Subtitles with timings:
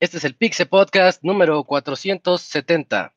[0.00, 3.14] Este es el Pixe Podcast número 470,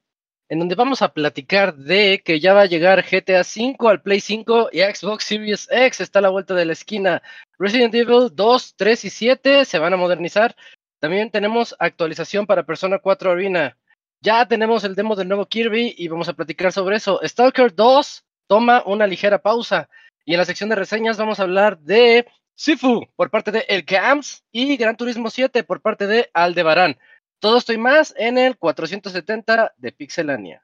[0.49, 4.19] en donde vamos a platicar de que ya va a llegar GTA V al Play
[4.19, 7.21] 5 y Xbox Series X está a la vuelta de la esquina.
[7.59, 10.55] Resident Evil 2, 3 y 7 se van a modernizar.
[10.99, 13.77] También tenemos actualización para Persona 4 Arena.
[14.23, 17.19] Ya tenemos el demo del nuevo Kirby y vamos a platicar sobre eso.
[17.23, 19.89] Stalker 2 toma una ligera pausa.
[20.25, 23.83] Y en la sección de reseñas vamos a hablar de Sifu por parte de El
[23.83, 26.99] Camps y Gran Turismo 7 por parte de Aldebarán.
[27.39, 30.63] Todo esto y más en el 470 de Pixelania.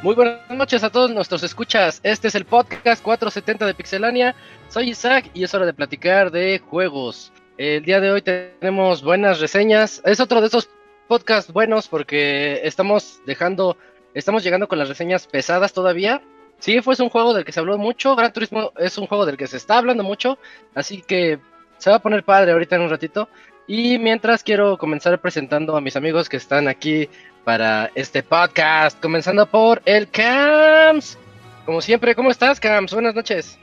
[0.00, 1.98] Muy buenas noches a todos nuestros escuchas.
[2.04, 4.36] Este es el podcast 470 de Pixelania.
[4.68, 7.32] Soy Isaac y es hora de platicar de juegos.
[7.56, 10.00] El día de hoy tenemos buenas reseñas.
[10.04, 10.70] Es otro de esos
[11.08, 13.76] podcasts buenos porque estamos dejando,
[14.14, 16.22] estamos llegando con las reseñas pesadas todavía.
[16.60, 18.14] Sí, fue un juego del que se habló mucho.
[18.14, 20.38] Gran Turismo es un juego del que se está hablando mucho.
[20.76, 21.40] Así que
[21.78, 23.28] se va a poner padre ahorita en un ratito.
[23.66, 27.10] Y mientras quiero comenzar presentando a mis amigos que están aquí
[27.44, 31.18] para este podcast, comenzando por el Cams.
[31.64, 32.92] Como siempre, ¿cómo estás, Cams?
[32.92, 33.58] Buenas noches.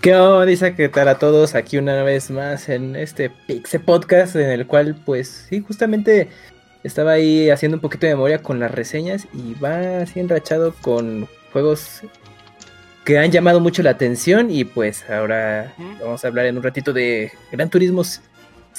[0.00, 0.74] ¿Qué onda?
[0.74, 4.96] Que tal a todos aquí una vez más en este Pixe Podcast, en el cual,
[5.04, 6.28] pues, sí, justamente
[6.82, 11.28] estaba ahí haciendo un poquito de memoria con las reseñas y va así enrachado con
[11.52, 12.02] juegos
[13.04, 16.92] que han llamado mucho la atención y pues ahora vamos a hablar en un ratito
[16.92, 18.02] de Gran Turismo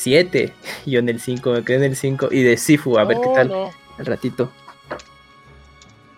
[0.02, 0.54] 7.
[0.86, 2.30] Yo en el 5, me quedé en el 5.
[2.32, 3.72] Y de Sifu, a ver qué tal.
[3.98, 4.52] Al ratito.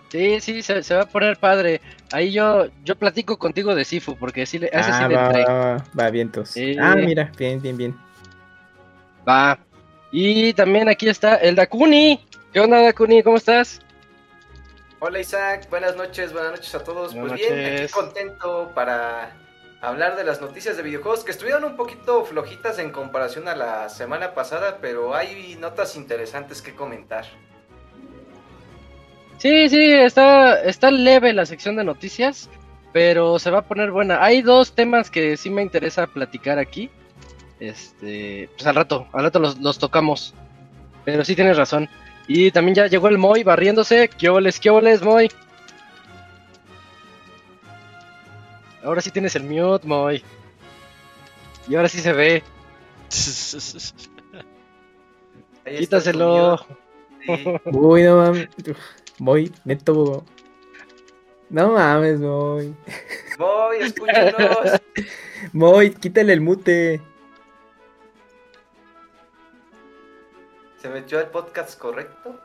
[0.08, 1.80] Sí, sí, se, va a poner padre.
[2.12, 6.10] Ahí yo yo platico contigo de Sifu, porque sí, le, ese ah, va, va, va,
[6.10, 6.54] vientos.
[6.80, 7.94] Ah, mira, bien, bien, bien.
[9.28, 9.58] Va.
[10.12, 12.24] Y también aquí está el Dakuni.
[12.52, 13.24] ¿Qué onda, Dakuni?
[13.24, 13.80] ¿Cómo estás?
[15.00, 15.68] Hola, Isaac.
[15.68, 17.12] Buenas noches, buenas noches a todos.
[17.12, 19.34] pues bien, aquí contento para
[19.88, 23.88] hablar de las noticias de videojuegos que estuvieron un poquito flojitas en comparación a la
[23.88, 27.24] semana pasada, pero hay notas interesantes que comentar.
[29.38, 32.48] Sí, sí, está, está leve la sección de noticias,
[32.92, 34.24] pero se va a poner buena.
[34.24, 36.90] Hay dos temas que sí me interesa platicar aquí.
[37.60, 40.34] Este, pues al rato, al rato los, los tocamos.
[41.04, 41.88] Pero sí tienes razón.
[42.26, 44.08] Y también ya llegó el Moy barriéndose.
[44.08, 45.30] ¿Qué oles, qué oles, Moy?
[48.84, 50.22] Ahora sí tienes el mute, Moy.
[51.68, 52.42] Y ahora sí se ve.
[55.78, 56.58] Quítaselo.
[57.72, 58.48] Uy, no mames.
[59.18, 60.24] Moy, neto.
[61.48, 62.74] No mames, Moy.
[63.38, 64.82] Moy, escúchanos.
[65.52, 67.00] Moy, quítale el mute.
[70.76, 72.38] ¿Se metió al podcast correcto?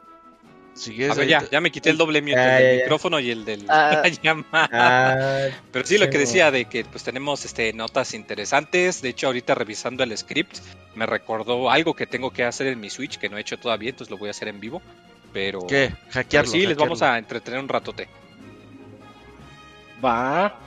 [1.10, 4.04] A ver, ya, ya me quité el doble mute del micrófono y el del ah.
[4.24, 4.70] llamada.
[4.72, 9.02] Ah, Pero sí, lo que decía de que pues tenemos este notas interesantes.
[9.02, 10.58] De hecho, ahorita revisando el script,
[10.96, 13.90] me recordó algo que tengo que hacer en mi Switch que no he hecho todavía,
[13.90, 14.82] entonces lo voy a hacer en vivo.
[15.34, 15.60] Pero.
[15.68, 15.94] ¿Qué?
[16.12, 16.52] Hackearlo.
[16.52, 18.08] sí, les vamos a entretener un ratote.
[20.04, 20.58] Va.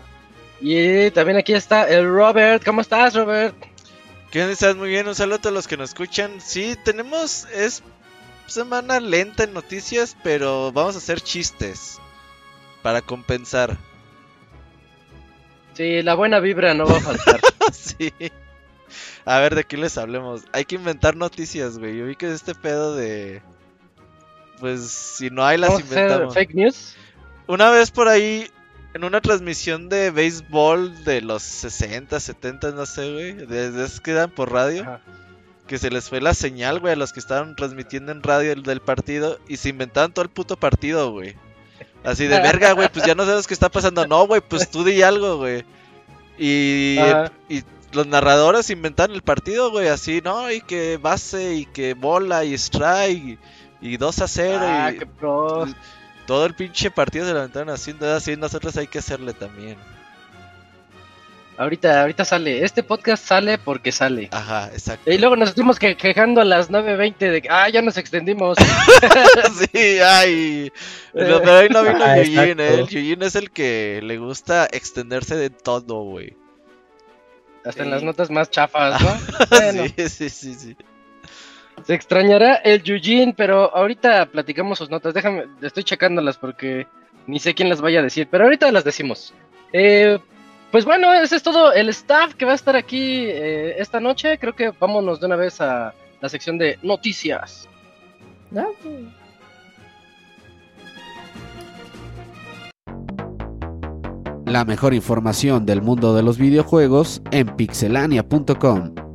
[0.61, 2.63] Y también aquí está el Robert.
[2.65, 3.55] ¿Cómo estás, Robert?
[4.31, 4.77] ¿Qué estás?
[4.77, 6.41] Muy bien, un saludo a todos los que nos escuchan.
[6.41, 7.83] Sí, tenemos, es
[8.53, 11.99] semana lenta en noticias, pero vamos a hacer chistes
[12.83, 13.77] para compensar.
[15.75, 17.41] Sí, la buena vibra no va a faltar.
[17.73, 18.13] sí.
[19.25, 20.45] A ver, ¿de qué les hablemos?
[20.53, 21.97] Hay que inventar noticias, güey.
[21.97, 23.41] Yo vi que este pedo de...
[24.61, 26.35] Pues si no hay las inventamos.
[26.35, 26.95] fake news?
[27.47, 28.49] Una vez por ahí,
[28.95, 33.33] en una transmisión de béisbol de los 60, 70, no sé, güey.
[33.33, 35.01] Desde que quedan por radio
[35.73, 38.63] que se les fue la señal, güey, a los que estaban transmitiendo en radio el
[38.63, 41.35] del partido y se inventaron todo el puto partido, güey.
[42.05, 44.07] Así de verga, güey, pues ya no sabes qué está pasando.
[44.07, 45.65] No, güey, pues tú di algo, güey.
[46.37, 46.99] Y,
[47.49, 50.53] y los narradores inventan el partido, güey, así, ¿no?
[50.53, 53.39] Y que base, y que bola, y strike,
[53.81, 54.59] y, 2 a 0.
[54.61, 55.67] Ah, qué pro.
[56.27, 59.79] Todo el pinche partido se lo aventaron haciendo así, nosotros hay que hacerle también.
[61.63, 62.65] Ahorita, ahorita sale.
[62.65, 64.29] Este podcast sale porque sale.
[64.33, 65.09] Ajá, exacto.
[65.09, 68.59] Y luego nos estuvimos quejando a las 9.20 de que, ah, ya nos extendimos.
[69.73, 70.73] sí, ay.
[71.15, 72.75] De hoy no vino ah, Yujin, ¿eh?
[72.75, 76.37] El Yujin es el que le gusta extenderse de todo, güey.
[77.65, 79.17] Hasta en las notas más chafas, ¿no?
[79.97, 80.77] sí, sí, sí, sí.
[81.87, 85.15] Se extrañará el Yujin, pero ahorita platicamos sus notas.
[85.15, 86.89] Déjame, estoy checándolas porque
[87.29, 89.33] ni sé quién las vaya a decir, pero ahorita las decimos.
[89.73, 90.19] Eh,
[90.73, 94.39] pues bueno, ese es todo el staff que va a estar aquí eh, esta noche.
[94.39, 95.93] Creo que vámonos de una vez a
[96.23, 97.69] la sección de noticias.
[104.47, 109.12] La mejor información del mundo de los videojuegos en pixelania.com.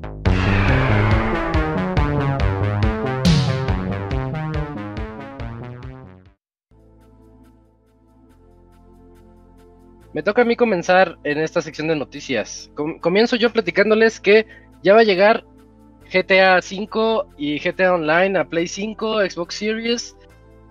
[10.18, 12.72] Me toca a mí comenzar en esta sección de noticias.
[13.02, 14.48] comienzo yo platicándoles que
[14.82, 15.46] ya va a llegar
[16.12, 20.18] GTA 5 y GTA Online a Play 5, Xbox Series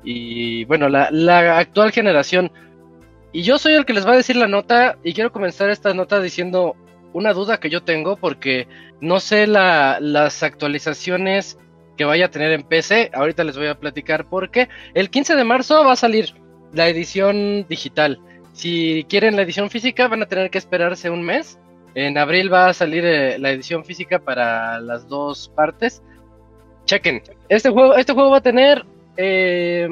[0.02, 2.50] y bueno, la, actual generación.
[3.30, 5.94] Y yo soy el que les va a decir la nota y quiero comenzar esta
[5.94, 6.74] nota diciendo
[7.12, 8.66] una duda que yo tengo porque
[9.00, 11.56] no sé las actualizaciones
[11.96, 13.12] que vaya a tener en PC.
[13.14, 16.34] Ahorita les voy a platicar porque el 15 de marzo va a salir
[16.72, 18.18] la edición digital.
[18.56, 21.58] Si quieren la edición física, van a tener que esperarse un mes.
[21.94, 26.02] En abril va a salir eh, la edición física para las dos partes.
[26.86, 27.22] Chequen.
[27.50, 28.86] Este juego, este juego va a tener
[29.18, 29.88] eh,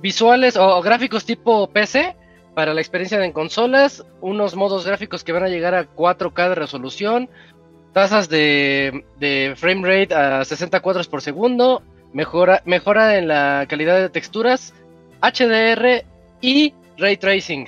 [0.00, 2.14] visuales o, gráficos tipo PC
[2.54, 4.06] para la experiencia en consolas.
[4.20, 7.28] Unos modos gráficos que van a llegar a 4K de resolución.
[7.92, 11.82] Tasas de, de frame rate a 60 cuadros por segundo.
[12.12, 14.72] Mejora, mejora en la calidad de texturas.
[15.20, 16.11] HDR
[16.42, 17.66] y ray tracing.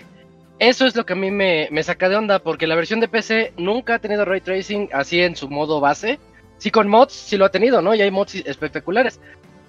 [0.59, 3.55] Eso es lo que a mí me, saca de onda, porque la versión de PC
[3.57, 6.19] nunca ha tenido ray tracing así en su modo base.
[6.59, 7.95] Sí, con mods sí lo ha tenido, ¿no?
[7.95, 9.21] Y hay mods espectaculares.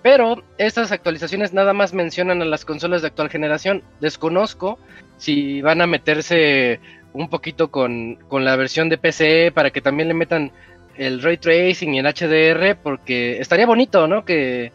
[0.04, 3.84] Pero estas actualizaciones nada más mencionan a las consolas de actual generación.
[4.02, 4.78] Desconozco
[5.18, 6.80] si van a meterse
[7.14, 10.52] un poquito con, la versión de PC para que también le metan
[10.98, 14.24] el ray tracing y el HDR, porque estaría bonito, ¿no?
[14.24, 14.72] Que,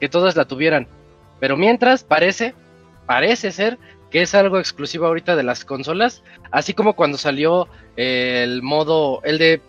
[0.00, 0.88] que todas la tuvieran.
[1.38, 2.54] Pero mientras, parece,
[3.06, 3.78] parece ser
[4.12, 7.66] que es algo exclusivo ahorita de las consolas, así como cuando salió
[7.96, 9.62] el modo, el de,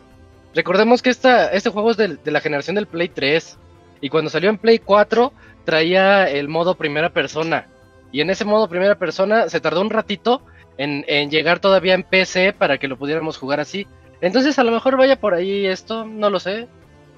[0.53, 3.57] recordemos que esta, este juego es de, la generación del Play 3,
[4.01, 5.31] y cuando salió en Play 4
[5.63, 7.68] traía el modo primera persona,
[8.12, 10.41] y en ese modo primera persona se tardó un ratito
[10.77, 13.88] en, llegar todavía en PC para que lo pudiéramos jugar así.
[14.21, 16.68] Entonces a lo mejor vaya por ahí esto, no lo sé,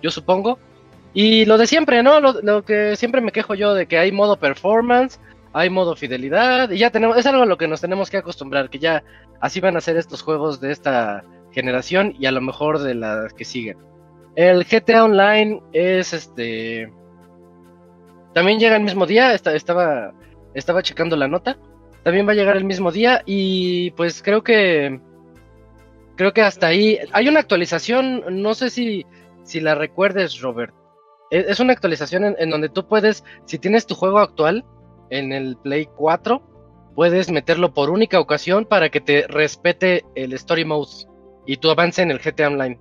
[0.01, 0.59] yo supongo.
[1.13, 2.19] Y lo de siempre, ¿no?
[2.19, 5.19] Lo, lo, que siempre me quejo yo de que hay modo performance,
[5.55, 8.69] hay modo fidelidad y ya tenemos, es algo a lo que nos tenemos que acostumbrar,
[8.69, 9.05] que ya
[9.39, 13.33] así van a ser estos juegos de esta generación y a lo mejor de las
[13.33, 13.77] que siguen.
[14.35, 16.91] El GTA Online es este
[18.33, 20.11] también llega el mismo día, estaba
[20.53, 21.57] estaba checando la nota.
[22.03, 24.99] También va a llegar el mismo día y pues creo que
[26.17, 29.05] creo que hasta ahí hay una actualización, no sé si
[29.43, 30.73] si la recuerdes, Robert.
[31.31, 34.65] E, es, una actualización en donde tú puedes, si tienes tu juego actual,
[35.17, 36.41] en el Play 4
[36.95, 40.91] puedes meterlo por única ocasión para que te respete el Story Mode
[41.45, 42.79] y tú avance en el GTA Online.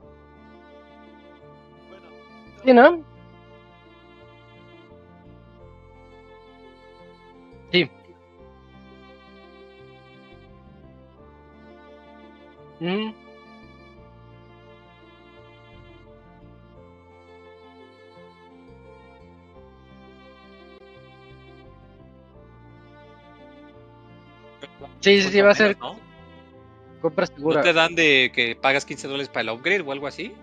[2.65, 3.05] ¿Sí, no?
[7.73, 7.91] Sí.
[12.81, 13.24] Mm.
[25.05, 25.77] Sí, sí, sí, va a ser.
[25.79, 25.99] ¿no?
[27.03, 27.59] Compra segura.
[27.59, 30.35] ¿No te dan de que pagas 15 dólares para el upgrade o algo así?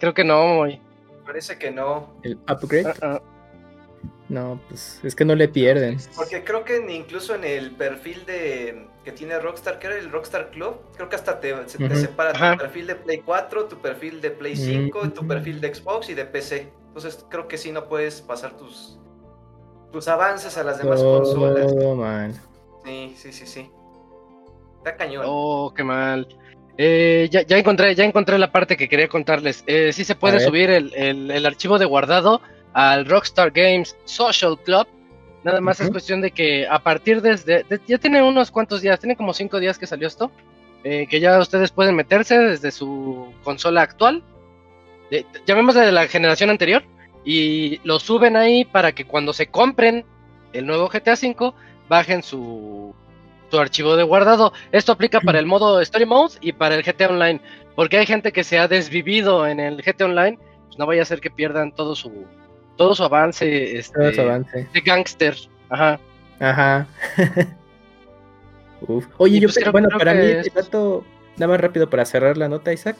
[0.00, 0.80] Creo que no, güey.
[1.24, 2.12] Parece que no.
[2.24, 2.88] ¿El upgrade?
[2.88, 3.22] Ah, ah.
[4.28, 5.98] No, pues es que no le pierden.
[6.16, 10.50] Porque creo que incluso en el perfil de que tiene Rockstar, que era el Rockstar
[10.50, 14.56] Club, creo que hasta te, separa tu perfil de Play 4, tu perfil de Play
[14.56, 16.72] 5, tu perfil de Xbox y de PC.
[16.88, 18.98] Entonces creo que sí no puedes pasar tus
[19.92, 21.72] tus avances a las demás oh, consolas.
[21.96, 22.34] Man.
[22.84, 23.70] Sí, sí, sí, sí.
[24.82, 25.24] Está cañón.
[25.24, 26.26] Oh, qué mal.
[26.76, 29.62] Eh, ya, ya, encontré, ya encontré la parte que quería contarles.
[29.68, 32.40] Eh, sí se puede subir el, archivo de guardado
[32.72, 34.88] al Rockstar Games Social Club.
[35.44, 39.16] Nada más es cuestión de que a partir desde, ya tiene unos cuantos días, tiene
[39.16, 40.32] como cinco días que salió esto.
[40.84, 44.24] eh, que ya ustedes pueden meterse desde su consola actual,
[45.46, 46.82] llamémosle de la generación anterior,
[47.24, 50.04] y lo suben ahí para que cuando se compren
[50.52, 51.52] el nuevo GTA V,
[51.88, 52.96] bajen su,
[53.52, 54.54] su archivo de guardado.
[54.72, 57.38] Esto aplica para el modo Story Mode y para el GTA Online,
[57.76, 61.04] porque hay gente que se ha desvivido en el GTA Online, pues no vaya a
[61.04, 62.24] ser que pierdan todo su
[62.76, 64.66] todo su avance, este, todo su avance.
[64.72, 65.36] de gangster.
[65.68, 66.00] Ajá.
[66.40, 66.86] Ajá.
[68.88, 69.06] Uf.
[69.18, 70.52] Oye, yo pues bueno, para mí, es...
[70.52, 71.04] dato,
[71.36, 72.96] nada más rápido para cerrar la nota, Isaac.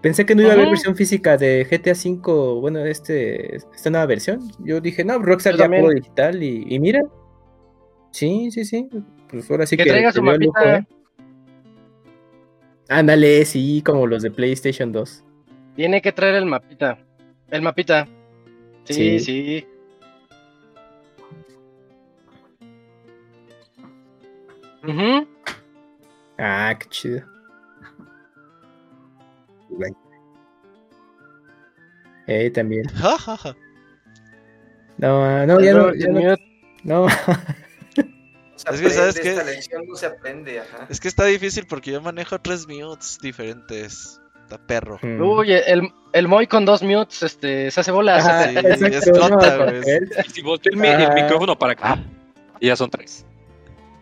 [0.00, 4.06] Pensé que no iba a haber versión física de GTA V, bueno, este, esta nueva
[4.06, 4.50] versión.
[4.60, 7.02] Yo dije, no, Rockstar ya pudo digital y, mira.
[8.12, 8.88] Sí, sí, sí.
[9.30, 9.84] Pues ahora sí que.
[9.84, 10.78] Que traiga su mapita.
[10.78, 10.86] ¿eh?
[12.88, 15.24] Ándale, sí, como los de PlayStation 2.
[15.76, 16.98] Tiene que traer el mapita.
[17.50, 18.08] El mapita.
[18.84, 19.66] Sí, sí.
[26.38, 27.22] Ah, qué chido.
[32.26, 32.84] Eh, también.
[34.98, 36.36] no, no, ya no, ya no.
[36.84, 37.06] no.
[38.70, 39.78] Es que, ¿sabes qué?
[39.86, 40.86] No se aprende, ajá.
[40.88, 44.20] Es que está difícil porque yo manejo tres mutes diferentes.
[44.42, 44.98] Está perro.
[45.00, 45.20] Mm.
[45.20, 48.20] Uy, el, el Moy con dos mutes este, se hace bola.
[48.50, 49.82] sí, explota, güey.
[50.32, 51.98] Si volteo el, el, micrófono para acá,
[52.58, 53.24] y ya son tres.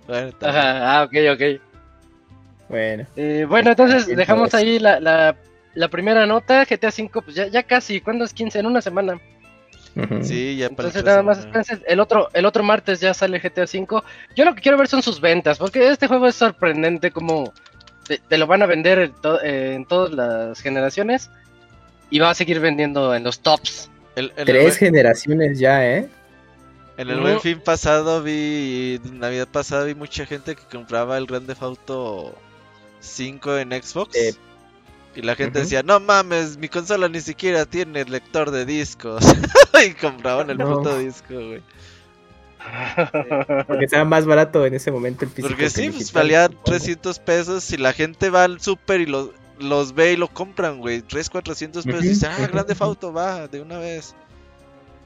[0.06, 1.60] Bueno, Ajá, ah, ok, ok.
[2.68, 3.06] Bueno.
[3.16, 5.36] Eh, bueno, entonces dejamos ahí la, la,
[5.74, 6.64] la, primera nota.
[6.64, 8.00] GTA V, pues ya, ya casi.
[8.00, 8.58] ¿Cuándo es 15?
[8.58, 9.20] En una semana.
[10.22, 11.46] Sí, ya Entonces nada más
[11.86, 14.02] el otro, el otro martes ya sale GTA V.
[14.36, 17.52] Yo lo que quiero ver son sus ventas, porque este juego es sorprendente como
[18.06, 21.30] te, lo van a vender en, en, todas las generaciones
[22.10, 23.90] y va a seguir vendiendo en los tops.
[24.44, 26.08] Tres generaciones ya, ¿eh?
[26.96, 31.46] En el buen fin pasado vi, Navidad pasada vi mucha gente que compraba el Grand
[31.46, 32.34] Theft Auto
[33.00, 34.18] 5 en Xbox.
[35.18, 39.20] Y la gente decía, no mames, mi consola ni siquiera tiene lector de discos.
[39.84, 41.60] y compraban el puto disco, güey.
[43.66, 45.48] Porque estaba más barato en ese momento el físico.
[45.48, 49.92] Porque sí, pues valía 300 pesos y la gente va al super y los, los
[49.92, 51.02] ve y lo compran, güey.
[51.02, 54.14] 3, 400 pesos y dicen, ah, Grande Auto, va, de una vez.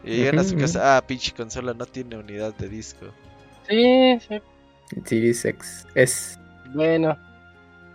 [0.05, 3.07] Y llegan a su casa, ah, pinche consola no tiene unidad de disco.
[3.67, 4.43] Sí, sí.
[5.07, 6.39] Series X es.
[6.75, 7.17] Bueno.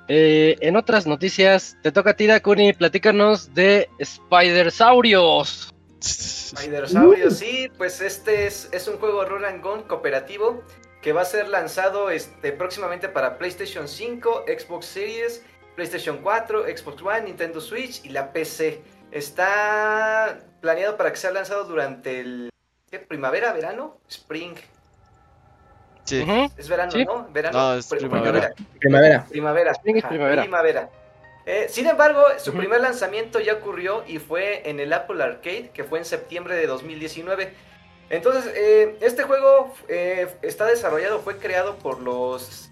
[0.07, 5.73] Eh, en otras noticias, te toca a ti, Dakuni, platícanos de Spider-Saurios.
[5.99, 10.63] Spider-Saurios, sí, pues este es, un juego Roll and Gun cooperativo
[11.01, 15.43] que va a ser lanzado este, próximamente para PlayStation 5, Xbox Series,
[15.75, 18.81] PlayStation 4, Xbox One, Nintendo Switch y la PC.
[19.11, 22.49] Está planeado para que sea lanzado durante el
[22.89, 22.99] ¿qué?
[22.99, 24.55] primavera, verano, spring.
[26.07, 26.25] Sí.
[26.57, 27.27] Es verano, ¿no?
[27.33, 27.57] Verano.
[27.57, 28.53] No, es primavera.
[28.79, 29.25] Primavera.
[29.29, 29.73] Primavera.
[29.83, 30.41] primavera.
[30.41, 30.89] primavera.
[31.45, 35.85] Eh, sin embargo, su primer lanzamiento ya ocurrió y fue en el Apple Arcade, que
[35.85, 37.53] fue en septiembre de 2019.
[38.09, 42.69] Entonces, eh, este juego eh, está desarrollado, fue creado por los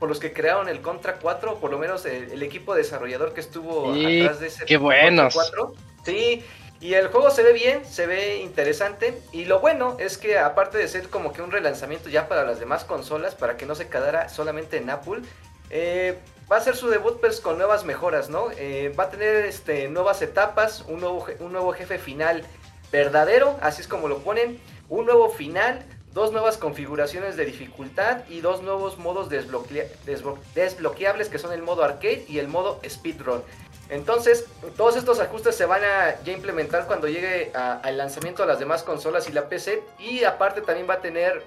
[0.00, 3.92] por los que crearon el Contra 4, por lo menos el, equipo desarrollador que estuvo
[3.92, 5.32] atrás de ese qué buenos.
[5.32, 5.72] 4.
[6.04, 6.44] Sí,
[6.80, 9.20] y el juego se ve bien, se ve interesante.
[9.32, 12.60] Y lo bueno es que aparte de ser como que un relanzamiento ya para las
[12.60, 15.22] demás consolas, para que no se quedara solamente en Apple,
[15.70, 16.18] eh,
[16.50, 18.50] va a ser su debut pues con nuevas mejoras, ¿no?
[18.56, 22.44] Eh, va a tener este, nuevas etapas, un nuevo, un nuevo jefe final
[22.92, 28.40] verdadero, así es como lo ponen, un nuevo final, dos nuevas configuraciones de dificultad y
[28.40, 33.42] dos nuevos modos desbloqueables que son el modo arcade y el modo speedrun.
[33.90, 38.58] Entonces, todos estos ajustes se van a ya implementar cuando llegue al lanzamiento de las
[38.58, 39.82] demás consolas y la PC.
[39.98, 41.44] Y aparte también va a tener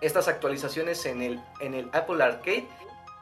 [0.00, 2.66] estas actualizaciones en el, en el Apple Arcade.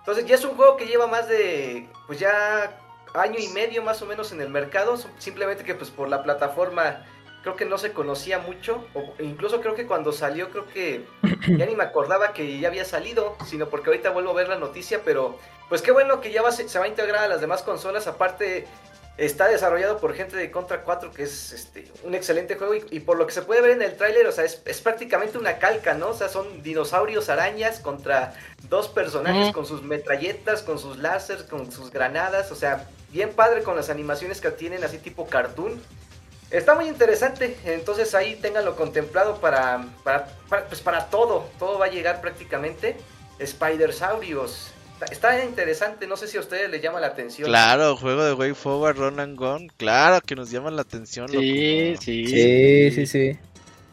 [0.01, 2.77] Entonces ya es un juego que lleva más de, pues ya
[3.15, 4.97] año y medio más o menos en el mercado.
[5.19, 7.05] Simplemente que pues por la plataforma
[7.43, 8.85] creo que no se conocía mucho.
[8.95, 11.05] O incluso creo que cuando salió creo que
[11.49, 13.37] ya ni me acordaba que ya había salido.
[13.47, 16.53] Sino porque ahorita vuelvo a ver la noticia, pero pues qué bueno que ya va,
[16.53, 18.07] se va a integrar a las demás consolas.
[18.07, 18.67] Aparte,
[19.21, 22.75] está desarrollado por gente de Contra 4, que es este, un excelente juego.
[22.91, 25.59] Y, por lo que se puede ver en el tráiler, o sea, es, prácticamente una
[25.59, 26.09] calca, ¿no?
[26.09, 28.35] O sea, son dinosaurios arañas contra
[28.69, 32.51] dos personajes con sus metralletas, con sus láseres, con sus granadas.
[32.51, 35.81] O sea, bien padre con las animaciones que tienen, así tipo cartoon.
[36.51, 40.27] Está muy interesante, entonces ahí ténganlo contemplado para, para,
[40.69, 41.49] pues para todo.
[41.59, 42.97] Todo va a llegar prácticamente.
[43.39, 44.73] Spider-Saurios.
[45.11, 47.49] Está interesante, no sé si a ustedes les llama la atención.
[47.49, 51.29] Claro, juego de Way Forward, Run and Gun, claro que nos llama la atención.
[51.31, 52.27] Sí, sí.
[52.27, 53.39] Sí, sí, sí.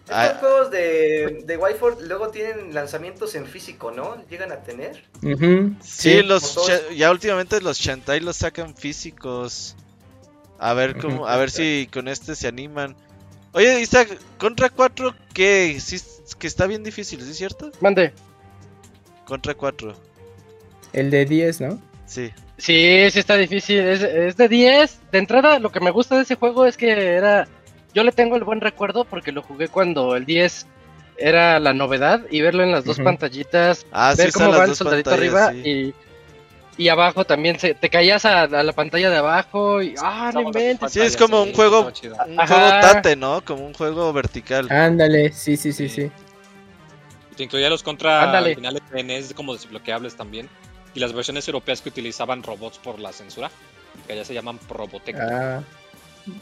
[0.09, 1.59] Estos juegos de, de
[2.07, 4.17] luego tienen lanzamientos en físico, ¿no?
[4.29, 5.03] ¿Llegan a tener?
[5.81, 6.57] Sí, los
[6.95, 9.75] ya últimamente los Shantai los sacan físicos.
[10.59, 12.95] A ver cómo, a ver si con este se animan.
[13.53, 15.77] Oye, Isaac, Contra 4, ¿qué?
[15.79, 15.97] Sí,
[16.37, 17.71] que está bien difícil, ¿sí es cierto?
[17.81, 18.13] Mande.
[19.25, 19.95] Contra 4.
[20.93, 21.81] El de 10, ¿no?
[22.05, 22.31] Sí.
[22.57, 23.79] Sí, sí está difícil.
[23.79, 24.99] Es, es de 10.
[25.11, 27.47] De entrada, lo que me gusta de ese juego es que era
[27.97, 30.67] yo le tengo el buen recuerdo porque lo jugué cuando el 10
[31.17, 35.09] era la novedad y verlo en las dos pantallitas, ah, ver cómo va el soldadito
[35.09, 35.95] arriba y,
[36.77, 40.93] y abajo también se, te caías a, la pantalla de abajo y ah, no inventes.
[40.93, 43.43] Sí, es como un juego, un juego tate, ¿no?
[43.43, 44.71] Como un juego vertical.
[44.71, 46.11] Ándale, sí, sí, sí, sí.
[47.35, 50.49] Te incluía los contra finales de como desbloqueables también.
[50.93, 53.51] Y las versiones europeas que utilizaban robots por la censura,
[54.07, 55.15] que allá se llaman Robotech.
[55.19, 55.61] Ah.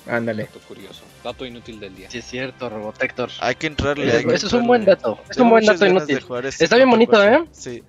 [0.08, 0.44] Ándale.
[0.44, 1.04] Dato curioso.
[1.24, 2.10] Dato inútil del día.
[2.10, 3.30] Sí, es cierto, Robotector.
[3.40, 4.18] Hay que entrarle.
[4.34, 5.20] Eso, es un buen dato.
[5.30, 6.20] Es un buen dato inútil.
[6.44, 7.44] Este Está bien bonito, ¿eh?
[7.52, 7.84] Sí.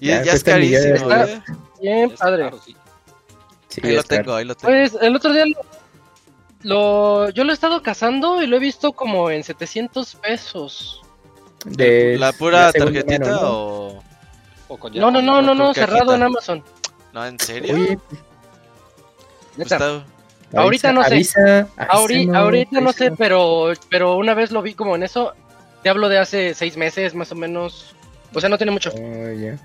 [0.00, 0.94] Y ya, es carísimo.
[0.94, 1.42] Está
[1.80, 2.50] bien padre.
[3.68, 4.72] Sí, ahí lo tengo, ahí lo tengo.
[4.72, 5.44] Pues el otro día
[6.62, 11.02] lo, yo lo he estado cazando y lo he visto como en 700 pesos.
[11.64, 14.02] ¿De la pura tarjetita o,
[14.68, 16.62] o con No, no, no, no, no, cerrado en Amazon.
[17.12, 17.74] No, ¿en serio?
[17.74, 17.98] Oye,
[19.56, 19.72] pues
[20.54, 21.66] ahorita no sé.
[21.76, 25.34] ahorita, no sé, pero, pero una vez lo vi como en eso.
[25.82, 27.94] Te hablo de hace seis meses, más o menos.
[28.34, 28.90] O sea, no tiene mucho.
[28.90, 29.56] Oh,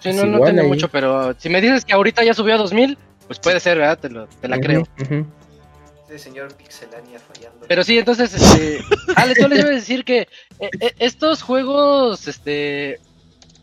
[0.00, 2.96] Sí, no, no tiene mucho, pero si me dices que ahorita ya subió a 2000,
[3.26, 3.98] pues puede ser, ¿verdad?
[3.98, 4.86] Te, lo, te la creo.
[6.08, 7.66] Sí, señor Pixelania fallando.
[7.68, 8.80] Pero sí, entonces, este,
[9.16, 10.28] Alex, yo les iba a decir que
[10.60, 13.00] eh, eh, estos juegos, este,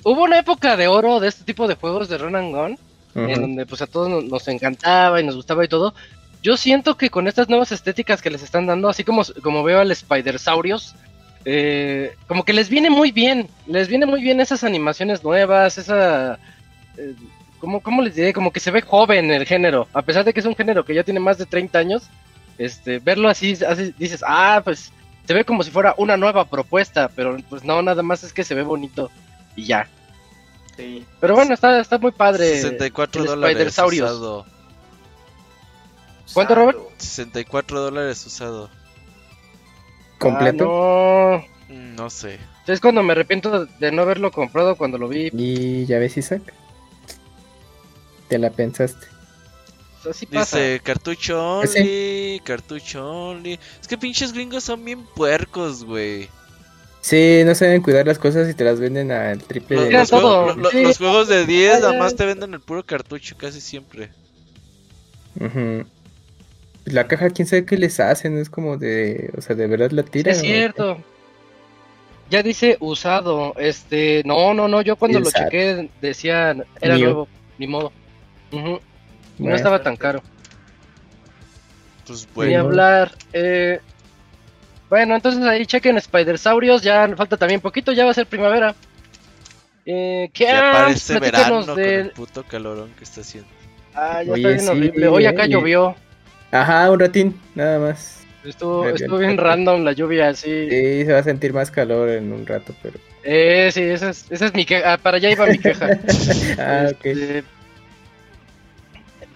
[0.04, 2.78] hubo una época de oro de este tipo de juegos de Run and Gun
[3.16, 5.94] en donde pues a todos nos, encantaba y nos gustaba y todo.
[6.44, 9.80] Yo siento que con estas nuevas estéticas que les están dando, así como, como veo
[9.80, 10.96] al Spider-Saurios,
[11.46, 16.40] eh, como que les viene muy bien, les viene muy bien esas animaciones nuevas, esa...
[16.98, 17.14] Eh,
[17.60, 18.34] ¿cómo, les diré?
[18.34, 20.96] Como que se ve joven el género, a pesar de que es un género que
[20.96, 22.04] ya tiene más de 30 años,
[22.58, 24.92] este, verlo así, así dices, ah, pues
[25.26, 28.44] se ve como si fuera una nueva propuesta, pero pues no, nada más es que
[28.44, 29.12] se ve bonito
[29.56, 29.88] y ya.
[31.20, 32.56] Pero bueno, está, está muy padre.
[32.56, 34.46] 64 dólares usado.
[36.34, 36.80] ¿Cuánto, Robert?
[36.98, 38.70] 64 dólares usado.
[40.26, 40.66] ¿Completo?
[40.68, 41.76] Ah, no.
[42.04, 42.40] No sé.
[42.66, 45.30] Es cuando me arrepiento de no haberlo comprado cuando lo vi.
[45.32, 46.42] ¿Y ya ves, Isaac?
[48.28, 49.06] ¿Te la pensaste?
[50.32, 53.60] Dice cartucho only, cartucho only.
[53.80, 56.28] Es que pinches gringos son bien puercos, güey.
[57.02, 59.80] Sí, no saben cuidar las cosas y te las venden al triple.
[59.80, 59.92] de...
[59.92, 64.10] los, los, juegos de 10 además te venden el puro cartucho casi siempre.
[66.86, 70.04] La caja, quién sabe qué les hacen, es como de, o sea, de verdad la
[70.04, 70.34] tiran.
[70.34, 70.98] es cierto.
[72.30, 77.68] Ya dice usado, este, no, no, no, yo cuando lo chequé decía, era nuevo, ni
[77.68, 77.92] modo.
[79.38, 80.22] No estaba tan caro.
[82.08, 82.50] Pues bueno.
[82.50, 83.80] Ni hablar, eh,
[84.90, 88.76] bueno, entonces ahí chequen Spider-Saurios, ya falta también poquito, ya va a ser primavera.
[89.86, 93.50] Eh, ¿Qué ya parece verano con el puto calorón que está haciendo.
[93.94, 95.08] Ah, ya está bien horrible.
[95.08, 95.96] Hoy acá llovió.
[96.52, 98.24] Ajá, un ratín, nada más.
[98.44, 100.70] Estuvo, estuvo bien random la lluvia, sí.
[100.70, 103.00] Sí, se va a sentir más calor en un rato, pero...
[103.24, 104.94] Eh, sí, esa es, esa es mi queja.
[104.94, 105.90] Ah, para allá iba mi queja.
[106.60, 107.06] ah, ok.
[107.06, 107.44] Este,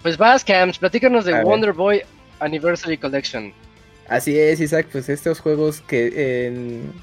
[0.03, 2.03] pues vas, Camps, platícanos de Wonder Boy
[2.39, 3.51] Anniversary Collection.
[4.07, 6.93] Así es, Isaac, pues estos juegos que en,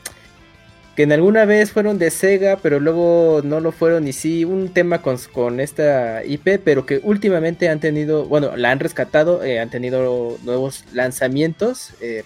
[0.97, 4.71] que en alguna vez fueron de Sega, pero luego no lo fueron y sí, un
[4.71, 9.61] tema con, con esta IP, pero que últimamente han tenido, bueno, la han rescatado, eh,
[9.61, 12.25] han tenido nuevos lanzamientos eh,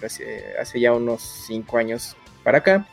[0.59, 2.87] hace ya unos 5 años para acá.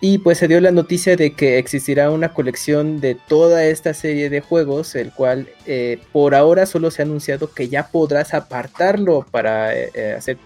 [0.00, 4.28] Y pues se dio la noticia de que existirá una colección de toda esta serie
[4.28, 9.24] de juegos, el cual eh, por ahora solo se ha anunciado que ya podrás apartarlo
[9.30, 9.70] para
[10.16, 10.36] hacer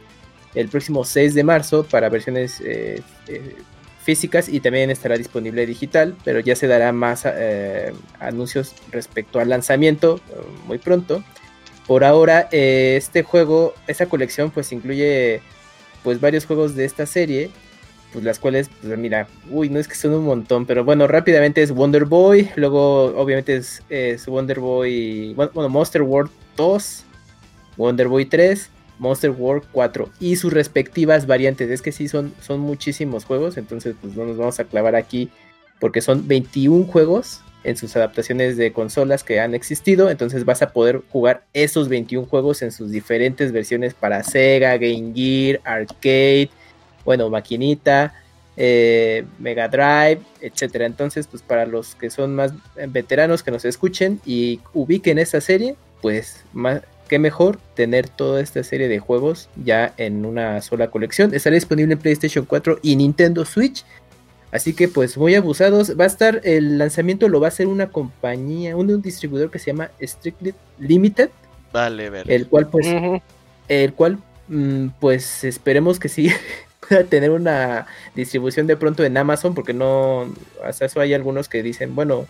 [0.55, 3.57] el próximo 6 de marzo para versiones eh, eh,
[4.03, 9.51] físicas y también estará disponible digital, pero ya se dará más eh, anuncios respecto al
[9.51, 10.21] lanzamiento
[10.67, 11.23] muy pronto.
[11.87, 15.43] Por ahora, este juego, esta colección, pues incluye
[16.03, 17.51] pues varios juegos de esta serie,
[18.13, 21.63] pues las cuales, pues mira, uy, no es que son un montón, pero bueno, rápidamente
[21.63, 27.05] es Wonder Boy, luego obviamente es, es Wonder Boy, bueno, Monster World 2,
[27.77, 31.71] Wonder Boy 3, Monster World 4 y sus respectivas variantes.
[31.71, 35.31] Es que sí, son, son muchísimos juegos, entonces pues no nos vamos a clavar aquí
[35.81, 40.73] porque son 21 juegos en sus adaptaciones de consolas que han existido, entonces vas a
[40.73, 46.51] poder jugar esos 21 juegos en sus diferentes versiones para Sega, Game Gear, Arcade,
[47.05, 48.15] bueno, maquinita,
[48.57, 50.85] eh, Mega Drive, etcétera.
[50.85, 52.53] Entonces, pues para los que son más
[52.89, 58.63] veteranos que nos escuchen y ubiquen esta serie, pues más, qué mejor tener toda esta
[58.63, 61.35] serie de juegos ya en una sola colección.
[61.35, 63.85] Estará disponible en PlayStation 4 y Nintendo Switch.
[64.53, 65.99] Así que pues muy abusados.
[65.99, 69.73] Va a estar, el lanzamiento lo va a hacer una compañía, un, distribuidor que se
[69.73, 71.31] llama Strictly Limited.
[71.73, 72.31] Vale, ver.
[72.31, 72.87] El cual pues,
[73.67, 76.31] el cual mm, pues esperemos que sí
[76.89, 80.33] pueda tener una distribución de pronto en Amazon, porque no,
[80.65, 82.27] hasta eso hay algunos que dicen, bueno,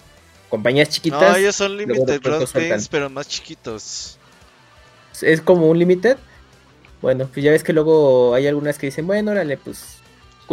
[0.48, 1.32] compañías chiquitas.
[1.32, 4.16] No, ellos son Limited Games, pero más chiquitos
[5.22, 6.16] es como un limited.
[7.02, 10.00] Bueno, pues ya ves que luego hay algunas que dicen, bueno, órale, pues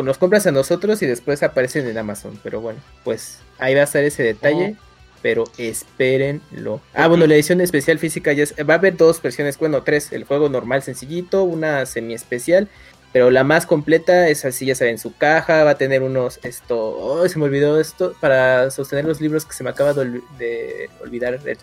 [0.03, 2.39] nos compras a nosotros y después aparecen en Amazon.
[2.43, 4.75] Pero bueno, pues ahí va a estar ese detalle.
[4.77, 4.83] Oh.
[5.21, 6.79] Pero espérenlo.
[6.93, 10.11] Ah, bueno, la edición especial física ya va a haber dos versiones, bueno, tres.
[10.11, 12.69] El juego normal sencillito, una semi especial.
[13.13, 16.77] Pero la más completa es así, ya saben, su caja, va a tener unos, esto,
[16.77, 21.33] oh, se me olvidó esto, para sostener los libros que se me acaba de, olvidar,
[21.33, 21.57] el, el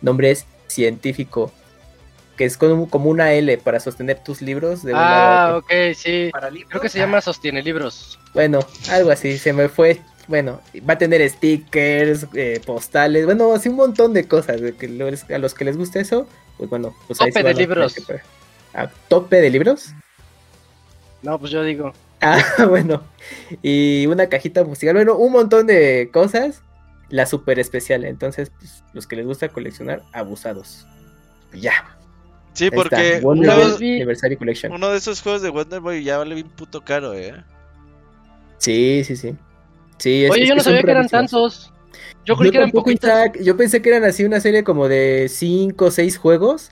[0.00, 1.52] nombre es científico
[2.36, 4.82] que es como, como una L para sostener tus libros.
[4.82, 6.30] De ah, ok, sí.
[6.68, 8.18] Creo que se llama Sostiene Libros.
[8.34, 10.00] Bueno, algo así, se me fue.
[10.28, 14.60] Bueno, va a tener stickers, eh, postales, bueno, así un montón de cosas.
[14.78, 17.94] que a los que les guste eso, pues bueno, pues tope de libros.
[18.74, 19.90] ¿A ¿Tope de libros?
[21.22, 21.92] No, pues yo digo.
[22.20, 23.02] Ah, bueno.
[23.62, 26.62] Y una cajita musical, bueno, un montón de cosas.
[27.08, 28.04] La super especial.
[28.04, 30.86] Entonces, pues, los que les gusta coleccionar, abusados.
[31.52, 31.98] Ya.
[32.52, 37.34] Sí, porque uno, de esos juegos de Wonder Boy ya vale bien puto caro, ¿eh?
[38.58, 39.34] Sí, sí, sí.
[39.98, 41.72] sí Oye, yo no sabía que eran tantos.
[42.24, 43.10] Yo creí que eran poquitos.
[43.42, 46.70] Yo pensé que eran así una serie como de 5 o 6 juegos.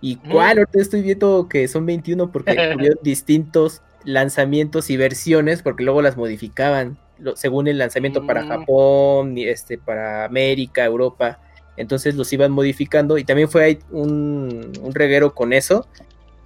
[0.00, 5.84] Y cuál, ahorita estoy viendo que son 21 porque tuvieron distintos lanzamientos y versiones porque
[5.84, 6.98] luego las modificaban
[7.36, 8.48] según el lanzamiento para mm.
[8.48, 11.38] Japón, este, para América, Europa
[11.76, 15.86] entonces los iban modificando y también fue ahí un, reguero con eso.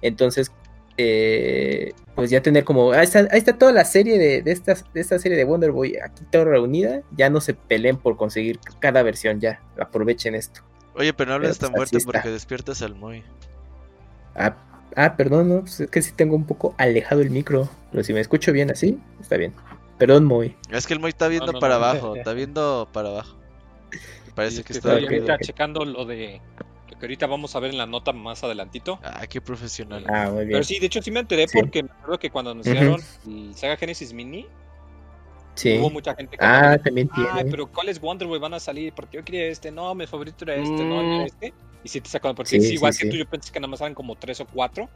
[0.01, 0.51] Entonces,
[0.97, 5.19] eh, pues ya tener como, ahí está, toda la serie de, de, esta, de esta
[5.19, 9.39] serie de Wonder Boy aquí toda reunida, ya no se peleen por conseguir cada versión,
[9.39, 10.61] ya aprovechen esto.
[10.97, 13.23] Oye, pero no hables tan fuerte porque despiertas al Moy.
[14.35, 14.55] Ah,
[14.95, 18.13] ah, perdón, no, pues es que sí tengo un poco alejado el micro, pero si
[18.13, 19.53] me escucho bien así, está bien.
[19.99, 20.55] Perdón, Moy.
[20.71, 23.37] Es que el Moy está viendo para abajo, está viendo para abajo
[24.37, 24.93] parece que está.
[24.93, 26.39] ahorita checando lo de.
[26.89, 28.99] Lo que ahorita vamos a ver en la nota más adelantito.
[29.03, 30.05] Ah, qué profesional.
[30.07, 30.51] Ah, muy bien.
[30.51, 33.75] Pero sí, de hecho sí me enteré porque me acuerdo que cuando anunciaron el Sega
[33.75, 34.47] Genesis Mini.
[35.55, 35.75] Sí.
[35.79, 37.29] Hubo mucha gente que ah, también tiene.
[37.33, 38.93] Ay, pero ¿cuáles Wonder Boy van a salir?
[38.93, 41.25] Porque yo quería este, no, mi favorito era este, no, no mm.
[41.25, 41.53] este.
[41.83, 43.95] Y si te sacan, porque sí, igual que tú, yo pensé que nada más eran
[43.95, 44.87] como tres o cuatro.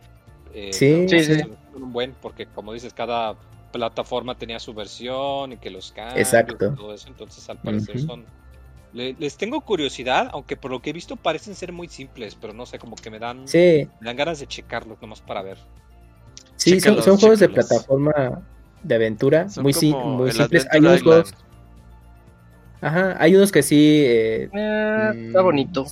[0.54, 1.42] Eh, sí, sí, sí.
[1.74, 3.36] Un buen, porque como dices, cada
[3.72, 6.54] plataforma tenía su versión y que los cambios Exacto.
[6.54, 7.08] y todo eso.
[7.08, 8.26] Entonces, al parecer son
[8.94, 12.66] les tengo curiosidad, aunque por lo que he visto parecen ser muy simples, pero no
[12.66, 15.58] sé, como que me dan, me dan ganas de checarlos nomás para ver.
[16.58, 18.44] Sí, son, juegos de plataforma
[18.84, 20.68] de aventura, muy, muy simples.
[20.72, 21.34] Hay unos juegos...
[22.82, 24.04] Ajá, hay unos que sí...
[24.06, 25.86] Eh, eh, está bonito.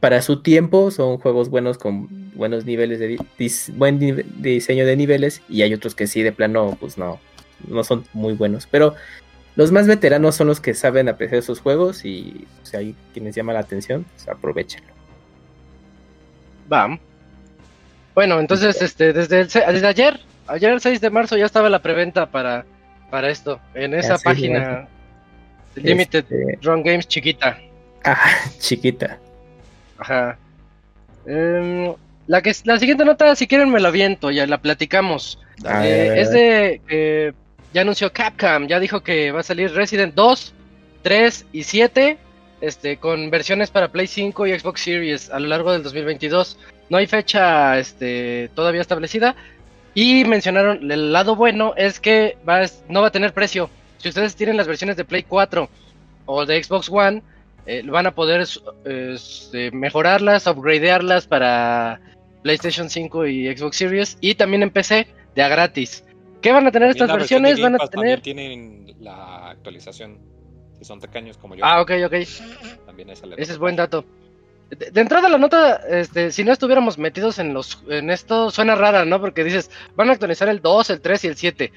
[0.00, 3.18] Para su tiempo son juegos buenos con buenos niveles de
[3.74, 3.98] buen
[4.40, 7.18] diseño de niveles y hay otros que sí de plano pues no
[7.66, 8.94] no son muy buenos, pero
[9.58, 13.54] los más veteranos son los que saben apreciar sus juegos y si hay quienes llaman
[13.54, 14.92] la atención, pues aprovechenlo.
[16.72, 16.96] Va.
[18.14, 22.30] Bueno, entonces este desde, desde ayer, ayer el 6 de marzo ya estaba la preventa
[22.30, 22.66] para,
[23.10, 24.86] para esto, en esa página
[25.74, 26.58] Limited este...
[26.62, 27.58] Run Games chiquita.
[28.04, 29.18] Ah, chiquita.
[29.98, 30.38] Ajá.
[31.26, 31.92] Em,
[32.28, 35.40] la, que, la siguiente nota, si quieren me la aviento, ya la platicamos.
[35.68, 37.32] Eh, es de eh,
[37.72, 40.54] ya anunció Capcom, ya dijo que va a salir Resident 2,
[41.02, 42.18] 3 y 7,
[42.60, 46.58] este, con versiones para Play 5 y Xbox Series a lo largo del 2022.
[46.90, 49.36] No hay fecha este, todavía establecida.
[49.94, 53.68] Y mencionaron, el lado bueno es que va, no va a tener precio.
[53.98, 55.68] Si ustedes tienen las versiones de Play 4
[56.26, 57.22] o de Xbox One,
[57.66, 58.46] eh, van a poder
[58.84, 62.00] este, mejorarlas, upgradearlas para
[62.42, 64.18] PlayStation 5 y Xbox Series.
[64.20, 66.04] Y también en PC, de a gratis.
[66.40, 67.60] ¿Qué van a tener estas versiones?
[67.60, 68.20] Van a tener.
[68.20, 70.18] tienen la actualización.
[70.78, 71.64] Si son tacaños como yo.
[71.64, 72.14] Ah, ok, ok.
[72.86, 74.04] También Ese es buen dato.
[74.70, 79.06] De, entrada la nota, este, si no estuviéramos metidos en los en esto, suena rara,
[79.06, 79.18] ¿no?
[79.18, 81.72] Porque dices, van a actualizar el 2, el 3 y el 7.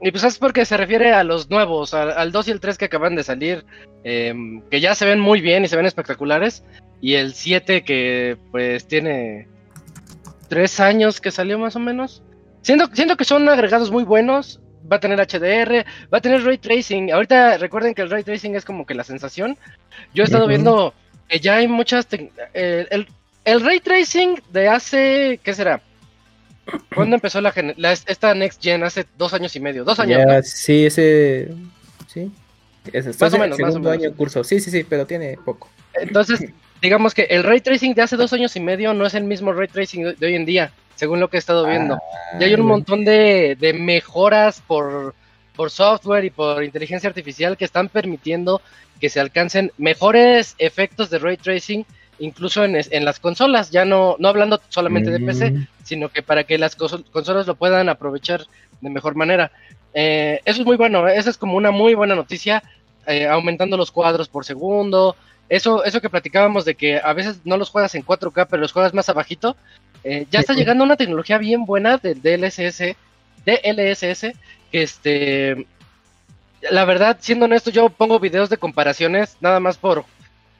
[0.00, 2.86] Y pues es porque se refiere a los nuevos, al 2 y el 3 que
[2.86, 3.64] acaban de salir,
[4.02, 6.64] em, que ya se ven muy bien y se ven espectaculares.
[7.00, 9.46] Y el 7 que pues tiene
[10.48, 12.24] 3 años que salió más o menos.
[12.62, 14.60] Siento, siento que son agregados muy buenos.
[14.90, 17.12] Va a tener HDR, va a tener ray tracing.
[17.12, 19.56] Ahorita recuerden que el ray tracing es como que la sensación.
[20.12, 20.92] Yo he estado viendo
[21.28, 22.08] que ya hay muchas.
[22.10, 23.06] Eh, el,
[23.44, 25.38] el ray tracing de hace.
[25.42, 25.80] ¿Qué será?
[26.94, 27.52] ¿Cuándo empezó la,
[28.06, 28.82] esta Next Gen?
[28.84, 29.84] Hace dos años y medio.
[29.84, 30.20] Dos años.
[30.48, 31.48] Sí, ese.
[32.06, 32.30] Sí.
[33.20, 33.58] más o menos.
[33.58, 33.92] Más o menos.
[33.92, 34.44] año curso.
[34.44, 35.68] Sí, sí, sí, pero tiene poco.
[35.94, 36.44] Entonces,
[36.80, 39.52] digamos que el ray tracing de hace dos años y medio no es el mismo
[39.52, 41.94] ray tracing de hoy en día, según lo que he estado viendo.
[41.96, 45.16] Ah, y hay un montón de, de mejoras por,
[45.56, 48.62] por software y por inteligencia artificial que están permitiendo
[49.00, 51.84] que se alcancen mejores efectos de ray tracing
[52.20, 55.66] incluso en, en, las consolas, ya no, no hablando solamente de PC, mm.
[55.82, 58.44] sino que para que las consolas lo puedan aprovechar
[58.80, 59.50] de mejor manera.
[59.94, 62.62] Eh, eso es muy bueno, esa es como una muy buena noticia,
[63.08, 65.16] eh, aumentando los cuadros por segundo,
[65.48, 68.72] eso, eso que platicábamos de que a veces no los juegas en 4K, pero los
[68.72, 69.56] juegas más abajito,
[70.04, 72.96] eh, ya está llegando una tecnología bien buena del DLSS,
[73.44, 74.32] DLSS,
[74.70, 75.66] que este,
[76.70, 80.04] la verdad, siendo honesto, yo pongo videos de comparaciones nada más por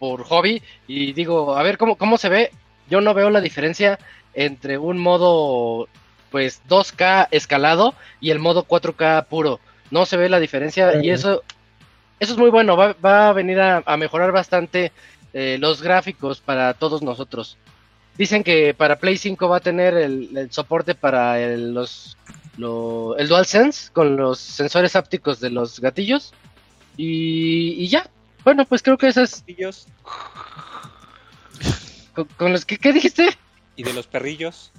[0.02, 2.50] por hobby y digo, a ver cómo, cómo se ve.
[2.90, 4.00] Yo no veo la diferencia
[4.35, 5.87] entre un modo
[6.33, 9.61] pues 2K escalado y el modo 4K puro.
[9.92, 11.44] No se ve la diferencia y eso,
[12.18, 12.76] eso es muy bueno.
[12.76, 14.90] Va, va a venir a, mejorar bastante
[15.35, 17.57] eh, los gráficos para todos nosotros.
[18.18, 22.16] Dicen que para Play 5 va a tener el, soporte para el, los,
[22.57, 26.33] el DualSense con los sensores ápticos de los gatillos.
[26.96, 28.09] Y, y ya,
[28.44, 29.44] bueno, pues creo que esas.
[32.14, 33.31] Con, con los que, ¿qué dijiste?
[33.77, 34.72] ¿Y de los perrillos?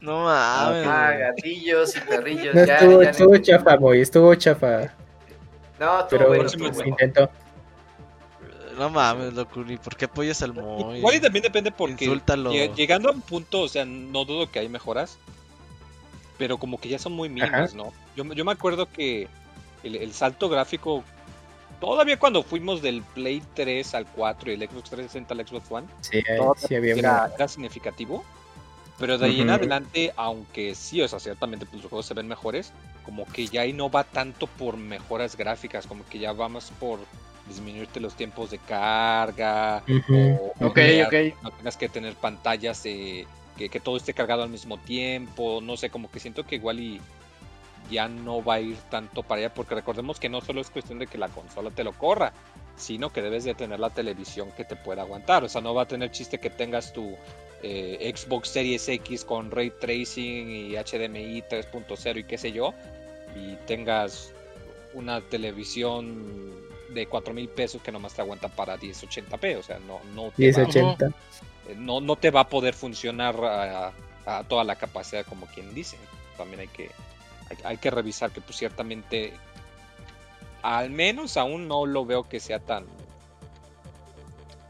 [0.00, 0.86] No mames.
[0.86, 2.54] Ah, gatillos y perrillos.
[2.54, 4.94] No, estuvo, estuvo chafa, boy, estuvo chafa.
[5.80, 7.28] No, estuvo Pero bueno, se intentó.
[8.76, 10.98] No mames, loco, ¿y por qué apoyas al Moy?
[10.98, 12.20] Igual y también depende porque
[12.76, 15.18] llegando a un punto, o sea, no dudo que hay mejoras,
[16.38, 17.92] pero como que ya son muy mínimas, ¿no?
[18.16, 19.28] Yo, yo me acuerdo que
[19.82, 21.04] el, el salto gráfico
[21.80, 25.86] Todavía cuando fuimos del Play 3 al 4 y el Xbox 360 al Xbox One,
[26.00, 26.22] sí,
[26.56, 28.24] sí había era, significativo.
[28.98, 32.26] Pero de ahí en adelante, aunque sí, o sea, ciertamente pues, los juegos se ven
[32.26, 32.72] mejores,
[33.04, 36.72] como que ya ahí no va tanto por mejoras gráficas, como que ya va más
[36.80, 37.00] por
[37.48, 39.82] disminuirte los tiempos de carga,
[40.60, 45.60] o, que no tengas que tener pantallas que, que todo esté cargado al mismo tiempo,
[45.62, 47.00] no sé, como que siento que igual y
[47.90, 50.98] ya no va a ir tanto para allá, porque recordemos que no solo es cuestión
[50.98, 52.32] de que la consola te lo corra,
[52.76, 55.44] sino que debes de tener la televisión que te pueda aguantar.
[55.44, 57.16] O sea, no va a tener chiste que tengas tu
[57.62, 62.74] eh, Xbox Series X con ray tracing y HDMI 3.0 y qué sé yo,
[63.34, 64.32] y tengas
[64.94, 66.65] una televisión
[66.96, 69.58] de 4 mil pesos que nomás te aguanta para 1080p.
[69.58, 70.96] O sea, no, no, te, Va,
[71.68, 73.92] eh, no, no te va a poder funcionar a,
[74.26, 75.96] a toda la capacidad como quien dice.
[76.36, 76.90] También hay que
[77.64, 79.32] hay, que revisar que pues ciertamente
[80.62, 82.84] al menos aún no lo veo que sea tan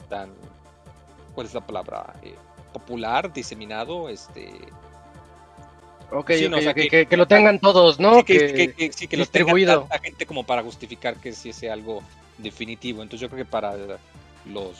[0.09, 0.31] tan
[1.35, 2.35] cuál es la palabra eh,
[2.73, 4.53] popular diseminado este
[6.11, 8.25] Ok, que, lo tengan todos, ¿no?
[8.25, 12.03] que, sí, que lo tenga tanta gente como para justificar que sí sea algo
[12.39, 13.03] definitivo.
[13.03, 13.75] Entonces yo creo que para
[14.45, 14.77] los,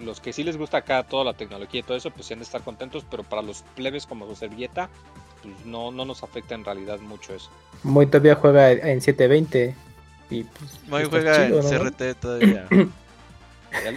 [0.00, 2.38] los que sí les gusta acá toda la tecnología y todo eso, pues sí han
[2.38, 4.88] de estar contentos, pero para los plebes como su servilleta,
[5.42, 7.50] pues no, no nos afecta en realidad mucho eso.
[7.82, 9.74] Muy todavía juega en 720
[10.30, 12.66] y pues, Muy juega en CRT todavía.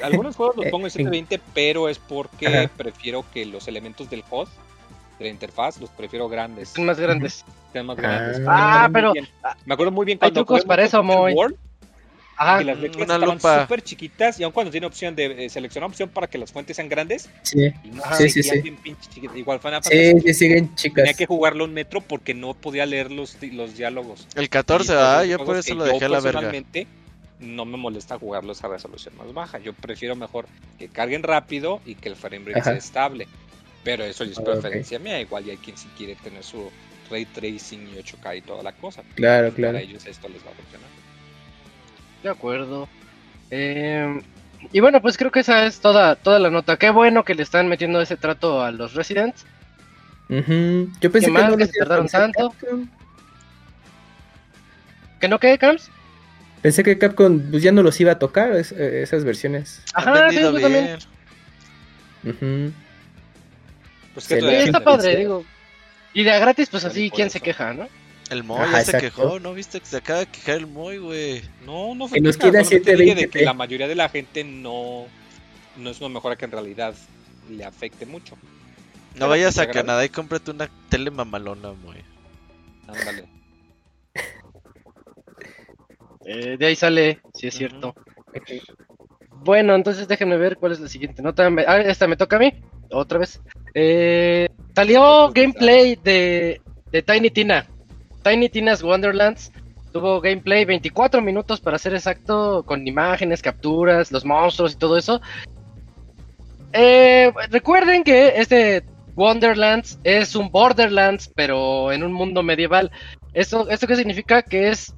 [0.04, 4.24] Algunos juegos los eh, pongo en 720, pero es porque prefiero que los elementos del
[4.30, 4.48] HUD,
[5.18, 6.78] de la interfaz, los prefiero grandes.
[6.78, 7.44] Más grandes.
[7.74, 8.42] Sean más grandes.
[8.48, 9.14] Ah, pero.
[9.66, 10.40] Me acuerdo muy bien cuando.
[10.40, 11.36] Hay trucos para eso, muy.
[12.40, 16.08] Ajá, las letras estaban súper chiquitas y aun cuando tiene opción de eh, seleccionar opción
[16.08, 17.74] para que las fuentes sean grandes, sí,
[18.16, 18.78] sí, sí, sí.
[19.36, 21.04] Igual Final sí, sí, siguen chicas.
[21.04, 24.28] Tenía que jugarlo un metro porque no podía leer los, los diálogos.
[24.36, 26.52] El 14, ah, yo por eso lo dejé a la verga.
[27.40, 29.60] No me molesta jugarlo a esa resolución más baja.
[29.60, 30.48] Yo prefiero mejor
[30.80, 33.28] que carguen rápido y que el frame rate sea estable.
[33.88, 35.22] Pero eso es preferencia mía.
[35.22, 36.70] Igual y hay quien si quiere tener su
[37.10, 39.02] ray tracing y 8K y toda la cosa.
[39.16, 39.76] Claro, claro.
[39.76, 40.90] Para ellos esto les va a funcionar.
[42.22, 42.90] De acuerdo.
[43.50, 44.22] Eh,
[44.74, 46.76] y bueno, pues creo que esa es toda, toda la nota.
[46.76, 49.46] Qué bueno que le están metiendo ese trato a los Residents.
[50.28, 52.54] Yo pensé que no les tardaron tanto.
[55.22, 55.90] ¿Que no qué, Camps?
[56.62, 59.82] Pensé que Capcom pues, ya no los iba a tocar eh, esas versiones.
[59.94, 60.98] Ajá, sí, yo también.
[64.18, 65.46] Pues que está padre, digo.
[66.12, 67.88] Y de gratis, pues así, ¿quién se queja, no?
[68.32, 71.44] El Moy ya se quejó, ¿no viste que se acaba de quejar el Moy, güey?
[71.64, 75.06] No, no fue que nos queda 720 de que la mayoría de la gente no,
[75.76, 76.96] no es una mejora que en realidad
[77.48, 78.36] le afecte mucho.
[79.14, 82.04] No vayas a Canadá y cómprate una tele mamalona, Moy.
[82.88, 83.30] Ándale.
[86.26, 87.94] Eh, de ahí sale, si es cierto.
[89.44, 91.50] Bueno, entonces déjenme ver cuál es la siguiente nota.
[91.68, 92.54] Ah, esta me toca a mí,
[92.92, 93.42] otra vez.
[93.74, 97.66] Eh, salió gameplay de, de Tiny Tina.
[98.24, 99.52] Tiny Tina's Wonderlands.
[99.94, 105.22] Tuvo gameplay 24 minutos para ser exacto, con imágenes, capturas, los monstruos y todo eso.
[106.74, 108.84] Eh, recuerden que este
[109.16, 112.92] Wonderlands es un Borderlands, pero en un mundo medieval.
[113.34, 114.42] ¿Esto, ¿Esto qué significa?
[114.44, 114.94] Que es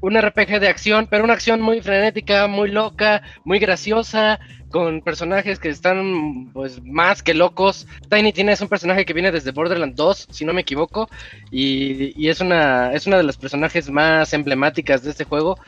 [0.00, 5.58] un RPG de acción, pero una acción muy frenética, muy loca, muy graciosa, con personajes
[5.58, 7.86] que están pues más que locos.
[8.08, 11.08] Tiny Tina es un personaje que viene desde Borderlands 2, si no me equivoco,
[11.50, 15.58] y, es una es una de las personajes más emblemáticas de este juego.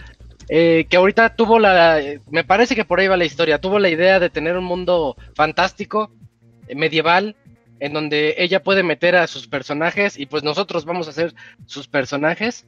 [0.48, 3.88] Eh, que ahorita tuvo la, me parece que por ahí va la historia, tuvo la
[3.88, 6.10] idea de tener un mundo fantástico,
[6.66, 7.36] eh, medieval,
[7.78, 11.34] en donde ella puede meter a sus personajes y pues nosotros vamos a ser
[11.66, 12.66] sus personajes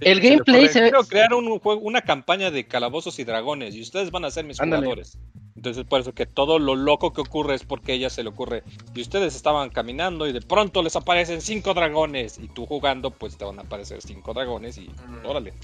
[0.00, 4.10] el gameplay se Quiero crear un juego, una campaña de calabozos y dragones y ustedes
[4.10, 5.18] van a ser mis jugadores.
[5.56, 8.28] Entonces, por eso que todo lo loco que ocurre es porque a ella se le
[8.28, 8.64] ocurre.
[8.94, 12.38] Y ustedes estaban caminando y de pronto les aparecen cinco dragones.
[12.38, 15.26] Y tú jugando, pues te van a aparecer cinco dragones y mm.
[15.26, 15.54] órale.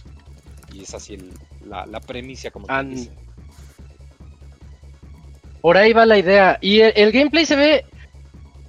[0.72, 1.18] Y es así
[1.66, 3.10] la, la, premisa, como te dice.
[5.60, 6.58] Por ahí va la idea.
[6.62, 7.84] Y el gameplay se ve,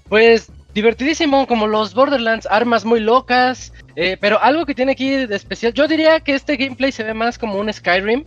[0.09, 5.35] pues, divertidísimo, como los Borderlands, armas muy locas, eh, pero algo que tiene aquí de
[5.35, 8.25] especial, yo diría que este gameplay se ve más como un Skyrim,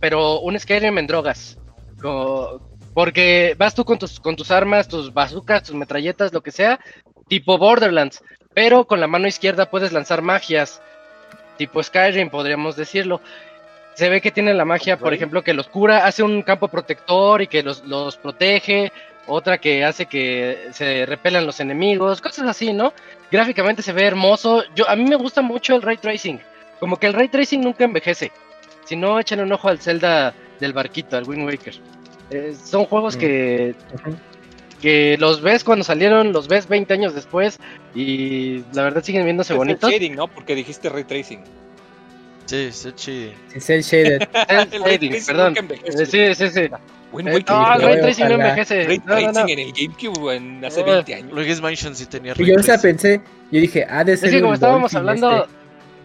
[0.00, 1.58] pero un Skyrim en drogas.
[2.94, 6.80] porque vas tú con tus, con tus armas, tus bazookas, tus metralletas, lo que sea,
[7.28, 8.22] tipo Borderlands,
[8.54, 10.80] pero con la mano izquierda puedes lanzar magias,
[11.58, 13.20] tipo Skyrim, podríamos decirlo.
[13.94, 17.40] Se ve que tiene la magia, por ejemplo, que los cura, hace un campo protector
[17.40, 18.92] y que los, los protege,
[19.26, 22.92] otra que hace que se repelan los enemigos, cosas así, ¿no?
[23.30, 24.64] Gráficamente se ve hermoso.
[24.74, 26.40] Yo a mí me gusta mucho el ray tracing.
[26.80, 28.32] Como que el ray tracing nunca envejece.
[28.84, 31.74] Si no, echen un ojo al Zelda del barquito, al Wind Waker.
[32.30, 33.20] Eh, son juegos mm.
[33.20, 33.74] que
[34.80, 37.58] que los ves cuando salieron, los ves 20 años después
[37.94, 39.90] y la verdad siguen viéndose es bonitos.
[39.90, 40.28] shading, ¿no?
[40.28, 41.42] Porque dijiste ray tracing.
[42.46, 43.34] Sí, es el shading.
[43.54, 43.82] Es el
[44.84, 45.54] shading, perdón.
[46.06, 46.68] Sí, sí, sí.
[47.16, 47.56] Wind Waker.
[47.56, 48.84] No, el Ray Tracing no envejece.
[48.84, 51.32] Ray Tracing en el GameCube en hace 20 años.
[51.32, 54.28] Luigi's Mansion sí tenía Ray Yo esa pensé, yo dije, ah, de ser.
[54.28, 55.50] Es que como estábamos hablando, este.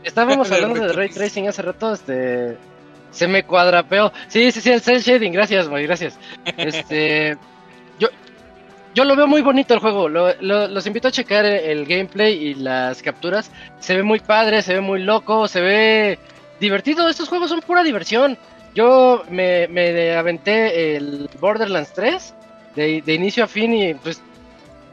[0.03, 2.57] estábamos hablando de Ray Tracing hace rato, este.
[3.11, 4.13] Se me cuadrapeó.
[4.29, 6.17] Sí, sí, sí, el cel shading, gracias, muy gracias.
[6.55, 7.37] Este.
[7.99, 8.07] yo,
[8.95, 10.07] yo lo veo muy bonito el juego.
[10.07, 13.51] Lo, lo, los invito a checar el gameplay y las capturas.
[13.79, 16.19] Se ve muy padre, se ve muy loco, se ve
[16.61, 17.09] divertido.
[17.09, 18.37] Estos juegos son pura diversión.
[18.73, 22.33] Yo me, me aventé el Borderlands 3
[22.75, 24.21] de, de, inicio a fin y pues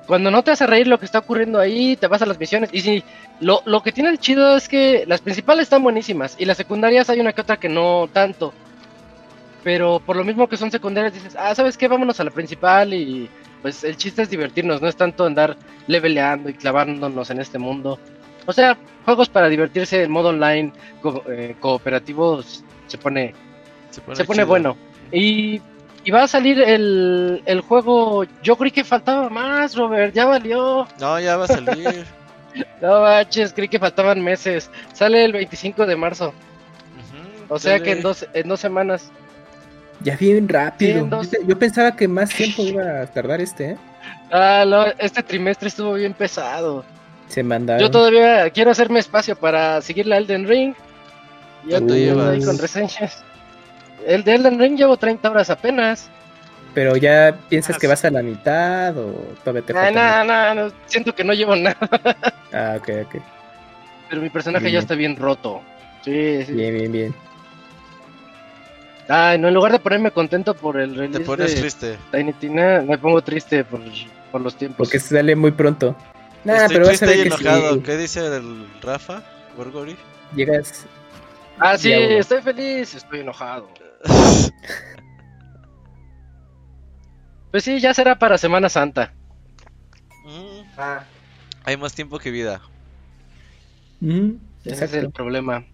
[0.06, 2.70] cuando no te hace reír lo que está ocurriendo ahí, te vas a las misiones.
[2.72, 3.04] Y si
[3.40, 7.10] lo, lo que tiene el chido es que las principales están buenísimas y las secundarias
[7.10, 8.54] hay una que otra que no tanto.
[9.62, 11.88] Pero por lo mismo que son secundarias dices, ah, ¿sabes qué?
[11.88, 13.28] Vámonos a la principal y
[13.60, 17.98] pues el chiste es divertirnos, no es tanto andar leveleando y clavándonos en este mundo.
[18.46, 20.72] O sea, juegos para divertirse en modo online,
[21.28, 23.34] eh, cooperativos, se pone
[23.90, 24.77] se pone, bueno.
[25.12, 25.61] Y,
[26.12, 28.24] va a salir el, el, juego.
[28.42, 30.14] Yo creí que faltaba más, Robert.
[30.14, 30.87] Ya valió.
[31.01, 32.07] No, ya va a salir.
[32.83, 34.70] no baches, creí que faltaban meses.
[34.92, 36.33] Sale el 25 de marzo.
[37.48, 39.11] o sea que en dos, en dos semanas.
[40.01, 41.09] Ya bien rápido.
[41.46, 43.77] Yo, pensaba que más tiempo iba a tardar este, ¿eh?
[44.31, 46.85] Ah, no, este trimestre estuvo bien pesado.
[47.29, 47.83] Se mandaron.
[47.83, 50.74] Yo todavía quiero hacerme espacio para seguir la Elden Ring.
[51.66, 53.24] Ya estoy ahí con reseñas.
[54.06, 56.11] El de Elden Ring llevo 30 horas apenas.
[56.74, 60.24] Pero ya piensas que vas a la mitad o todavía te falta.
[60.24, 61.76] No, no, no, siento que no llevo nada.
[62.52, 63.22] ah, ok, ok.
[64.08, 65.61] Pero mi personaje ya está bien roto.
[66.04, 66.52] Sí, sí.
[66.52, 67.14] Bien, bien, bien.
[69.08, 71.98] Ay, no, en lugar de ponerme contento por el release Te pones triste.
[72.12, 73.81] Tiny Tina, me pongo triste por,
[74.31, 74.87] por los tiempos.
[74.87, 75.96] Porque sale muy pronto.
[76.44, 77.83] Nah, Estoy pero triste y enojado.
[77.83, 79.23] ¿Qué dice el Rafa?
[79.56, 79.96] ¿Gorgori?
[80.35, 80.87] Llegas.
[81.58, 83.68] Ah, sí, estoy feliz, estoy enojado.
[87.51, 89.15] Pues sí, ya será para Semana Santa.
[90.25, 90.61] Mm.
[90.77, 91.03] Ah.
[91.65, 92.61] Hay más tiempo que vida.
[94.01, 94.33] Mm,
[94.65, 95.65] ese es el problema.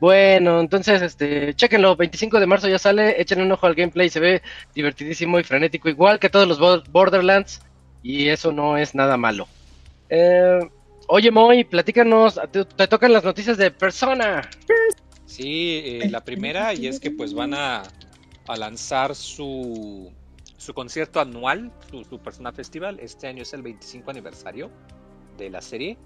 [0.00, 4.18] Bueno, entonces, este, chequenlo, 25 de marzo ya sale, échenle un ojo al gameplay, se
[4.18, 4.42] ve
[4.74, 6.58] divertidísimo y frenético, igual que todos los
[6.90, 7.60] Borderlands,
[8.02, 9.46] y eso no es nada malo.
[10.08, 10.60] Eh,
[11.06, 14.48] oye, Moy, platícanos, te, te, tocan las noticias de Persona.
[15.30, 17.84] Sí, eh, la primera, y es que pues van a,
[18.58, 20.10] lanzar su,
[20.56, 22.98] su concierto anual, su, su Persona Festival.
[22.98, 24.72] Este año es el 25 aniversario
[25.38, 25.96] de la serie.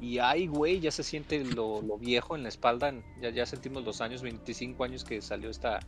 [0.00, 2.94] Y ay, güey, ya se siente lo, viejo en la espalda.
[3.20, 5.80] Ya, ya sentimos los años, 25 años que salió esta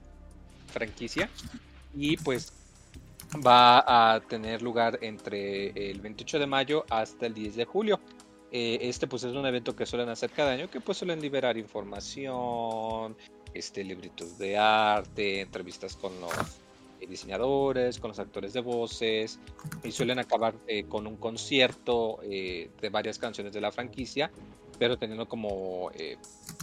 [0.67, 1.31] franquicia.
[1.95, 2.53] Y pues
[3.47, 8.01] va a tener lugar entre el 28 de mayo hasta el 10 de julio.
[8.55, 11.57] Eh, este pues es un evento que suelen hacer cada año, que pues suelen liberar
[11.57, 13.17] información,
[13.55, 16.33] este, libritos de arte, entrevistas con los
[17.09, 19.41] diseñadores, con los actores de voces,
[19.83, 24.31] y suelen acabar eh, con un concierto eh, de varias canciones de la franquicia,
[24.79, 25.91] pero teniendo como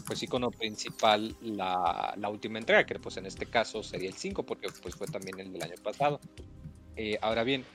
[0.05, 4.43] pues icono principal la, la, última entrega, que pues en este caso sería el 5,
[4.43, 6.19] porque pues fue también el del año pasado.
[7.21, 7.65] ahora bien,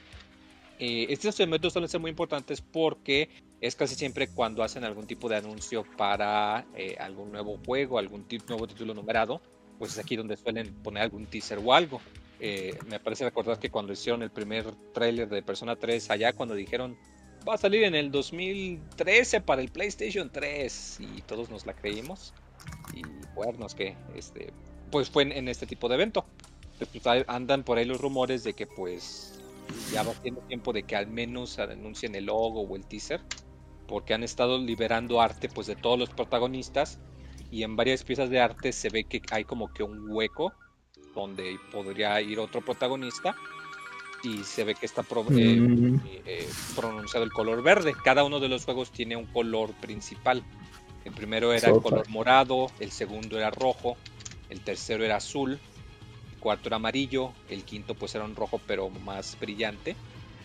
[0.79, 3.29] estos eventos suelen ser muy importantes porque
[3.61, 8.27] es casi siempre cuando hacen algún tipo de anuncio para eh, algún nuevo juego, algún
[8.49, 9.41] nuevo título numerado,
[9.79, 12.01] pues es aquí donde suelen poner algún teaser o algo.
[12.41, 16.55] Eh, me parece recordar que cuando hicieron el primer tráiler de Persona 3 allá, cuando
[16.55, 16.97] dijeron
[17.49, 22.33] va a salir en el 2013 para el PlayStation 3 y todos nos la creímos
[22.93, 23.03] y
[23.35, 24.53] bueno, que este,
[24.91, 26.25] pues fue en, este tipo de evento.
[26.79, 29.41] Pues, andan por ahí los rumores de que pues
[29.93, 33.21] ya va siendo tiempo de que al menos anuncien el logo o el teaser
[33.87, 36.99] porque han estado liberando arte pues de todos los protagonistas
[37.51, 40.53] y en varias piezas de arte se ve que hay como que un hueco
[41.15, 43.37] donde podría ir otro protagonista
[44.25, 46.01] y se ve que está eh, mm.
[46.25, 47.93] eh, pronunciado el color verde.
[48.05, 50.43] Cada uno de los juegos tiene un color principal.
[51.05, 53.97] El primero era el color morado, el segundo era rojo,
[54.49, 55.61] el tercero era azul,
[56.45, 59.97] cuarto era amarillo, el quinto pues era un rojo pero más brillante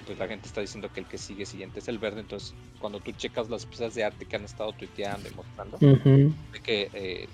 [0.06, 2.22] pues la gente está diciendo que el que sigue siguiente es el verde.
[2.22, 5.78] Entonces, cuando tú checas las piezas de arte que han estado tuiteando y mostrando,
[6.64, 7.28] que eh,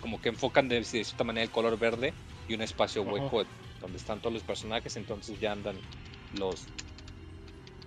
[0.00, 2.12] como que enfocan de, cierta manera el color verde
[2.48, 3.44] y un espacio hueco
[3.80, 4.94] donde están todos los personajes.
[4.98, 5.78] Entonces ya andan
[6.34, 6.66] los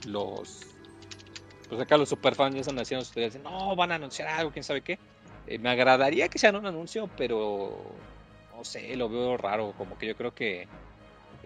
[0.08, 0.62] los
[1.70, 4.82] pues acá los superfans ya están haciendo ustedes no van a anunciar algo quién sabe
[4.82, 5.00] qué
[5.48, 7.96] eh, me agradaría que sean un anuncio pero
[8.64, 10.70] no sé lo veo raro como que yo creo que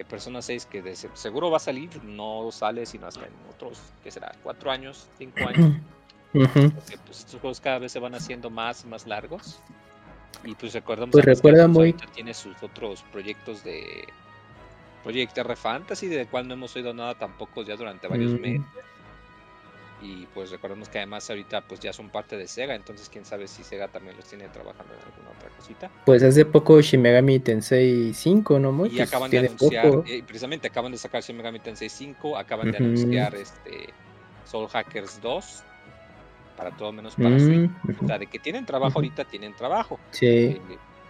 [0.08, 4.12] Persona 6 que de seguro va a salir, no sale sino hasta en otros, que
[4.12, 4.32] será?
[4.44, 5.10] ¿Cuatro años?
[5.18, 5.72] ¿Cinco años?
[6.32, 9.60] Porque pues, estos juegos cada vez se van haciendo más y más largos.
[10.44, 11.94] Y pues recordamos pues recuerda muy...
[12.14, 14.06] tiene sus otros proyectos de
[15.04, 18.62] Project R Fantasy, de cual no hemos oído nada tampoco ya durante varios meses
[20.02, 23.48] y pues recordemos que además ahorita pues ya son parte de Sega, entonces quién sabe
[23.48, 25.90] si Sega también los tiene trabajando en alguna otra cosita.
[26.06, 28.86] Pues hace poco Shin Megami Tensei 5, ¿no?
[28.86, 32.78] y acaban de anunciar, eh, precisamente acaban de sacar Shin Megami Tensei 5, acaban de
[32.78, 33.90] anunciar este
[34.46, 35.64] Soul Hackers 2
[36.56, 38.04] para todo menos para mm, Switch.
[38.04, 40.00] O sea, de que tienen trabajo ahorita, tienen trabajo.
[40.12, 40.26] Sí.
[40.26, 40.62] Eh,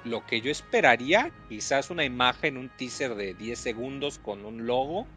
[0.04, 5.08] lo que yo esperaría, quizás una imagen, un teaser de 10 segundos con un logo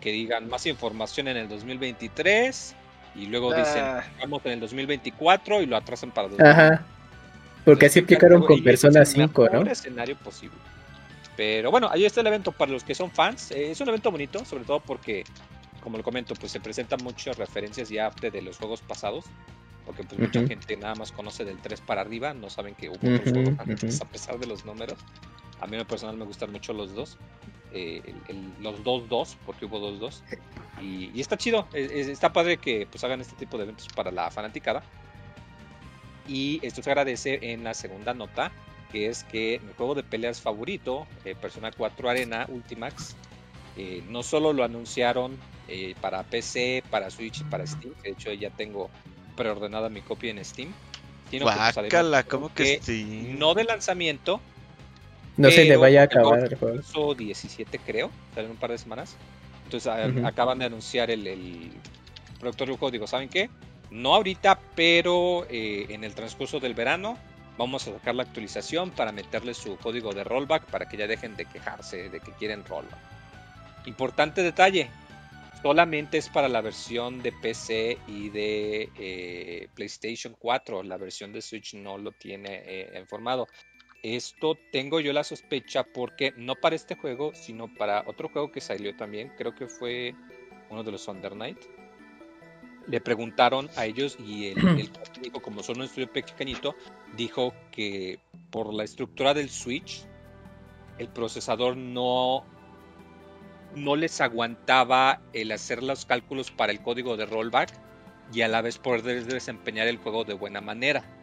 [0.00, 2.74] que digan más información en el 2023
[3.16, 4.04] y luego dicen ah.
[4.20, 6.84] vamos en el 2024 y lo atrasan para Ajá.
[7.64, 9.62] Porque así aplicaron con Persona 5, ¿no?
[9.62, 10.56] escenario posible.
[11.36, 13.50] Pero bueno, ahí está el evento para los que son fans.
[13.50, 15.24] Eh, es un evento bonito, sobre todo porque,
[15.82, 19.24] como lo comento, pues se presentan muchas referencias ya de los juegos pasados.
[19.84, 22.96] Porque pues mucha gente nada más conoce del 3 para arriba, no saben que hubo
[22.96, 24.98] otros juegos antes, a pesar de los números.
[25.60, 27.18] A mí en personal me gustan mucho los dos.
[27.72, 28.02] Eh,
[28.60, 30.22] los 2-2, porque hubo 2-2.
[30.80, 34.30] Y, y, está chido, está padre que pues hagan este tipo de eventos para la
[34.30, 34.82] fanaticada.
[36.28, 38.52] Y esto se agradece en la segunda nota,
[38.92, 43.16] que es que mi juego de peleas favorito, eh, Persona 4 Arena Ultimax,
[43.76, 45.36] eh, no solo lo anunciaron
[46.00, 48.88] para PC, para Switch y para Steam, de hecho ya tengo
[49.36, 50.72] preordenada mi copia en Steam.
[51.30, 51.52] Sino que,
[52.54, 54.40] pues, que no de lanzamiento,
[55.36, 57.14] no se le vaya a acabar el juego.
[57.14, 59.16] 17 creo, en un par de semanas.
[59.64, 59.92] Entonces
[60.24, 61.70] acaban de anunciar el,
[62.40, 62.90] productor del juego.
[62.90, 63.50] Digo, ¿saben qué?
[63.90, 67.18] No ahorita, pero eh, en el transcurso del verano
[67.58, 71.36] vamos a sacar la actualización para meterle su código de rollback para que ya dejen
[71.36, 72.98] de quejarse de que quieren rollback.
[73.86, 74.90] Importante detalle,
[75.62, 80.82] solamente es para la versión de PC y de eh, PlayStation 4.
[80.82, 83.46] La versión de Switch no lo tiene eh, informado.
[84.14, 88.60] Esto tengo yo la sospecha porque no para este juego, sino para otro juego que
[88.60, 90.14] salió también, creo que fue
[90.70, 91.58] uno de los Under Night.
[92.86, 94.58] Le preguntaron a ellos y el,
[95.24, 96.76] el como son un estudio pequeñito,
[97.16, 98.20] dijo que
[98.52, 100.06] por la estructura del Switch,
[100.98, 102.44] el procesador no,
[103.74, 107.72] no les aguantaba el hacer los cálculos para el código de rollback
[108.32, 111.15] y a la vez poder desempeñar el juego de buena manera.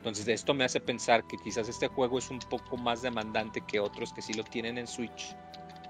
[0.00, 3.80] Entonces esto me hace pensar que quizás este juego es un poco más demandante que
[3.80, 5.36] otros que sí lo tienen en Switch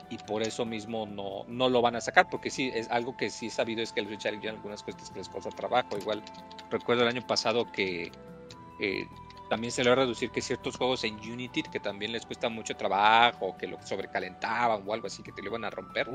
[0.09, 3.31] y por eso mismo no, no lo van a sacar, porque sí, es algo que
[3.31, 5.97] sí he sabido es que el Switch hay algunas cosas que les cuesta trabajo.
[5.97, 6.23] Igual
[6.71, 8.11] recuerdo el año pasado que
[8.81, 9.07] eh,
[9.49, 12.49] también se le va a reducir que ciertos juegos en Unity que también les cuesta
[12.49, 16.09] mucho trabajo, que lo sobrecalentaban o algo así, que te lo iban a romper.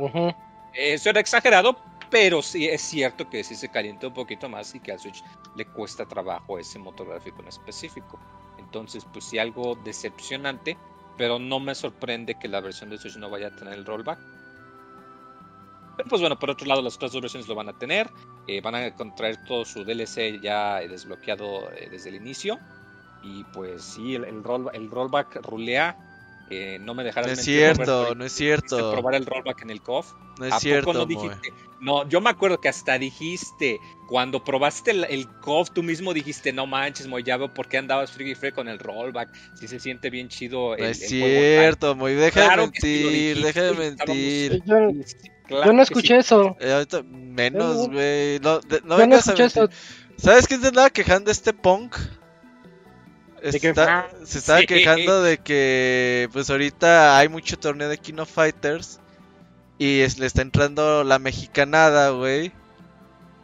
[0.74, 1.78] Eso era exagerado,
[2.10, 5.24] pero sí es cierto que sí se calienta un poquito más y que al Switch
[5.56, 8.20] le cuesta trabajo ese motor gráfico en específico.
[8.58, 10.82] Entonces, pues sí, algo decepcionante,
[11.18, 14.20] pero no me sorprende que la versión de Switch no vaya a tener el rollback.
[15.95, 18.12] Pero pues bueno, por otro lado, las otras dos versiones lo van a tener.
[18.47, 22.62] Eh, van a contraer todo su DLC ya desbloqueado eh, desde el inicio.
[23.22, 25.97] Y pues sí, el, el rollback rulea
[26.50, 28.91] eh, no me dejarás No es cierto, no es cierto.
[28.91, 30.14] probar el rollback en el COF.
[30.39, 30.93] No es cierto.
[30.93, 31.54] no, dijiste?
[31.80, 36.54] no, yo me acuerdo que hasta dijiste, cuando probaste el, el COF, tú mismo dijiste,
[36.54, 39.30] no manches, Moy, ya veo por qué andabas free free con el rollback.
[39.56, 40.76] Si se siente bien chido.
[40.78, 44.64] No es cierto, Moy, deja de mentir, deja de mentir.
[45.48, 46.56] Yo, no escuché eso.
[46.60, 48.39] Eh, menos, güey.
[48.39, 49.70] No, no, vengas a mentir.
[50.18, 51.98] ¿Sabes quién se andaba quejando este punk?
[53.52, 59.00] Se estaba quejando de que pues ahorita hay mucho torneo de Kino Fighters
[59.78, 62.52] y le está entrando la mexicanada, güey.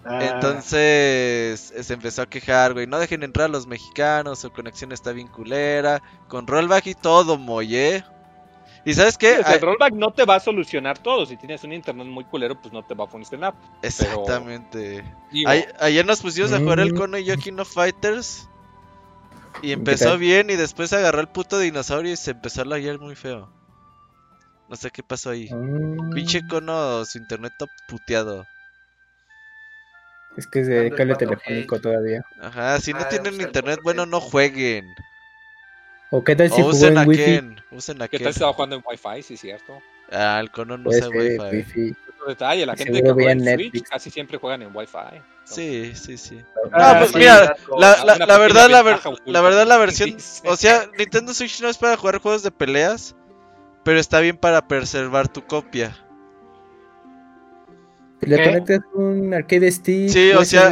[0.03, 0.19] Ah.
[0.33, 2.87] Entonces se empezó a quejar, güey.
[2.87, 6.01] No dejen entrar a los mexicanos, su conexión está bien culera.
[6.27, 8.03] Con rollback y todo, moye.
[8.83, 9.35] ¿Y sabes qué?
[9.35, 11.25] el rollback no te va a solucionar todo.
[11.25, 13.53] Si tienes un internet muy culero, pues no te va a funcionar.
[13.83, 15.03] Exactamente.
[15.79, 16.97] Ayer nos pusimos a jugar el mm.
[16.97, 18.47] Cono y yo Kino Fighters.
[19.61, 23.15] Y empezó bien y después agarró el puto dinosaurio y se empezó a laguear muy
[23.15, 23.51] feo.
[24.69, 25.49] No sé qué pasó ahí.
[25.51, 26.11] Mm.
[26.11, 28.45] Pinche cono, su internet top puteado.
[30.37, 32.23] Es que es de cable telefónico todavía.
[32.41, 34.85] Ajá, si no ah, tienen internet, bueno, no jueguen.
[36.09, 37.61] ¿O qué tal si usen a Ken?
[37.71, 39.23] Usen a ¿Qué tal si estaba jugando en Wi-Fi?
[39.23, 39.81] Sí, cierto.
[40.11, 41.95] Ah, el cono no usa Wi-Fi.
[42.27, 45.21] Detalle, la gente que juega en Switch casi siempre juegan en Wi-Fi.
[45.43, 46.41] Sí, sí, sí.
[46.71, 48.83] Ah, pues mira, la, la, la verdad, la,
[49.25, 50.15] la verdad, la versión.
[50.45, 53.15] O sea, Nintendo Switch no es para jugar juegos de peleas,
[53.83, 55.97] pero está bien para preservar tu copia.
[58.21, 60.09] Le conectas un arcade stick.
[60.09, 60.71] Sí, o sea.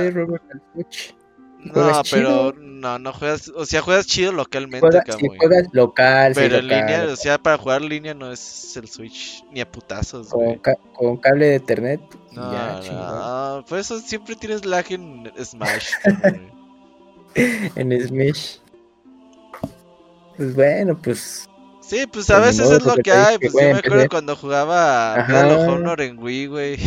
[1.63, 6.67] No, pero no, no juegas, o sea, juegas chido localmente, juegas, juegas local, Pero en
[6.69, 10.59] línea, o sea, para jugar línea no es el Switch ni a putazos, con,
[10.93, 12.01] con cable de internet.
[12.31, 15.91] No, ya, no, por eso siempre tienes lag en Smash.
[17.35, 18.57] en Smash.
[20.37, 21.49] Pues bueno, pues.
[21.81, 23.37] Sí, pues a veces es lo que hay.
[23.39, 26.79] Pues yo me acuerdo cuando jugaba Medal of Honor en Wii, güey.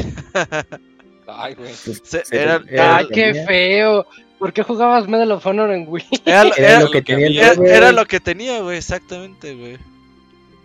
[1.26, 1.72] Ay, güey.
[1.84, 4.06] Pues, era, Ay, qué feo.
[4.42, 6.04] ¿Por qué jugabas Medal of Honor en Wii?
[6.24, 9.78] Era, lo, que, tenía, era, lo que tenía, güey, exactamente, güey.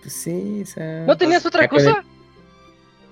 [0.01, 2.03] Pues sí, o sea, ¿No tenías pues, otra cosa?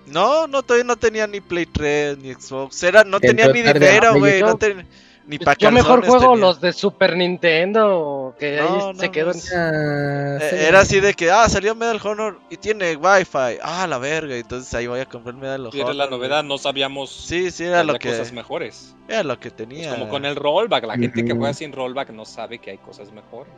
[0.08, 2.82] No, no, todavía no tenía ni Play 3, ni Xbox.
[2.82, 4.42] Era, no tenía ni dinero, güey.
[4.42, 4.88] No tenía
[5.28, 9.36] ni pues Yo mejor juego los de Super Nintendo, que ahí se quedan.
[9.36, 13.60] Eh, era así de que, ah, salió Medal Honor y tiene Wi-Fi.
[13.62, 14.36] Ah, la verga.
[14.36, 15.76] Entonces ahí voy a comprar Medal Honor.
[15.76, 17.10] era la novedad, no sabíamos.
[17.10, 18.10] Sí, sí, era lo que.
[18.10, 18.96] cosas mejores.
[19.08, 19.92] Era lo que tenía.
[19.92, 20.86] como con el rollback.
[20.86, 23.54] La gente que juega sin rollback no sabe que hay cosas mejores.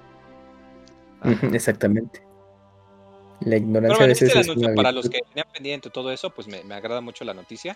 [1.53, 2.21] Exactamente.
[3.41, 6.75] La ignorancia de este anuncio, Para los que tenían pendiente todo eso, pues me, me
[6.75, 7.75] agrada mucho la noticia.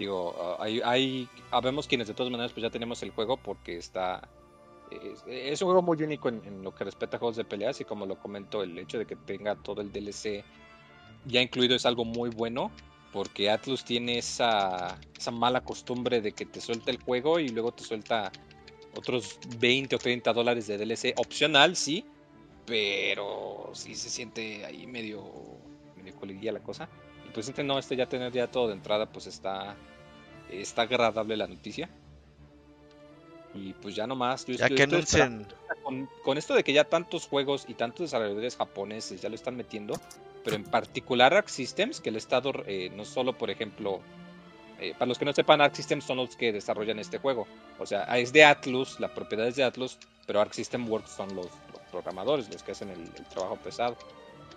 [0.00, 3.76] Digo, ah, hay, hay, habemos quienes de todas maneras pues ya tenemos el juego porque
[3.76, 4.26] está...
[5.30, 8.06] Es, un juego muy único en, lo que respecta a juegos de peleas y como
[8.06, 10.42] lo comento, el hecho de que tenga todo el DLC
[11.26, 12.72] ya incluido es algo muy bueno
[13.12, 17.70] porque Atlus tiene esa, esa mala costumbre de que te suelta el juego y luego
[17.70, 18.32] te suelta
[18.96, 22.06] otros 20 o 30 dólares de DLC opcional, sí,
[22.64, 25.22] pero sí se siente ahí medio,
[26.02, 26.88] medio la cosa.
[27.28, 29.76] Y pues este no, este ya tener ya todo de entrada, pues está,
[30.52, 31.88] está agradable la noticia.
[33.54, 34.46] Y pues ya nomás.
[34.46, 35.46] ya que anuncien.
[35.82, 39.56] Con, con, esto de que ya tantos juegos y tantos desarrolladores japoneses ya lo están
[39.56, 39.94] metiendo,
[40.44, 44.00] pero en particular Arc Systems, que el estado, eh, no solo por ejemplo,
[44.78, 47.46] eh, para los que no sepan, Arc Systems son los que desarrollan este juego.
[47.78, 51.34] O sea, es de Atlus, la propiedad es de Atlus, pero Arc System Works son
[51.34, 51.48] los,
[51.90, 53.96] programadores, los que hacen el, el trabajo pesado.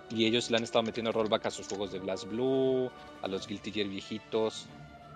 [0.09, 2.91] Y ellos le han estado metiendo rollback a sus juegos de Blast Blue,
[3.21, 4.67] a los Guilty Gear viejitos.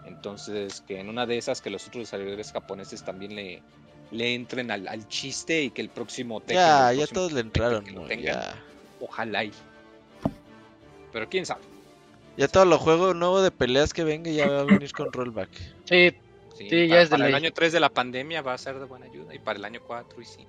[0.05, 3.61] Entonces, que en una de esas, que los otros desarrolladores japoneses también le,
[4.11, 7.85] le entren al, chiste y que el próximo Tekken, Ya, ya todos le entraron.
[8.99, 9.51] Ojalá y.
[11.11, 11.61] Pero quién sabe.
[12.37, 15.49] Ya todo lo juego nuevo de peleas que venga ya va a venir con rollback.
[15.85, 16.13] Sí,
[16.55, 19.07] sí, ya es Para el año 3 de la pandemia va a ser de buena
[19.07, 19.33] ayuda.
[19.33, 20.47] Y para el año 4 y sí.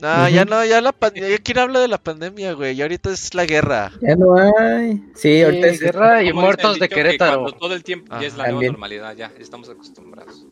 [0.00, 1.38] No, ya no, ya la pandemia.
[1.38, 2.76] ¿Quién habla de la pandemia, güey?
[2.76, 3.92] Y ahorita es la guerra.
[4.00, 5.02] Ya no hay.
[5.14, 7.52] Sí, ahorita es guerra y muertos de Querétaro.
[7.52, 10.46] todo el tiempo ya es la nueva normalidad, ya estamos acostumbrados.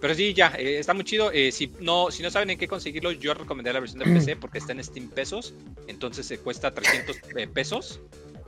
[0.00, 1.30] Pero sí, ya, eh, está muy chido.
[1.32, 4.36] Eh, si, no, si no saben en qué conseguirlo, yo recomendaría la versión de PC
[4.40, 5.54] porque está en Steam pesos.
[5.88, 8.00] Entonces se cuesta 300 eh, pesos.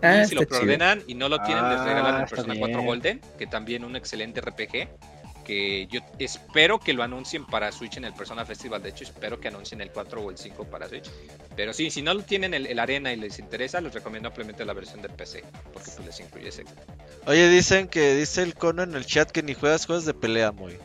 [0.02, 2.82] Ah, y si lo preordenan y no lo tienen, les regalan el ah, Persona 4
[2.82, 4.88] Golden, que también un excelente RPG.
[5.48, 8.82] Que yo espero que lo anuncien para Switch en el Persona Festival.
[8.82, 11.10] De hecho, espero que anuncien el 4 o el 5 para Switch.
[11.56, 14.64] Pero sí, si no lo tienen el, el Arena y les interesa, les recomiendo ampliamente
[14.64, 15.42] la versión de PC.
[15.72, 16.64] Porque pues, les incluye ese.
[17.26, 20.52] Oye, dicen que dice el cono en el chat que ni juegas juegos de pelea,
[20.52, 20.76] muy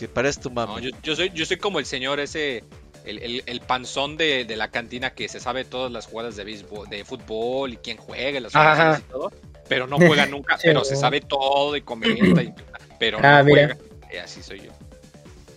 [0.00, 0.80] que pares tu mamá.
[1.02, 2.64] yo, soy, yo soy como el señor ese,
[3.04, 7.74] el, panzón de, la cantina que se sabe todas las jugadas de béisbol, de fútbol
[7.74, 9.30] y quién juega, las jugadas y todo,
[9.68, 12.42] pero no juega nunca, pero se sabe todo y comenta,
[13.00, 13.76] pero ah, no juega.
[14.12, 14.70] Eh, así soy yo.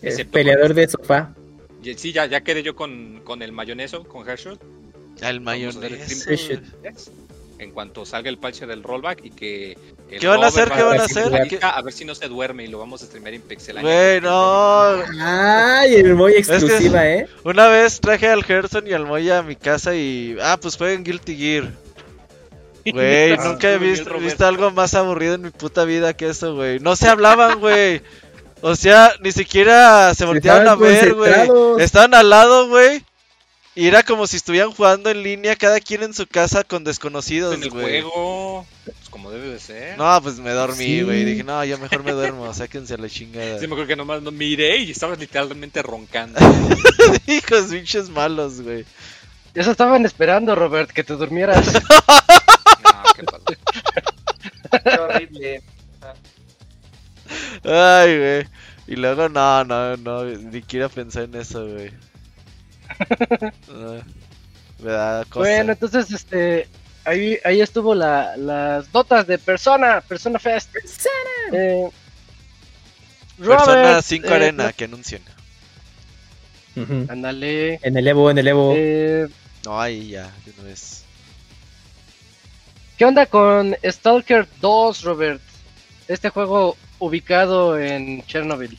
[0.02, 1.36] El peleador de sofá.
[1.98, 4.60] Sí, ya, ya quedé yo con, con el mayoneso, con Hershot.
[5.22, 6.32] El mayoneso
[7.60, 9.78] en cuanto salga el parche del rollback y que...
[10.10, 10.70] ¿Qué van a hacer?
[10.70, 11.60] ¿Qué van a hacer?
[11.62, 13.80] A ver si no se duerme y lo vamos a streamear en Pixel.
[13.82, 15.04] Bueno.
[15.20, 17.28] Ay, el Moy exclusiva, ¿eh?
[17.44, 20.38] Una vez traje al Gerson y al Moy a mi casa y...
[20.42, 21.72] Ah, pues fue en Guilty Gear.
[22.86, 26.80] Güey, nunca he visto, visto algo más aburrido en mi puta vida que eso, güey.
[26.80, 28.02] No se hablaban, güey.
[28.62, 31.34] O sea, ni siquiera se volteaban a ver, güey.
[31.80, 33.04] Estaban al lado, güey.
[33.76, 37.56] Y era como si estuvieran jugando en línea, cada quien en su casa con desconocidos,
[37.56, 39.98] En el juego, pues como debe de ser.
[39.98, 41.26] No, pues me dormí, güey.
[41.26, 43.60] Dije, no, ya mejor me duermo, sáquense a la chingada.
[43.60, 46.40] Sí, me acuerdo que nomás no miré y estabas literalmente roncando.
[47.28, 48.86] Hijos, pinches malos, güey.
[49.56, 51.66] Eso estaban esperando, Robert, que te durmieras.
[53.22, 53.58] no, qué padre.
[54.84, 55.62] qué horrible.
[57.64, 58.48] Ay, güey.
[58.88, 61.92] Y luego, no, no, no, ni quiero pensar en eso, güey.
[65.34, 66.68] Bueno, entonces, este,
[67.06, 70.72] ahí, ahí estuvo la, las notas de Persona, Persona Fest.
[70.72, 71.14] Persona.
[71.54, 71.90] Eh,
[73.38, 75.22] Persona 5 eh, Arena que anuncian.
[77.08, 77.80] Ándale.
[77.84, 78.74] En el Evo, en el Evo.
[78.76, 79.28] Eh,
[79.64, 81.03] no, ahí ya, no es.
[83.04, 85.42] ¿Qué onda con Stalker 2, Robert?
[86.08, 88.78] Este juego ubicado en Chernobyl.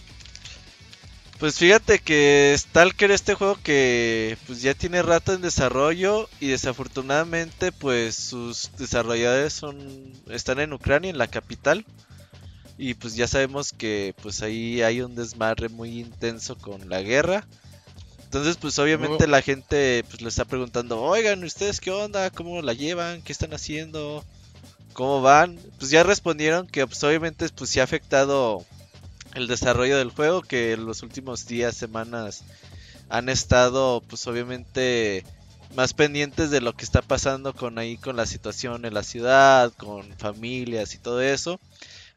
[1.38, 7.70] Pues fíjate que Stalker, este juego que pues ya tiene rato en desarrollo y desafortunadamente
[7.70, 11.84] pues sus desarrolladores son están en Ucrania, en la capital.
[12.78, 17.46] Y pues ya sabemos que pues ahí hay un desmadre muy intenso con la guerra.
[18.34, 22.30] Entonces pues obviamente la gente pues le está preguntando, "Oigan, ¿ustedes qué onda?
[22.30, 23.22] ¿Cómo la llevan?
[23.22, 24.24] ¿Qué están haciendo?
[24.92, 28.64] ¿Cómo van?" Pues ya respondieron que pues obviamente pues sí ha afectado
[29.34, 32.42] el desarrollo del juego que en los últimos días, semanas
[33.08, 35.24] han estado pues obviamente
[35.76, 39.72] más pendientes de lo que está pasando con ahí con la situación en la ciudad,
[39.76, 41.60] con familias y todo eso.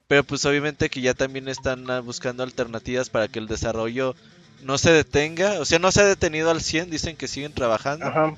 [0.08, 4.16] Pero pues obviamente que ya también están buscando alternativas para que el desarrollo
[4.62, 8.38] no se detenga, o sea, no se ha detenido al 100, dicen que siguen trabajando.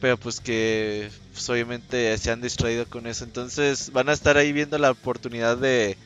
[0.00, 4.52] Pero pues que pues obviamente se han distraído con eso, entonces van a estar ahí
[4.52, 5.96] viendo la oportunidad de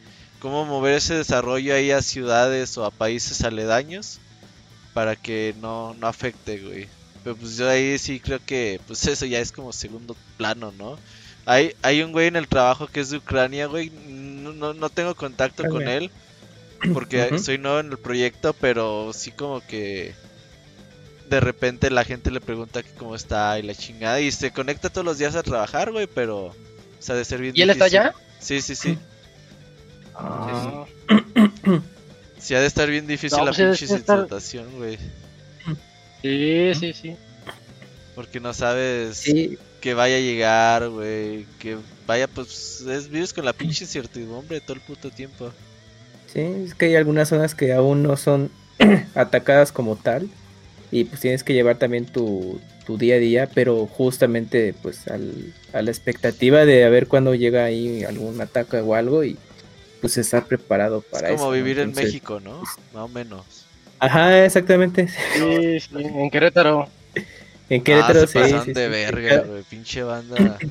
[0.41, 4.19] cómo mover ese desarrollo ahí a ciudades o a países aledaños
[4.95, 6.89] para que no, no afecte, güey.
[7.23, 10.99] Pero pues yo ahí sí creo que pues eso ya es como segundo plano, ¿no?
[11.45, 13.91] Hay, hay un güey en el trabajo que es de Ucrania, güey.
[13.91, 16.11] No, no, tengo contacto con él
[16.93, 20.15] porque soy nuevo en el proyecto, pero sí como que
[21.29, 25.05] de repente la gente le pregunta cómo está y la chingada y se conecta todos
[25.05, 26.55] los días a trabajar, güey, pero o
[26.99, 28.15] sea, de ser ¿Y él está allá?
[28.39, 28.99] Sí, sí, sí.
[30.15, 30.85] Ah.
[32.43, 34.99] Sí, ha de estar bien difícil la pues, pinche situación, güey.
[36.23, 37.17] Sí, sí, sí.
[38.17, 39.25] Porque no sabes
[39.81, 41.47] que vaya a llegar, güey.
[41.61, 45.53] Que vaya, pues, es, vives con la pinche incertidumbre todo el puto tiempo.
[46.33, 48.51] Sí, es que hay algunas zonas que aún no son
[49.15, 50.29] atacadas como tal.
[50.91, 55.55] Y pues tienes que llevar también tu, tu día a día, pero justamente pues al,
[55.73, 59.39] a la expectativa de a ver cuándo llega ahí algún ataque o algo y
[60.01, 62.59] pues estar preparado para es como vivir en México, ¿no?
[62.59, 63.67] Pues, Más o menos.
[63.99, 65.09] Ajá, exactamente.
[65.35, 66.89] Sí, sí, en Querétaro.
[67.71, 70.59] En Querétaro, ah, sí, sí, de verga, güey, pinche banda.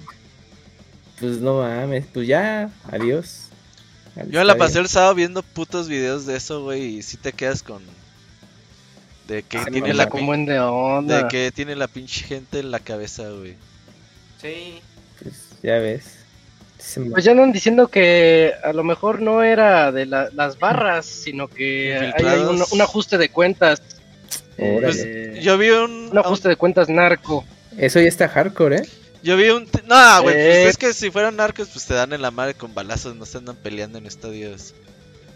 [1.20, 3.51] Pues no mames, pues ya, adiós.
[4.28, 7.64] Yo la pasé el sábado viendo putos videos de eso, güey, y si te quedas
[7.64, 7.82] con
[9.28, 11.24] de que tiene la de, onda.
[11.24, 13.55] de que tiene la pinche gente en la cabeza, güey.
[14.41, 14.82] Sí.
[15.22, 16.18] Pues ya ves.
[17.12, 21.95] Pues ya andan diciendo que a lo mejor no era de las barras, sino que
[21.95, 23.82] hay un, ajuste de cuentas.
[24.57, 25.07] Pues,
[25.41, 26.09] yo vi un...
[26.12, 27.45] Un ajuste de cuentas narco.
[27.78, 28.89] Eso ya está hardcore, ¿eh?
[29.24, 29.68] Yo vi un...
[29.88, 30.68] No, güey, pues eh.
[30.68, 33.38] es que si fueran narcos, pues te dan en la madre con balazos, no se
[33.38, 34.74] andan peleando en estadios.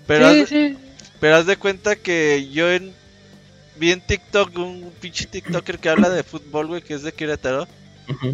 [0.08, 0.78] Pero, sí, sí.
[1.20, 2.94] pero haz de cuenta que yo en...
[3.78, 7.68] vi en TikTok un pinche TikToker que habla de fútbol, güey, que es de Querétaro.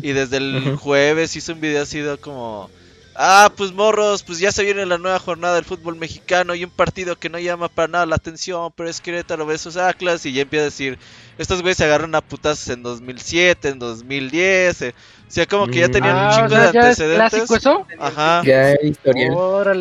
[0.01, 2.69] Y desde el jueves hizo un video así de como
[3.13, 6.69] Ah, pues morros, pues ya se viene la nueva jornada del fútbol mexicano y un
[6.69, 10.43] partido que no llama para nada la atención, pero es Querétaro versus Atlas y ya
[10.43, 10.97] empieza a decir,
[11.37, 14.95] estos güeyes se agarran a putazos en 2007, en 2010, eh".
[15.31, 17.29] O sea, como que ya tenían un ah, chingo de antecedentes.
[17.29, 17.87] clásico eso?
[17.97, 18.41] Ajá.
[18.43, 19.31] Ya historia.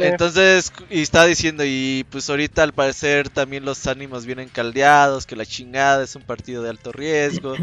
[0.02, 5.34] Entonces, y estaba diciendo, y pues ahorita al parecer también los ánimos vienen caldeados, que
[5.34, 7.54] la chingada es un partido de alto riesgo,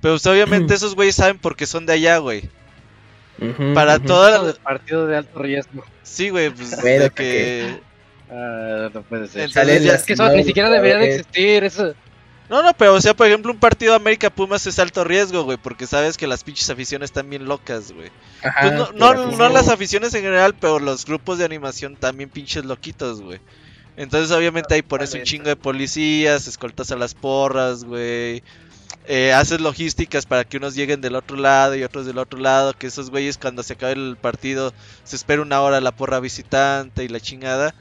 [0.00, 2.48] pero pues obviamente esos güeyes saben porque son de allá, güey
[3.74, 5.84] para todo el partido de alto riesgo.
[6.02, 7.80] Sí, güey, pues de que...
[8.30, 9.50] Ah, no puede ser.
[9.50, 11.94] es que eso ni siquiera debería de existir, eso...
[12.48, 15.56] No, no, pero o sea, por ejemplo, un partido América Pumas es alto riesgo, güey,
[15.56, 18.10] porque sabes que las pinches aficiones están bien locas, güey.
[18.60, 22.64] Pues no, no, no, las aficiones en general, pero los grupos de animación también pinches
[22.64, 23.40] loquitos, güey.
[23.96, 28.42] Entonces, obviamente, ahí pones un chingo de policías, escoltas a las porras, güey.
[29.06, 32.72] Eh, haces logísticas para que unos lleguen del otro lado y otros del otro lado,
[32.72, 34.72] que esos güeyes cuando se acabe el partido
[35.02, 37.74] se espera una hora la porra visitante y la chingada.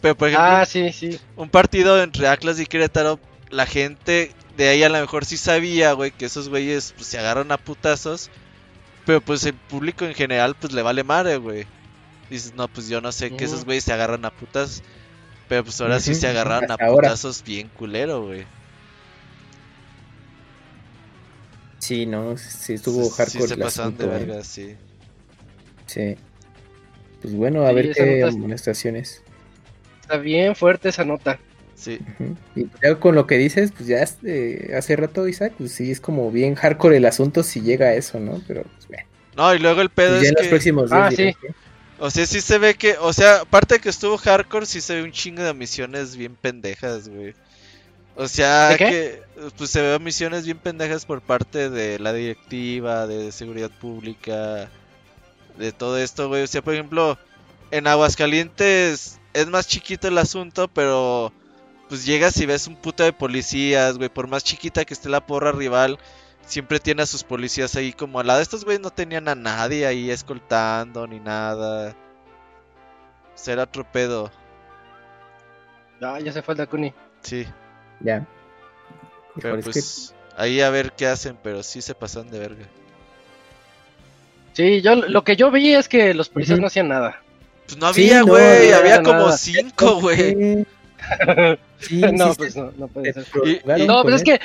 [0.00, 1.20] Pero por ejemplo, ah, sí, sí.
[1.36, 3.20] un partido entre Atlas y Querétaro,
[3.50, 7.18] la gente de ahí a lo mejor sí sabía, güey, que esos güeyes pues, se
[7.18, 8.30] agarran a putazos,
[9.06, 11.66] pero pues el público en general pues le vale madre, güey.
[12.28, 14.82] Dices, no, pues yo no sé que esos güeyes se agarran a putazos,
[15.48, 18.44] pero pues ahora sí se agarran a putazos bien culero, güey.
[21.78, 23.48] Sí, no, sí estuvo hardcore.
[23.48, 24.76] Sí, se pasaron de verga, sí.
[25.86, 26.16] Sí.
[27.22, 29.22] Pues bueno, a ver qué amonestaciones.
[30.02, 31.38] Está bien fuerte esa nota.
[31.78, 32.00] Sí.
[32.56, 36.00] Y ya con lo que dices, pues ya este, hace rato, Isaac, pues sí es
[36.00, 38.42] como bien hardcore el asunto si llega a eso, ¿no?
[38.48, 39.04] Pero pues bueno.
[39.36, 40.48] No, y luego el pedo pues es que...
[40.48, 41.32] próximos ah, sí.
[42.00, 44.96] O sea, sí se ve que, o sea, aparte de que estuvo hardcore, sí se
[44.96, 47.34] ve un chingo de misiones bien pendejas, güey.
[48.16, 49.22] O sea, que
[49.56, 54.68] pues se ve misiones bien pendejas por parte de la directiva, de seguridad pública,
[55.56, 56.42] de todo esto, güey.
[56.42, 57.16] O sea, por ejemplo,
[57.70, 61.32] en Aguascalientes es más chiquito el asunto, pero
[61.88, 64.08] pues llegas y ves un puto de policías, güey.
[64.08, 65.98] Por más chiquita que esté la porra rival,
[66.46, 68.40] siempre tiene a sus policías ahí como al lado.
[68.40, 71.94] Estos güeyes no tenían a nadie ahí escoltando ni nada.
[73.34, 74.30] Será otro pedo.
[76.00, 76.92] Ah, ya se fue el Dakuni.
[77.22, 77.46] Sí.
[78.00, 78.26] Ya.
[79.40, 82.66] Pero pues ahí a ver qué hacen, pero sí se pasan de verga.
[84.52, 87.22] Sí, yo lo que yo vi es que los policías no hacían nada.
[87.66, 90.66] Pues no había, güey, había como cinco, güey.
[91.78, 93.26] Sí, no, pues no, no puede ser.
[93.86, 94.40] no, pues es que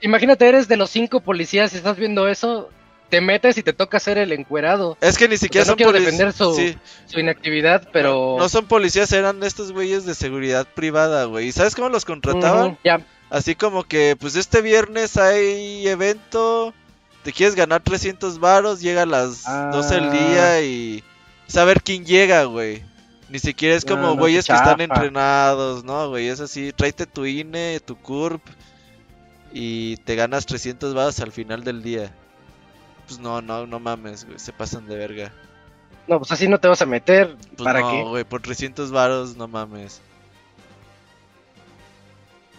[0.00, 2.68] imagínate, eres de los cinco policías y estás viendo eso,
[3.08, 4.96] te metes y te toca ser el encuerado.
[5.00, 6.74] Es que ni siquiera son no quiero defender su,
[7.06, 8.36] su, inactividad, pero...
[8.38, 11.48] No, son policías, eran estos güeyes de seguridad privada, güey.
[11.48, 12.78] ¿Y sabes cómo los contrataban?
[12.84, 13.04] ya.
[13.28, 16.74] Así como que, pues este viernes hay evento,
[17.22, 20.60] te quieres ganar 300 varos, llega a las 12 del día ah.
[20.62, 21.04] y...
[21.52, 22.82] Saber quién llega, güey.
[23.32, 26.28] Ni siquiera es como güeyes que están entrenados, ¿no, güey?
[26.28, 28.42] Es así, tráete tu INE, tu CURP
[29.54, 32.12] y te ganas 300 varos al final del día.
[33.06, 35.32] Pues no, no, no mames, güey, se pasan de verga.
[36.06, 37.34] No, pues así no te vas a meter.
[37.56, 40.02] Pues ¿Para no, güey, por 300 varos, no mames.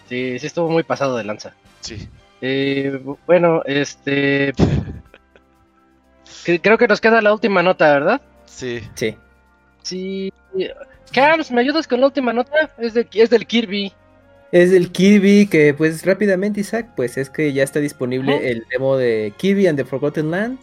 [0.09, 1.53] Sí, sí estuvo muy pasado de lanza.
[1.81, 2.09] Sí.
[2.41, 4.53] Eh, bueno, este...
[6.63, 8.21] Creo que nos queda la última nota, ¿verdad?
[8.47, 8.81] Sí.
[8.95, 9.15] Sí.
[9.83, 10.33] Sí.
[11.11, 12.71] Carlos, ¿me ayudas con la última nota?
[12.77, 13.93] Es, de, es del Kirby
[14.53, 18.95] es del Kirby, que pues rápidamente Isaac, pues es que ya está disponible el demo
[18.97, 20.59] de Kirby and the Forgotten Land.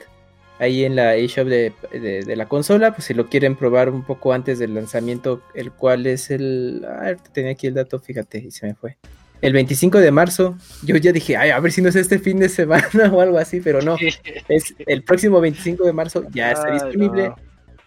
[0.61, 4.33] Ahí en la eShop de, de, la consola, pues si lo quieren probar un poco
[4.33, 6.87] antes del lanzamiento, el cual es el...
[6.87, 8.97] Ah, tenía aquí el dato, fíjate, y se me fue.
[9.41, 12.39] El 25 de marzo, yo ya dije, ay, a ver si no es este fin
[12.39, 13.97] de semana o algo así, pero no.
[14.49, 17.33] Es el próximo 25 de marzo, ya está disponible.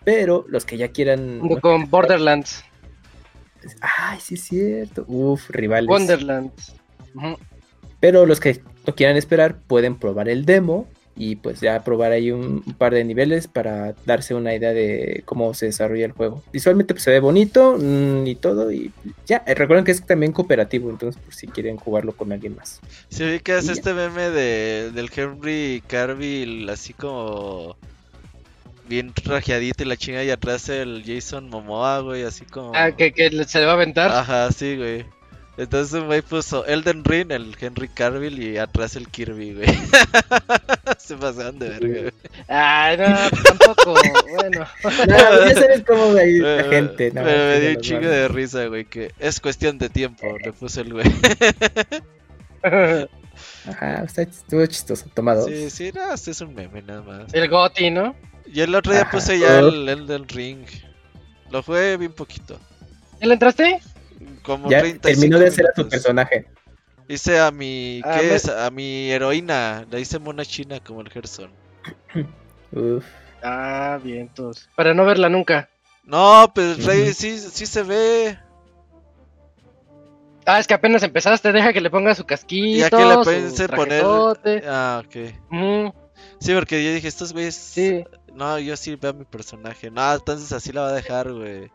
[0.03, 1.39] Pero los que ya quieran...
[1.61, 2.63] Con Borderlands.
[3.81, 5.05] Ay, sí es cierto.
[5.07, 5.89] Uf, rivales.
[5.89, 6.75] Wonderlands.
[7.99, 12.31] Pero los que lo quieran esperar pueden probar el demo y pues ya probar ahí
[12.31, 16.43] un, par de niveles para darse una idea de cómo se desarrolla el juego.
[16.51, 18.91] Visualmente pues, se ve bonito mm, y todo y
[19.27, 22.81] ya, eh, recuerden que es también cooperativo, entonces por si quieren jugarlo con alguien más.
[23.09, 27.77] Que es este meme de, del Henry Carville así como
[28.93, 32.71] bien rajeadito y la chinga y atrás el Jason Momoa, güey, así como...
[32.75, 33.11] Ah, que,
[33.47, 34.11] se le va a aventar.
[34.11, 35.05] Ajá, sí, güey.
[35.57, 39.67] Entonces un güey puso Elden Ring, el Henry Carville y atrás el Kirby, güey.
[40.97, 42.13] Se pasaron de verga, güey.
[42.47, 43.95] Ay, no, tampoco,
[44.29, 44.65] bueno.
[45.07, 47.11] No, ya sabes cómo güey, la gente.
[47.11, 50.53] No, pero me dio un chingo de risa, güey, que es cuestión de tiempo, le
[50.53, 51.05] puse el güey.
[53.67, 55.47] Ajá, está, estuvo chistoso, tomado.
[55.47, 57.33] Sí, sí, no, este es un meme nada más.
[57.33, 58.15] El Goti, ¿no?
[58.53, 60.65] Y el otro día puse ya el Elden Ring.
[61.49, 62.59] Lo jugué bien poquito.
[63.19, 63.79] ¿Ya le entraste?
[64.43, 66.45] Como ya terminó de hacer a tu personaje.
[67.07, 68.01] Hice a mi.
[68.03, 68.47] Ah, ¿Qué es?
[68.47, 69.85] A mi heroína.
[69.89, 71.51] La hice mona china como el Gerson.
[72.71, 73.03] Uf.
[73.41, 74.69] Ah, bien, entonces.
[74.75, 75.67] Para no verla nunca.
[76.05, 78.37] No, pues Rey sí, sí se ve.
[80.45, 82.79] Ah, es que apenas empezaste, deja que le ponga su casquito.
[82.79, 84.05] Ya que le pensé poner.
[84.67, 85.15] Ah, ok.
[86.43, 87.55] Sí, porque yo dije, estos güeyes.
[87.55, 88.03] Sí.
[88.33, 89.89] No, yo sí veo a mi personaje.
[89.89, 91.71] No, entonces así la va a dejar, güey.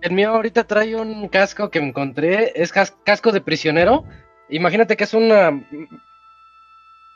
[0.00, 4.04] El mío ahorita trae un casco que encontré, es casco de prisionero.
[4.48, 5.50] Imagínate que es una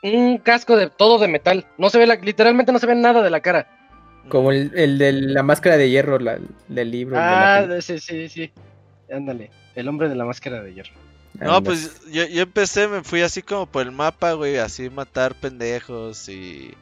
[0.03, 1.67] un casco de todo de metal.
[1.79, 3.67] No se ve literalmente no se ve nada de la cara.
[4.29, 6.19] Como el, de la máscara de hierro
[6.69, 7.17] del libro.
[7.19, 8.53] Ah, sí, sí, sí.
[9.11, 10.93] Ándale, el hombre de la máscara de hierro.
[11.41, 15.35] No, pues yo, yo empecé, me fui así como por el mapa, güey, así matar
[15.35, 16.75] pendejos y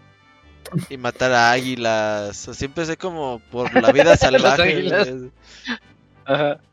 [0.89, 2.49] y matar a águilas.
[2.49, 4.91] Así empecé como por la vida salvaje.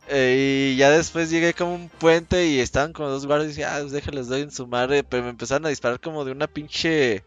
[0.07, 3.65] Eh, y ya después llegué como un puente y estaban como dos guardias y dije,
[3.65, 5.03] ah, pues déjales doy en su madre.
[5.03, 7.23] Pero me empezaron a disparar como de una pinche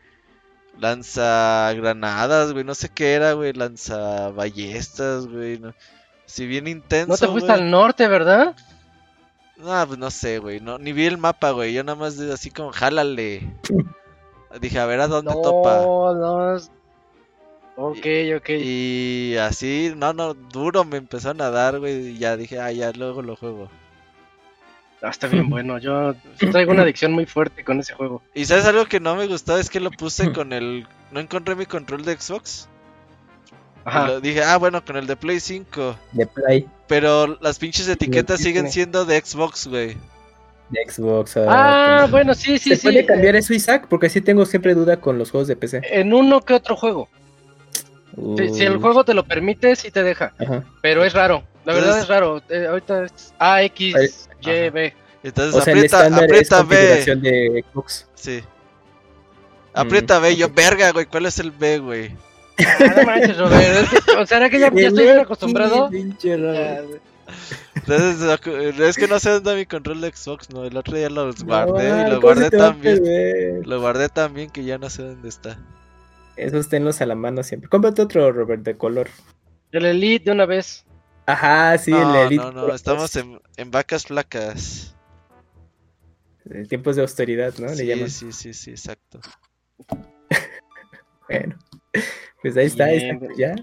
[0.78, 2.64] lanzagranadas, güey.
[2.64, 3.52] No sé qué era, güey.
[3.52, 5.58] Lanzaballestas, güey.
[5.58, 5.74] No.
[6.26, 7.12] Si bien intenso.
[7.12, 8.56] No te fuiste al norte, ¿verdad?
[9.56, 10.60] No, pues no sé, güey.
[10.60, 11.72] No, ni vi el mapa, güey.
[11.72, 13.54] Yo nada más así como, jálale.
[14.60, 15.82] Dije, a ver a dónde topa.
[15.82, 16.58] No, no,
[17.76, 18.48] Ok, ok.
[18.50, 22.10] Y así, no, no, duro me empezó a nadar, güey.
[22.10, 23.68] Y ya dije, ah, ya luego lo juego.
[25.02, 25.78] Ah, está bien bueno.
[25.78, 26.14] Yo
[26.52, 28.22] traigo una adicción muy fuerte con ese juego.
[28.32, 30.86] Y sabes algo que no me gustó es que lo puse con el.
[31.10, 32.68] No encontré mi control de Xbox.
[33.84, 34.20] Ajá.
[34.20, 35.96] dije, ah, bueno, con el de Play 5.
[36.12, 36.66] De Play.
[36.86, 39.96] Pero las pinches etiquetas siguen siendo de Xbox, güey.
[40.70, 41.36] De Xbox.
[41.36, 43.86] Ah, bueno, sí, sí, ¿Se puede cambiar eso, Isaac?
[43.88, 45.82] Porque sí tengo siempre duda con los juegos de PC.
[45.90, 47.08] En uno que otro juego.
[48.36, 50.32] Si, el juego te lo permite, sí te deja.
[50.80, 51.42] Pero es raro.
[51.64, 52.42] La verdad es raro.
[52.48, 54.94] Eh, ahorita es A, X, Y, B.
[55.22, 56.76] Entonces aprieta, aprieta B.
[56.76, 58.06] De Xbox.
[58.14, 58.42] Sí.
[59.72, 61.06] Aprieta B, yo, verga, güey.
[61.06, 62.12] ¿Cuál es el B, güey?
[62.58, 63.88] Ah, no manches, Robert.
[64.18, 65.90] o sea, que ya, ya estoy bien acostumbrado.
[67.74, 70.64] Entonces, es que no sé dónde mi control de Xbox, no.
[70.64, 73.62] El otro día lo guardé y lo guardé también.
[73.64, 75.58] Lo guardé también que ya no sé dónde está.
[76.36, 77.68] Esos tenlos a la mano siempre.
[77.68, 79.08] Cómprate otro, Robert, de color.
[79.72, 80.84] El Elite de una vez.
[81.26, 82.44] Ajá, sí, el Elite.
[82.44, 84.94] No, no, estamos en, en vacas flacas.
[86.44, 87.70] En tiempos de austeridad, ¿no?
[87.70, 89.20] Sí, Le sí, sí, sí, exacto.
[91.28, 91.56] bueno,
[92.44, 93.54] pues ahí está, ahí está, ya.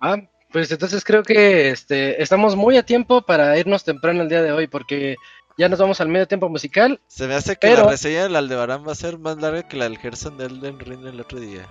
[0.00, 0.16] Ah,
[0.50, 4.52] pues entonces creo que este, estamos muy a tiempo para irnos temprano el día de
[4.52, 5.16] hoy, porque
[5.58, 6.98] ya nos vamos al medio tiempo musical.
[7.08, 9.84] Se me hace que la reseña del Aldebarán va a ser más larga que la
[9.84, 11.68] del Gerson del Elden Ring el otro día.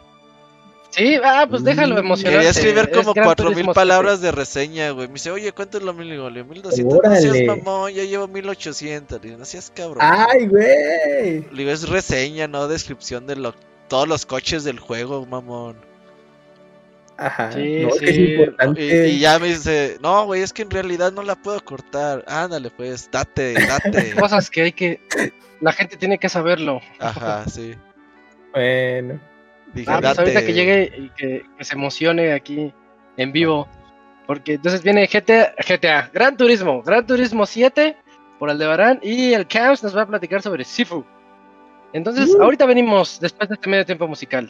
[0.91, 2.37] Sí, ah, pues déjalo mm, emocionante.
[2.37, 5.07] Quería escribir como cuatro mil palabras de reseña, güey.
[5.07, 6.11] Me dice, oye, ¿cuánto es lo mil?
[6.11, 6.99] Digo, 1200.
[7.03, 9.19] No seas mamón, ya llevo 1800.
[9.19, 9.97] Digo, no seas cabrón.
[9.99, 11.39] Ay, güey.
[11.55, 13.55] Digo, es reseña, no descripción de lo,
[13.87, 15.88] todos los coches del juego, mamón.
[17.19, 18.05] Ajá, sí, no, sí.
[18.05, 19.09] es importante.
[19.09, 22.23] Y, ya me dice, no, güey, es que en realidad no la puedo cortar.
[22.27, 24.15] Ándale, pues, date, date.
[24.19, 25.01] Cosas que hay que.
[25.59, 26.79] La gente tiene que saberlo.
[26.99, 27.75] Ajá, sí.
[28.53, 29.19] Bueno.
[29.73, 32.73] Dije, ah, pues ahorita que llegue y que, se emocione aquí
[33.17, 33.67] en vivo.
[34.25, 37.97] Porque entonces viene GTA, GTA, Gran Turismo, Gran Turismo 7
[38.37, 41.03] por Aldebarán y el Camps nos va a platicar sobre Sifu.
[41.91, 42.43] Entonces, uh.
[42.43, 44.49] ahorita venimos después de este medio tiempo musical.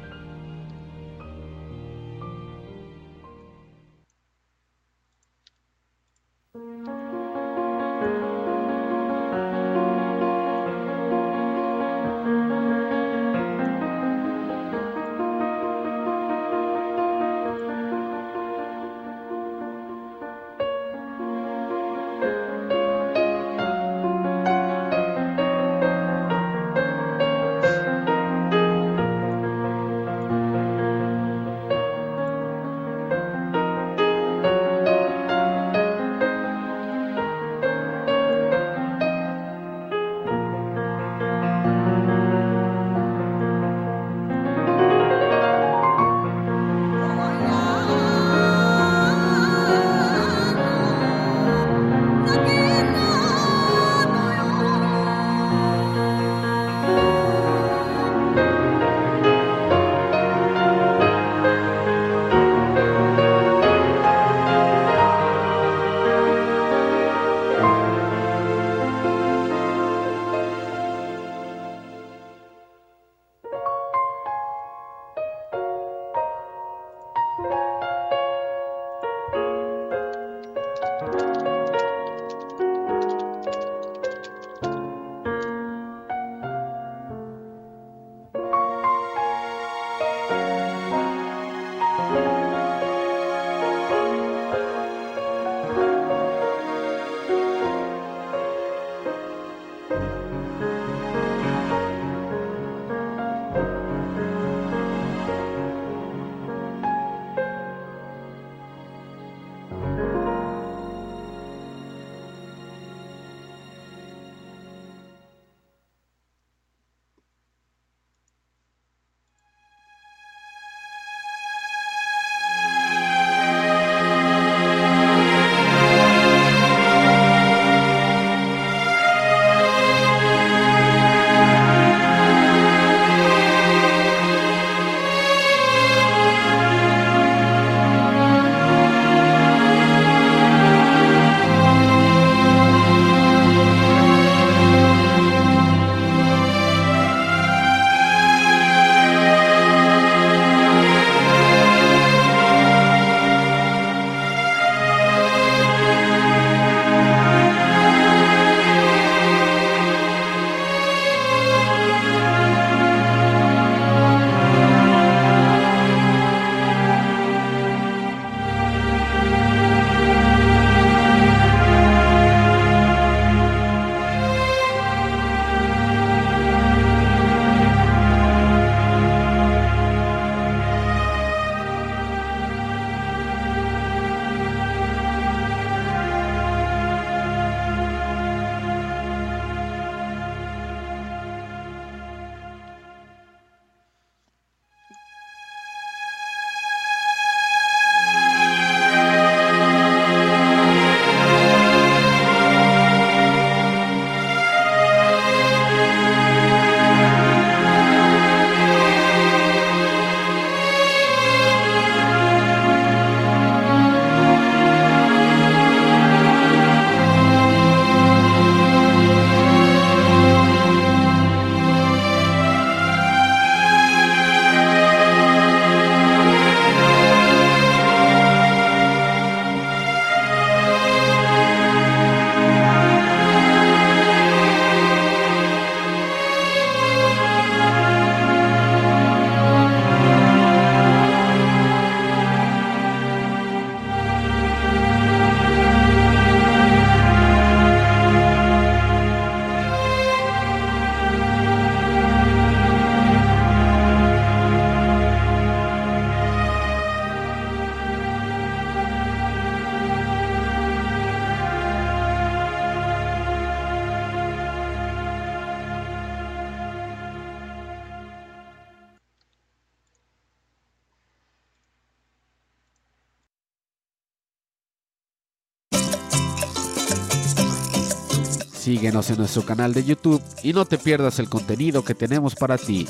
[278.71, 282.57] Síguenos en nuestro canal de YouTube y no te pierdas el contenido que tenemos para
[282.57, 282.87] ti.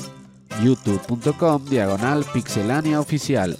[0.62, 3.58] youtube.com diagonal pixelania oficial.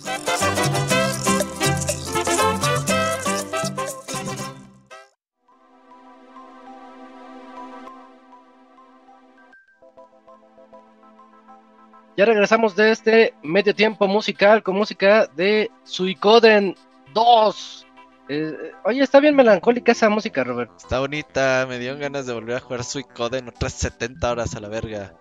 [12.16, 16.76] Ya regresamos de este medio tiempo musical con música de Suicoden
[17.14, 17.86] 2.
[18.34, 20.70] Eh, oye, está bien melancólica esa música, Robert.
[20.78, 24.68] Está bonita, me dieron ganas de volver a jugar Suicoden otras 70 horas a la
[24.68, 25.12] verga.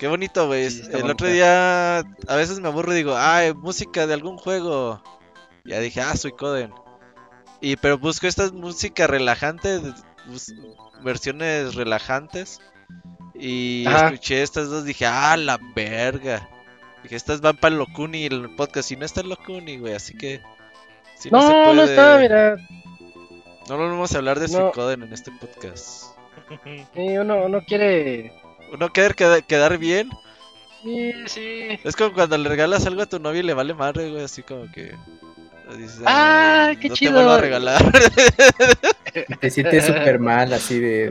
[0.00, 0.66] Qué bonito, güey.
[0.66, 5.00] el otro día a veces me aburro y digo, ay, música de algún juego.
[5.64, 6.72] Ya dije, ah, Suicoden.
[7.60, 9.80] Y pero busco esta música relajante,
[11.04, 12.60] versiones relajantes.
[13.34, 16.48] Y escuché estas dos, dije, ah, la verga.
[17.04, 18.90] Dije, estas van para el Locuni, el podcast.
[18.90, 20.40] Y no está el Locuni, güey, así que.
[21.30, 22.56] No, no, está, mira.
[23.68, 24.58] No lo vamos a hablar de no.
[24.58, 26.04] Suicoden en este podcast.
[26.94, 28.32] Sí, uno, uno quiere.
[28.72, 30.08] Uno quiere quedar, bien.
[30.82, 31.78] Sí, sí.
[31.84, 34.42] Es como cuando le regalas algo a tu novio y le vale madre, güey, así
[34.42, 34.94] como que.
[36.06, 37.12] ah, qué chido.
[37.12, 37.82] Te vuelvo a regalar.
[39.40, 41.10] te sientes súper mal, así de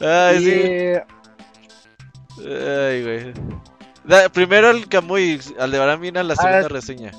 [0.00, 2.42] Ay, sí.
[2.44, 3.32] Ay, güey.
[4.32, 7.12] Primero el Camuy, Aldebarán viene a la segunda reseña.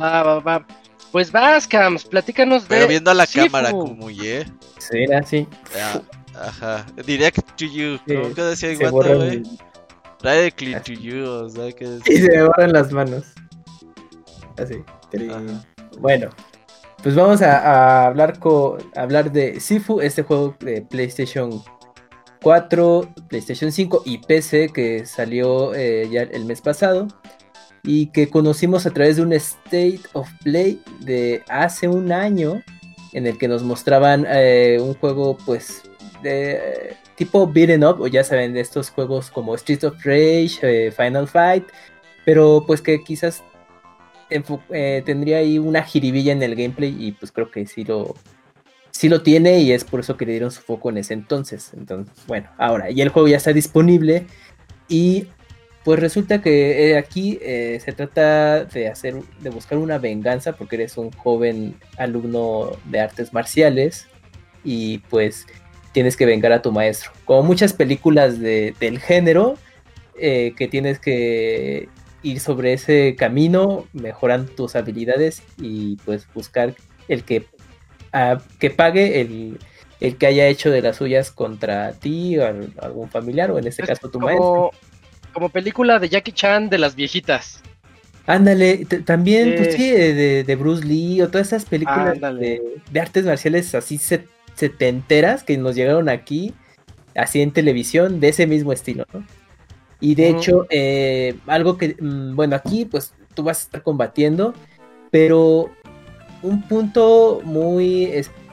[0.00, 0.66] Va, va, va.
[1.12, 4.46] Pues vas, Cams, platícanos Pero viendo a la cámara, como ¿eh?
[4.78, 5.46] Sí, era así.
[6.34, 6.86] ajá.
[7.04, 7.98] Direct to you.
[8.06, 9.42] ¿Cómo que decía Iguata, güey?
[10.22, 11.84] Directly to you, o sea que...
[12.06, 13.24] Y se me borran las manos.
[14.56, 14.82] Así.
[15.98, 16.30] Bueno,
[17.02, 21.62] pues vamos a, hablar, con, a hablar de Sifu, este juego de PlayStation
[22.42, 27.08] 4, PlayStation 5 y PC que salió eh, ya el mes pasado
[27.84, 32.62] y que conocimos a través de un State of Play de hace un año
[33.12, 35.82] en el que nos mostraban eh, un juego pues
[36.22, 40.90] de tipo beaten up o ya saben de estos juegos como Street of Rage, eh,
[40.90, 41.64] Final Fight,
[42.24, 43.42] pero pues que quizás
[45.04, 48.14] tendría ahí una jiribilla en el gameplay y pues creo que sí lo
[48.92, 51.72] sí lo tiene y es por eso que le dieron su foco en ese entonces.
[51.76, 54.26] Entonces, bueno, ahora, y el juego ya está disponible
[54.88, 55.26] y
[55.84, 60.76] pues resulta que eh, aquí eh, se trata de hacer, de buscar una venganza porque
[60.76, 64.06] eres un joven alumno de artes marciales
[64.62, 65.46] y pues
[65.92, 67.10] tienes que vengar a tu maestro.
[67.24, 69.56] Como muchas películas de, del género,
[70.16, 71.88] eh, que tienes que
[72.22, 76.76] ir sobre ese camino, mejorando tus habilidades y pues buscar
[77.08, 77.40] el que
[78.58, 79.58] que pague el,
[80.16, 82.46] que haya hecho de las suyas contra ti o
[82.80, 84.70] algún familiar, o en este caso tu maestro.
[85.32, 87.62] Como película de Jackie Chan de las viejitas.
[88.26, 92.60] Ándale, también, pues sí, de, Bruce Lee o todas esas películas de,
[93.00, 93.98] artes marciales así
[94.54, 96.54] setenteras que nos llegaron aquí,
[97.16, 99.24] así en televisión, de ese mismo estilo, ¿no?
[100.00, 104.52] Y de hecho, eh, algo que, mm, bueno, aquí pues tú vas a estar combatiendo,
[105.10, 105.70] pero
[106.42, 108.10] un punto muy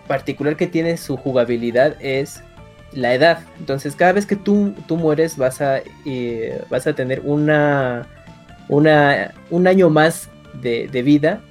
[0.07, 2.43] particular que tiene su jugabilidad es
[2.93, 3.39] la edad.
[3.59, 8.07] Entonces, cada vez que tú, tú mueres, vas a, eh, vas a tener una,
[8.67, 10.29] una, un año más
[10.61, 11.41] de, vida.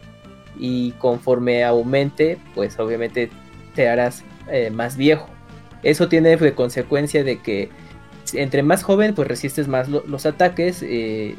[0.59, 3.31] Y conforme aumente, pues obviamente
[3.77, 5.29] te harás eh, más viejo.
[5.85, 7.71] Eso tiene de consecuencia de que
[8.35, 10.83] entre más joven, pues resistes más los ataques.
[10.83, 11.37] Eh,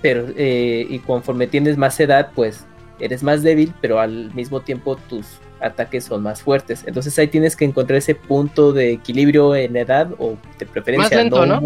[0.00, 2.64] pero, y conforme tienes más edad, pues
[3.00, 6.84] eres más débil, pero al mismo tiempo tus ataques son más fuertes.
[6.86, 11.24] Entonces ahí tienes que encontrar ese punto de equilibrio en edad o de preferencia más
[11.24, 11.60] lento, no,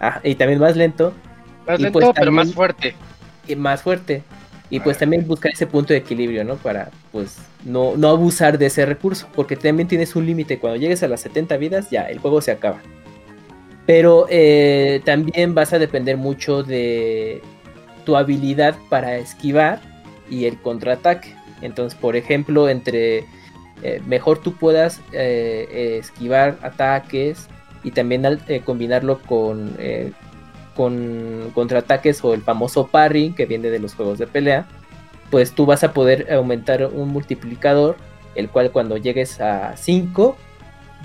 [0.00, 1.12] ah, y también más lento.
[1.66, 2.94] Más lento, pues pero más fuerte.
[3.46, 4.22] Y más fuerte.
[4.70, 6.56] Y pues también buscar ese punto de equilibrio, ¿no?
[6.56, 10.58] Para pues no, no abusar de ese recurso, porque también tienes un límite.
[10.58, 12.80] Cuando llegues a las 70 vidas, ya, el juego se acaba.
[13.86, 17.40] Pero eh, también vas a depender mucho de
[18.04, 19.80] tu habilidad para esquivar
[20.30, 21.34] y el contraataque.
[21.60, 23.24] Entonces, por ejemplo, entre
[23.82, 27.48] eh, mejor tú puedas eh, esquivar ataques
[27.84, 29.76] y también eh, combinarlo con,
[30.74, 34.66] con contraataques o el famoso parry que viene de los juegos de pelea,
[35.30, 37.96] pues tú vas a poder aumentar un multiplicador,
[38.34, 40.36] el cual cuando llegues a 5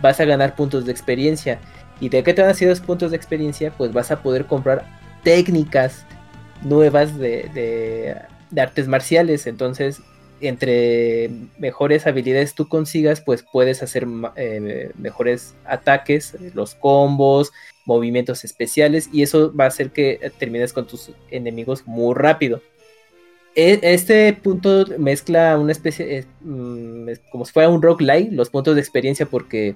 [0.01, 1.59] vas a ganar puntos de experiencia.
[1.99, 3.71] ¿Y de qué te van a los puntos de experiencia?
[3.71, 4.85] Pues vas a poder comprar
[5.23, 6.05] técnicas
[6.63, 8.17] nuevas de
[8.61, 10.01] artes marciales, entonces
[10.41, 14.05] entre mejores habilidades tú consigas, pues puedes hacer
[14.35, 17.51] eh, mejores ataques, los combos,
[17.85, 22.61] movimientos especiales, y eso va a hacer que termines con tus enemigos muy rápido.
[23.55, 28.49] e, este punto mezcla una especie, eh, mm, como si fuera un rock light, los
[28.49, 29.75] puntos de experiencia, porque,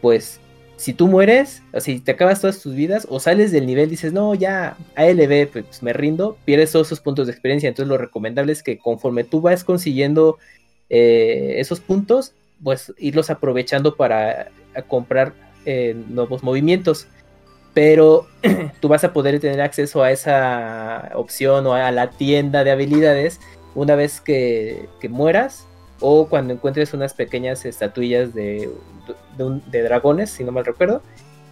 [0.00, 0.40] pues,
[0.78, 4.14] si tú mueres, o si te acabas todas tus vidas, o sales del nivel, dices,
[4.14, 7.68] no, ya, ALB, pues me rindo, pierdes todos esos puntos de experiencia.
[7.68, 10.38] Entonces, lo recomendable es que conforme tú vas consiguiendo
[10.88, 12.32] eh, esos puntos,
[12.64, 14.50] pues irlos aprovechando para
[14.88, 15.34] comprar
[15.66, 17.06] eh, nuevos movimientos
[17.78, 18.26] pero
[18.80, 23.40] tú vas a poder tener acceso a esa opción o a la tienda de habilidades
[23.76, 25.64] una vez que, mueras
[26.00, 28.68] o cuando encuentres unas pequeñas estatuillas de,
[29.36, 31.02] de, dragones, si no mal recuerdo,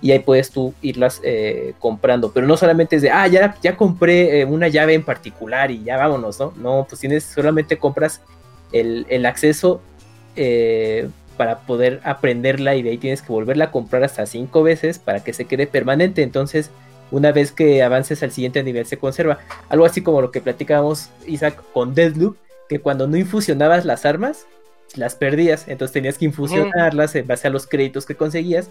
[0.01, 2.33] y ahí puedes tú irlas eh, comprando.
[2.33, 5.83] Pero no solamente es de, ah, ya, ya compré eh, una llave en particular y
[5.85, 6.53] ya vámonos, ¿no?
[6.57, 8.21] No, pues tienes, solamente compras
[8.73, 9.81] el, el acceso
[10.37, 14.99] eh, para poder aprenderla y de ahí tienes que volverla a comprar hasta cinco veces
[14.99, 16.23] para que se quede permanente.
[16.23, 16.71] Entonces,
[17.11, 19.39] una vez que avances al siguiente nivel se conserva.
[19.69, 22.37] Algo así como lo que platicábamos Isaac con Deadloop,
[22.69, 24.47] que cuando no infusionabas las armas,
[24.95, 25.69] las perdías.
[25.69, 28.71] Entonces tenías que infusionarlas en base a los créditos que conseguías.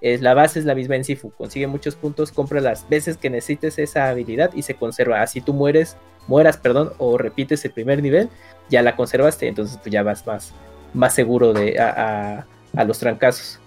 [0.00, 1.30] Es, la base es la misma en Sifu.
[1.30, 5.22] Consigue muchos puntos, compra las veces que necesites esa habilidad y se conserva.
[5.22, 5.96] Así tú mueres,
[6.26, 8.28] mueras, perdón, o repites el primer nivel,
[8.68, 10.52] ya la conservaste, entonces pues ya vas más,
[10.92, 12.46] más seguro de, a,
[12.86, 13.60] los trancazos.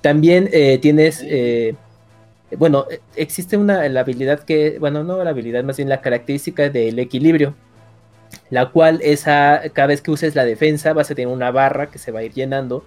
[0.00, 1.74] También eh, tienes, eh,
[2.56, 6.98] bueno, existe una la habilidad que, bueno, no la habilidad, más bien la característica del
[6.98, 7.54] equilibrio,
[8.50, 11.98] la cual esa, cada vez que uses la defensa vas a tener una barra que
[11.98, 12.84] se va a ir llenando,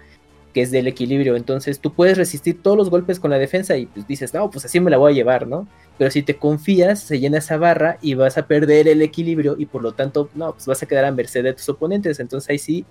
[0.53, 1.35] que es del equilibrio.
[1.35, 4.65] Entonces tú puedes resistir todos los golpes con la defensa y pues dices, no, pues
[4.65, 5.67] así me la voy a llevar, ¿no?
[5.97, 9.65] Pero si te confías, se llena esa barra y vas a perder el equilibrio y
[9.65, 12.19] por lo tanto, no, pues vas a quedar a merced de tus oponentes.
[12.19, 12.85] Entonces ahí sí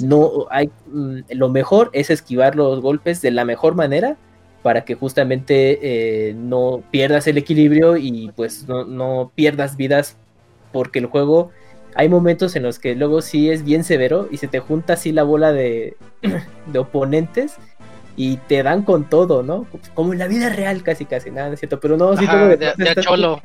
[0.00, 4.16] no hay mm, lo mejor es esquivar los golpes de la mejor manera
[4.62, 10.16] para que justamente eh, no pierdas el equilibrio y pues no, pierdas vidas
[10.72, 11.50] porque el juego
[11.94, 15.12] hay momentos en los que luego sí es bien severo y se te junta así
[15.12, 15.96] la bola de,
[16.66, 17.56] de oponentes
[18.16, 19.66] y te dan con todo, ¿no?
[19.94, 22.56] Como en la vida real casi casi, nada, es cierto, pero no, sí como de,
[22.56, 23.40] de, cholo.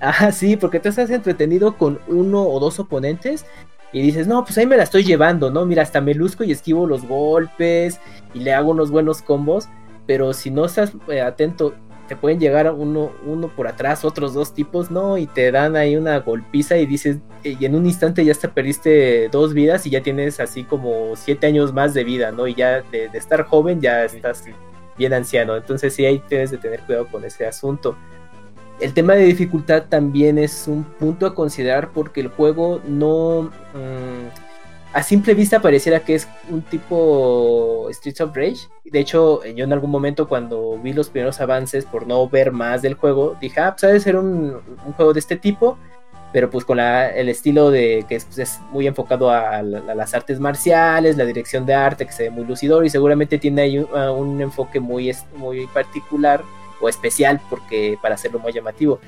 [0.00, 3.46] Ah, sí, porque tú estás entretenido con uno o dos oponentes
[3.92, 5.66] y dices, no, pues ahí me la estoy llevando, ¿no?
[5.66, 8.00] Mira, hasta me luzco y esquivo los golpes
[8.34, 9.68] y le hago unos buenos combos,
[10.06, 11.74] pero si no estás eh, atento,
[12.12, 15.16] te pueden llegar uno, uno por atrás, otros dos tipos, ¿no?
[15.16, 19.30] Y te dan ahí una golpiza y dices, y en un instante ya te perdiste
[19.30, 22.46] dos vidas y ya tienes así como siete años más de vida, ¿no?
[22.46, 24.44] Y ya de, de estar joven ya estás
[24.98, 27.96] bien anciano, entonces sí, ahí tienes de tener cuidado con ese asunto.
[28.78, 33.50] El tema de dificultad también es un punto a considerar porque el juego no...
[33.72, 34.41] Mm,
[34.92, 38.68] a simple vista pareciera que es un tipo Streets of Rage.
[38.84, 42.82] De hecho, yo en algún momento cuando vi los primeros avances, por no ver más
[42.82, 44.60] del juego, dije, ah, pues de ser un,
[44.96, 45.78] juego de este tipo,
[46.32, 51.24] pero pues con el estilo de que es, muy enfocado a, las artes marciales, la
[51.24, 54.78] dirección de arte que se ve muy lucidor y seguramente tiene ahí un, un enfoque
[54.78, 56.42] muy, muy particular
[56.80, 59.00] o especial porque para hacerlo muy llamativo.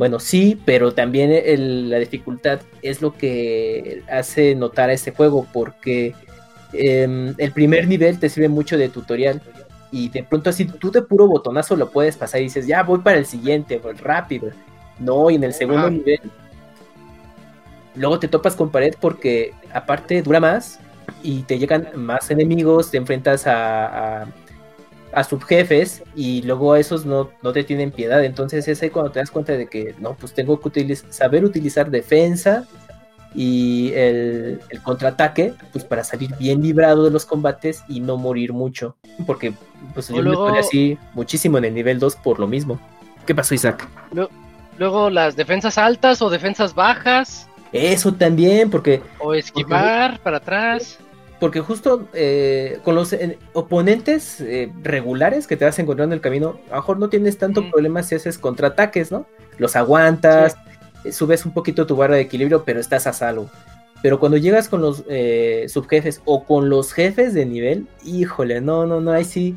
[0.00, 1.30] Bueno, sí, pero también
[1.90, 6.14] la dificultad es lo que hace notar a este juego porque
[6.72, 9.42] em, el primer nivel te sirve mucho de tutorial
[9.92, 13.00] y de pronto así tú de puro botonazo lo puedes pasar y dices, ya voy
[13.00, 14.48] para el siguiente, voy rápido.
[14.98, 16.20] No, y en el segundo nivel
[17.94, 20.80] luego te topas con pared porque aparte dura más
[21.22, 24.26] y te llegan más enemigos, te enfrentas a a
[25.24, 28.24] subjefes y luego a esos no, no te tienen piedad.
[28.24, 31.90] Entonces es ahí cuando te das cuenta de que no, pues tengo que saber utilizar
[31.90, 32.66] defensa
[33.34, 38.96] y el, contraataque, pues para salir bien librado de los combates y no morir mucho.
[39.26, 39.52] Porque
[39.94, 42.80] pues yo me así muchísimo en el nivel 2 por lo mismo.
[43.26, 43.86] ¿Qué pasó, Isaac?
[44.78, 47.48] Luego las defensas altas o defensas bajas.
[47.72, 49.00] Eso también, porque...
[49.20, 50.98] O esquivar para atrás
[51.40, 56.20] porque justo eh, con los eh, oponentes eh, regulares que te vas encontrando en el
[56.20, 59.26] camino, a lo mejor no tienes tanto problema si haces contraataques, ¿no?
[59.56, 60.56] Los aguantas,
[61.10, 63.50] subes un poquito tu barra de equilibrio, pero estás a salvo.
[64.02, 65.04] Pero cuando llegas con los
[65.68, 69.56] subjefes o con los jefes de nivel, híjole, no, no, no, ahí sí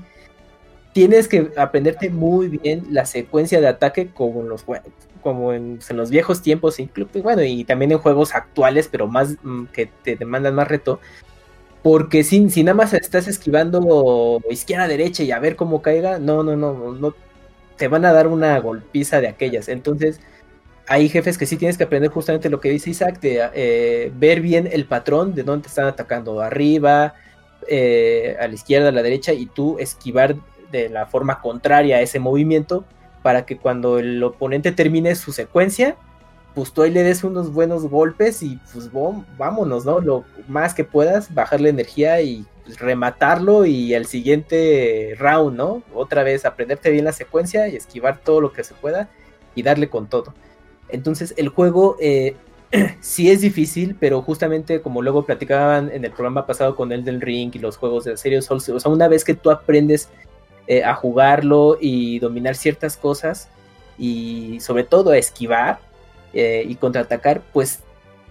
[0.93, 4.65] tienes que aprenderte muy bien la secuencia de ataque como en los
[5.21, 9.65] como en, los viejos tiempos, incluso, bueno, y también en juegos actuales, pero más mm,
[9.67, 10.99] que te demandan más reto,
[11.83, 16.41] porque si, si nada más estás esquivando izquierda, derecha y a ver cómo caiga, no,
[16.41, 17.13] no, no, no,
[17.75, 19.67] te van a dar una golpiza de aquellas.
[19.67, 20.21] Entonces,
[20.87, 24.39] hay jefes que sí tienes que aprender justamente lo que dice Isaac, de eh, ver
[24.39, 27.15] bien el patrón de dónde te están atacando, arriba,
[27.67, 30.37] eh, a la izquierda, a la derecha, y tú esquivar
[30.71, 32.85] de la forma contraria a ese movimiento
[33.21, 35.97] para que cuando el oponente termine su secuencia,
[36.53, 38.89] pues tú ahí le des unos buenos golpes y pues
[39.37, 39.99] vámonos, ¿no?
[39.99, 45.83] Lo más que puedas, bajarle energía y pues, rematarlo y el siguiente round, ¿no?
[45.93, 49.09] Otra vez aprenderte bien la secuencia y esquivar todo lo que se pueda
[49.55, 50.33] y darle con todo.
[50.89, 52.35] Entonces el juego eh,
[53.01, 57.51] sí es difícil, pero justamente como luego platicaban en el programa pasado con Elden Ring
[57.55, 60.09] y los juegos de serie Souls, o sea, una vez que tú aprendes
[60.67, 63.49] eh, a jugarlo y dominar ciertas cosas
[63.97, 65.79] y sobre todo a esquivar
[66.33, 67.79] eh, y contraatacar, pues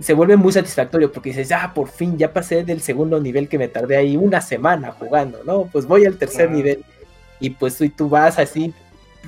[0.00, 3.58] se vuelve muy satisfactorio porque dices, ah, por fin ya pasé del segundo nivel que
[3.58, 5.68] me tardé ahí una semana jugando, ¿no?
[5.72, 6.84] Pues voy al tercer nivel
[7.40, 8.74] y pues tú, tú vas así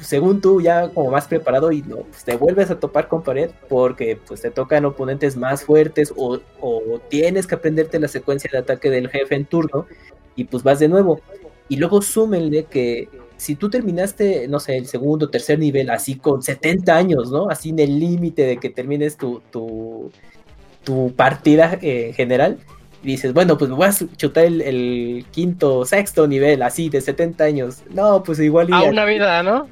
[0.00, 3.50] según tú ya como más preparado y no, pues te vuelves a topar con pared
[3.68, 6.40] porque pues te tocan oponentes más fuertes o,
[7.08, 9.86] tienes que aprenderte la secuencia de ataque del jefe en turno
[10.34, 11.20] y pues vas de nuevo.
[11.68, 16.42] Y luego súmenle que si tú terminaste, no sé, el segundo, tercer nivel así con
[16.42, 17.50] 70 años, ¿no?
[17.50, 20.10] Así en el límite de que termines tu, tu,
[20.84, 22.58] tu partida eh, general,
[23.02, 27.02] y dices, bueno, pues me voy a chutar el, el, quinto, sexto nivel, así, de
[27.02, 27.82] 70 años.
[27.90, 28.72] No, pues igual...
[28.72, 29.68] A una vida, ¿no?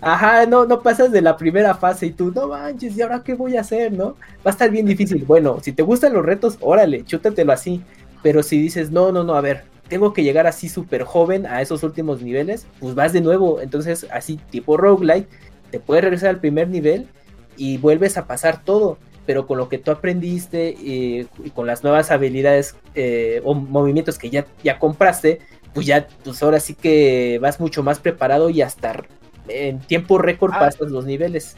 [0.00, 3.34] Ajá, no, no pasas de la primera fase y tú, no manches, ¿y ahora qué
[3.34, 4.16] voy a hacer, no?
[4.38, 5.24] Va a estar bien difícil.
[5.26, 7.82] Bueno, si te gustan los retos, órale, chútatelo así.
[8.22, 11.60] Pero si dices, no, no, no, a ver, tengo que llegar así súper joven a
[11.60, 13.60] esos últimos niveles, pues vas de nuevo.
[13.60, 15.28] Entonces, así tipo roguelike,
[15.70, 17.08] te puedes regresar al primer nivel
[17.56, 18.96] y vuelves a pasar todo.
[19.26, 24.30] Pero con lo que tú aprendiste y, con las nuevas habilidades eh, o movimientos que
[24.30, 25.40] ya, ya compraste,
[25.74, 29.04] pues ya, pues ahora sí que vas mucho más preparado y hasta
[29.48, 30.60] en tiempo récord ah.
[30.60, 31.56] pasas los niveles.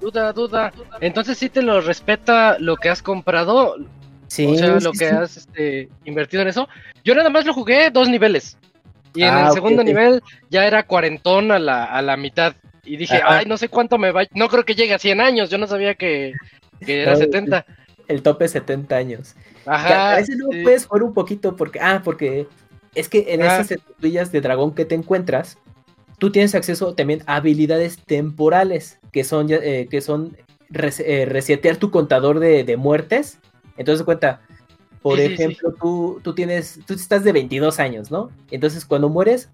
[0.00, 0.72] Duda, duda.
[1.00, 3.76] Entonces sí te lo respeta lo que has comprado.
[4.28, 4.46] Sí.
[4.46, 6.68] O sea, lo que has este, invertido en eso.
[7.04, 8.58] Yo nada más lo jugué dos niveles.
[9.14, 12.54] Y en ah, el segundo nivel ya era cuarentón a la, a la mitad.
[12.84, 14.24] Y dije, ay, no sé cuánto me va.
[14.34, 15.50] No creo que llegue a 100 años.
[15.50, 16.34] Yo no sabía que,
[16.80, 17.64] era 70.
[18.08, 19.34] El, tope 70 años.
[19.64, 20.12] Ajá.
[20.12, 21.80] A veces no puedes jugar un poquito porque.
[21.80, 22.46] Ah, porque
[22.94, 25.58] es que en esas estatuillas de dragón que te encuentras,
[26.18, 30.36] tú tienes acceso también a habilidades temporales, que son, eh, que son
[30.72, 33.38] eh, resetear tu contador de, muertes.
[33.76, 34.40] Entonces, cuenta,
[35.02, 38.30] por ejemplo, Tú, tú tienes, tú estás de 22 años, ¿no?
[38.50, 39.50] Entonces, cuando mueres,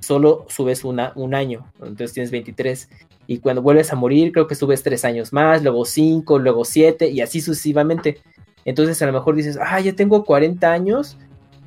[0.00, 2.88] solo subes una, un año, entonces tienes 23.
[3.28, 7.08] Y cuando vuelves a morir, creo que subes 3 años más, luego 5, luego 7
[7.10, 8.20] y así sucesivamente.
[8.64, 11.16] Entonces a lo mejor dices, ah, ya tengo 40 años,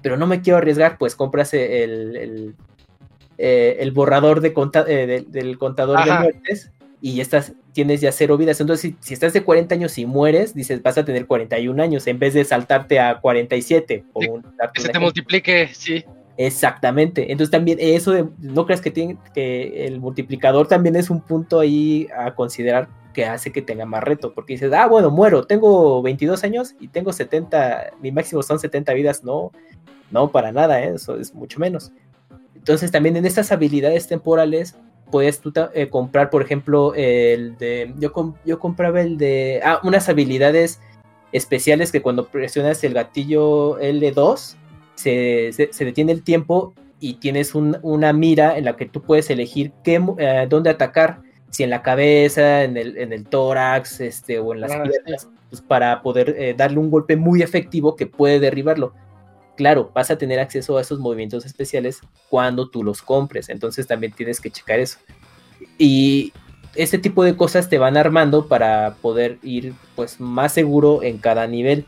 [0.01, 2.55] pero no me quiero arriesgar, pues compras el,
[3.37, 4.53] eh, el borrador de
[4.87, 8.59] eh, del contador de muertes y ya estás, tienes ya cero vidas.
[8.59, 12.19] Entonces, si, estás de 40 años y mueres, dices, vas a tener 41 años en
[12.19, 14.03] vez de saltarte a 47.
[14.73, 16.03] que se te multiplique, sí.
[16.37, 17.33] Exactamente.
[17.33, 21.59] Entonces también eso de, no creas que, tiene, que el multiplicador también es un punto
[21.59, 26.01] ahí a considerar que hace que tenga más reto, porque dices, ah, bueno, muero, tengo
[26.01, 29.51] 22 años y tengo 70, mi máximo son 70 vidas, no,
[30.11, 30.93] no, para nada, ¿eh?
[30.95, 31.91] eso es mucho menos.
[32.55, 34.77] Entonces también en estas habilidades temporales
[35.11, 37.93] puedes tú eh, comprar, por ejemplo, el de...
[37.97, 38.11] Yo,
[38.45, 39.61] yo compraba el de...
[39.63, 40.79] Ah, unas habilidades
[41.31, 44.55] especiales que cuando presionas el gatillo L2
[44.95, 49.71] se, se, detiene el tiempo y tienes una mira en la que tú puedes elegir
[49.83, 54.53] qué, eh, dónde atacar, si en la cabeza, en el, en el tórax, este, o
[54.53, 58.39] en las ah, piernas, pues para poder eh, darle un golpe muy efectivo que puede
[58.39, 58.93] derribarlo
[59.59, 61.99] claro, vas a tener acceso a esos movimientos especiales
[62.29, 64.99] cuando tú los compres, entonces también tienes que checar eso.
[65.77, 66.31] Y
[66.75, 71.45] este tipo de cosas te van armando para poder ir pues más seguro en cada
[71.45, 71.85] nivel.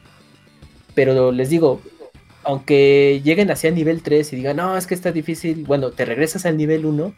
[0.95, 1.79] Pero les digo,
[2.43, 6.45] aunque lleguen hacia nivel 3 y digan, no, es que está difícil, bueno, te regresas
[6.45, 7.13] al nivel 1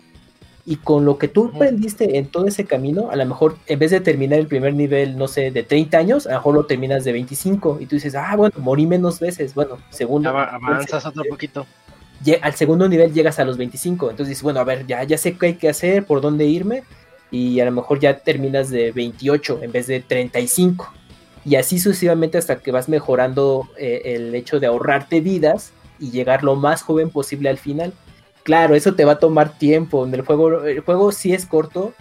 [0.65, 3.91] y con lo que tú aprendiste en todo ese camino, a lo mejor en vez
[3.91, 7.03] de terminar el primer nivel, no sé, de 30 años, a lo mejor lo terminas
[7.03, 9.53] de 25 y tú dices, ah, bueno, morí menos veces.
[9.53, 10.29] Bueno, segundo.
[10.29, 11.65] avanzas otro poquito.
[12.41, 14.11] Al segundo nivel llegas a los 25.
[14.11, 16.83] Entonces dices, bueno, a ver, ya, ya sé qué hay que hacer, por dónde irme.
[17.29, 20.93] Y a lo mejor ya terminas de 28 en vez de 35.
[21.43, 26.41] Y así sucesivamente hasta que vas mejorando eh, el hecho de ahorrarte vidas y llegar
[26.41, 27.91] lo más joven posible al final
[28.43, 30.05] Claro, eso te va a tomar tiempo.
[30.05, 31.93] El juego, el juego sí es corto,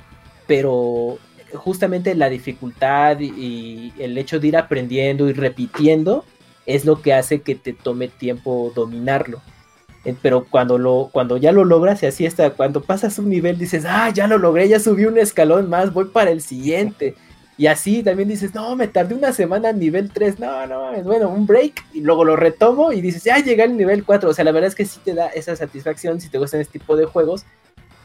[0.47, 1.19] pero
[1.55, 6.25] justamente la dificultad y, el hecho de ir aprendiendo y repitiendo
[6.67, 9.41] es lo que hace que te tome tiempo dominarlo.
[10.21, 13.85] Pero cuando lo, cuando ya lo logras, y así está, cuando pasas un nivel dices,
[13.87, 17.15] ah, ya lo logré, ya subí un escalón más, voy para el siguiente.
[17.63, 21.05] Y así también dices, no, me tardé una semana en nivel 3, no, no, es
[21.05, 24.31] bueno, un break, y luego lo retomo y dices, ya llegué al nivel 4.
[24.31, 26.81] O sea, la verdad es que sí te da esa satisfacción si te gustan este
[26.81, 27.45] tipo de juegos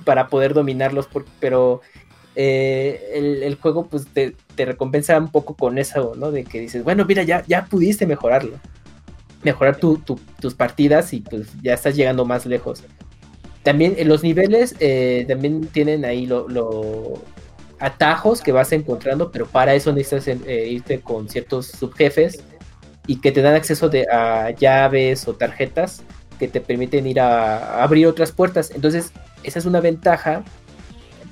[0.06, 1.10] para poder dominarlos,
[1.40, 1.82] pero
[2.36, 6.30] eh, el, juego pues te, recompensa un poco con eso, ¿no?
[6.30, 8.60] De que dices, bueno, mira, ya, ya pudiste mejorarlo.
[9.42, 12.84] Mejorar tus partidas y pues ya estás llegando más lejos.
[13.64, 16.46] También en los niveles eh, también tienen ahí los
[17.80, 22.44] atajos que vas encontrando, pero para eso necesitas eh, irte con ciertos subjefes
[23.06, 26.04] y que te dan acceso de, a llaves o tarjetas
[26.40, 28.72] que te permiten ir a abrir otras puertas.
[28.72, 29.12] Entonces,
[29.44, 30.44] esa es una ventaja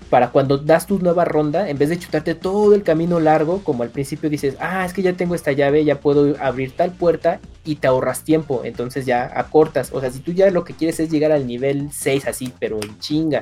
[0.10, 3.84] para cuando das tu nueva ronda, en vez de chutarte todo el camino largo, como
[3.84, 7.40] al principio dices, ah, es que ya tengo esta llave, ya puedo abrir tal puerta
[7.66, 9.92] y te ahorras tiempo, entonces ya acortas.
[9.92, 12.80] O sea, si tú ya lo que quieres es llegar al nivel 6 así, pero
[12.82, 13.42] en chinga,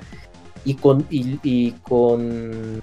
[0.66, 2.82] y con, y, con,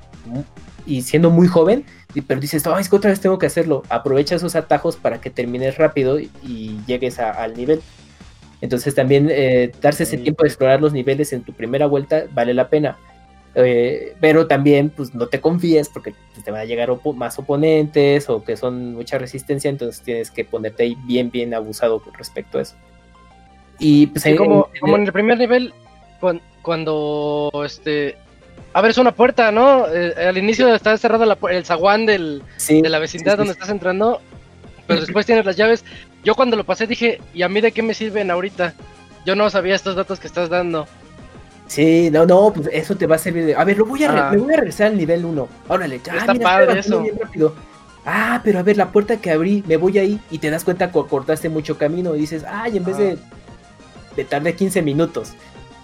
[0.86, 1.84] y siendo muy joven,
[2.26, 5.30] pero dices, ay, es que otra vez tengo que hacerlo, aprovecha esos atajos para que
[5.30, 7.80] termines rápido y llegues al nivel.
[8.60, 12.54] Entonces también eh, darse ese tiempo de explorar los niveles en tu primera vuelta vale
[12.54, 12.98] la pena.
[13.56, 16.14] Eh, pero también pues no te confíes porque
[16.44, 20.84] te van a llegar más oponentes o que son mucha resistencia, entonces tienes que ponerte
[20.84, 22.76] ahí bien, bien abusado con respecto a eso.
[23.78, 25.72] Y pues como, en, en el primer nivel,
[26.62, 28.16] cuando, este
[28.72, 29.86] abres una puerta, ¿no?
[29.88, 34.20] Eh, al inicio está cerrado el zaguán del, de la vecindad donde estás entrando,
[34.86, 35.84] pero después tienes las llaves.
[36.24, 38.74] Yo cuando lo pasé dije, ¿y a mí de qué me sirven ahorita?
[39.26, 40.86] Yo no sabía estos datos que estás dando.
[41.66, 43.54] Sí, no, no, pues eso te va a servir de...
[43.54, 44.32] A ver, lo voy a, ah.
[44.32, 45.48] me voy a regresar al nivel 1.
[45.68, 47.04] Órale, ya, Está padre eso.
[48.04, 50.90] Ah, pero a ver, la puerta que abrí, me voy ahí y te das cuenta
[50.90, 54.14] que cortaste mucho camino y dices, ay, en vez de, ah.
[54.16, 55.34] de tardé 15 minutos,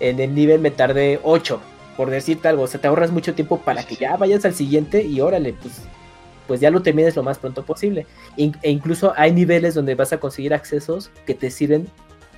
[0.01, 1.61] en el nivel me tardé 8,
[1.97, 2.63] por decirte algo.
[2.63, 5.83] O sea, te ahorras mucho tiempo para que ya vayas al siguiente y órale, pues,
[6.47, 8.07] pues ya lo termines lo más pronto posible.
[8.37, 11.89] e incluso hay niveles donde vas a conseguir accesos que te sirven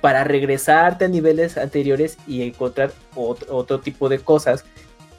[0.01, 4.65] para regresarte a niveles anteriores y encontrar otro, tipo de cosas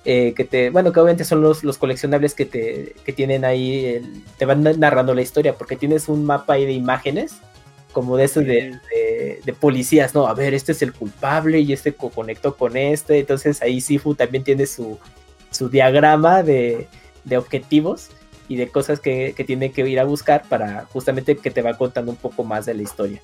[0.05, 4.01] eh, que te, bueno, que obviamente son los, los coleccionables que te que tienen ahí,
[4.39, 7.37] te van narrando la historia, porque tienes un mapa ahí de imágenes,
[7.93, 8.79] como de esos de,
[9.45, 10.27] de, policías, ¿no?
[10.27, 14.45] A ver, este es el culpable y este conectó con este, entonces ahí Sifu también
[14.45, 14.99] tiene su,
[15.51, 16.89] su diagrama de,
[17.25, 18.11] de objetivos
[18.49, 21.77] y de cosas que, que tiene que ir a buscar para justamente que te va
[21.77, 23.23] contando un poco más de la historia.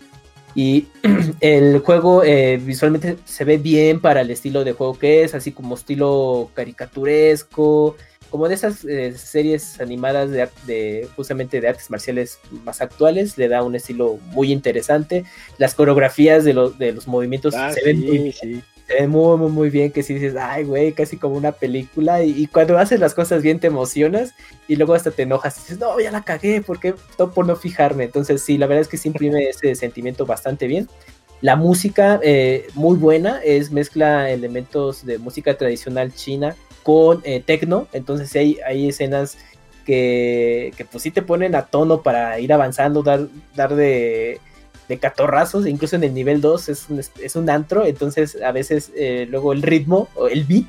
[0.56, 0.86] Y
[1.40, 5.52] el juego eh, visualmente se ve bien para el estilo de juego que es, así
[5.52, 7.96] como estilo caricaturesco,
[8.36, 13.62] como de esas eh, series animadas de, justamente de artes marciales más actuales, le da
[13.62, 15.24] un estilo muy interesante.
[15.56, 18.34] Las coreografías de, de los movimientos ah, se ven muy,
[19.08, 22.22] muy, muy, muy bien, que si dices, ay, güey, casi como una película.
[22.24, 24.34] Y, cuando haces las cosas bien te emocionas
[24.68, 27.56] y luego hasta te enojas y dices, no, ya la cagué, porque todo por no
[27.56, 28.04] fijarme.
[28.04, 30.90] Entonces, sí, la verdad es que sí imprime ese sentimiento bastante bien.
[31.40, 36.54] La música, eh, muy buena, es mezcla elementos de música tradicional china
[36.86, 37.88] con eh, tecno.
[37.92, 39.38] Entonces, hay, hay escenas
[39.84, 43.26] que, que, pues sí te ponen a tono para ir avanzando, dar,
[43.56, 44.38] dar de
[44.88, 48.92] de catorrazos, incluso en el nivel 2 es un, es un antro, entonces a veces
[48.94, 50.66] eh, luego el ritmo o el beat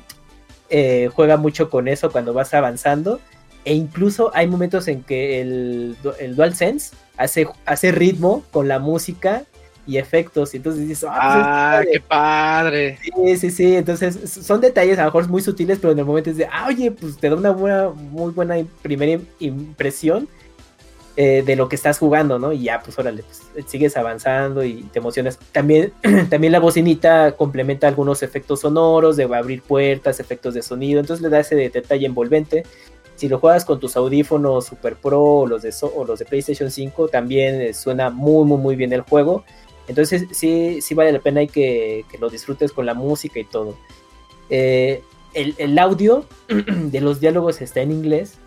[0.70, 3.20] eh, juega mucho con eso cuando vas avanzando
[3.64, 9.44] e incluso hay momentos en que el, el DualSense hace, hace ritmo con la música
[9.88, 10.52] y efectos.
[10.52, 12.98] Y entonces dices, ah, pues qué padre.
[13.02, 13.76] Sí, sí, sí.
[13.76, 16.66] Entonces son detalles a lo mejor muy sutiles, pero en el momento es de, ah,
[16.68, 20.28] oye, pues te da una buena, muy buena primera impresión
[21.16, 22.52] eh, de lo que estás jugando, ¿no?
[22.52, 25.38] Y ya, pues órale, pues, sigues avanzando y te emocionas.
[25.52, 25.92] También,
[26.30, 31.30] también la bocinita complementa algunos efectos sonoros, de abrir puertas, efectos de sonido, entonces le
[31.30, 32.64] da ese detalle envolvente.
[33.16, 36.70] Si lo juegas con tus audífonos Super Pro o los de, o los de PlayStation
[36.70, 39.44] 5, también eh, suena muy, muy, muy bien el juego.
[39.88, 43.44] Entonces sí, sí vale la pena y que, que lo disfrutes con la música y
[43.44, 43.76] todo.
[44.50, 45.02] Eh,
[45.34, 48.38] el, el, audio de los diálogos está en inglés,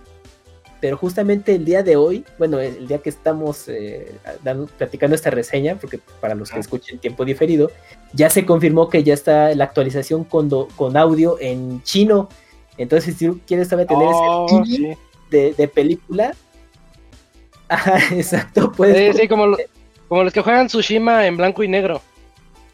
[0.82, 4.12] pero justamente el día de hoy, bueno, el día que estamos eh,
[4.80, 6.62] platicando esta reseña, porque para los que ah.
[6.62, 7.72] escuchen tiempo diferido,
[8.14, 12.30] ya se confirmó que ya está la actualización con, con audio en chino.
[12.80, 14.64] Entonces, si quieres saber tener ese oh,
[15.30, 16.34] de, película,
[18.12, 19.16] exacto, puedes.
[19.16, 19.56] Sí, sí, como,
[20.12, 22.02] como los que juegan Tsushima en blanco y negro.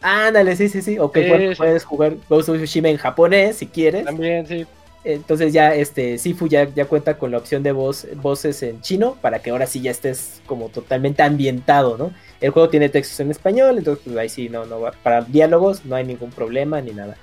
[0.02, 0.98] Ándale, sí, sí, sí.
[0.98, 4.06] O que puedes jugar Ghost of Tsushima en japonés si quieres.
[4.06, 4.66] También, sí.
[5.04, 9.20] Entonces ya este Sifu ya, ya cuenta con la opción de voz, voces en chino
[9.22, 12.12] para que ahora sí ya estés como totalmente ambientado, ¿no?
[12.42, 14.94] El juego tiene textos en español, entonces pues ahí sí no, no va.
[15.04, 17.18] Para diálogos no hay ningún problema ni nada.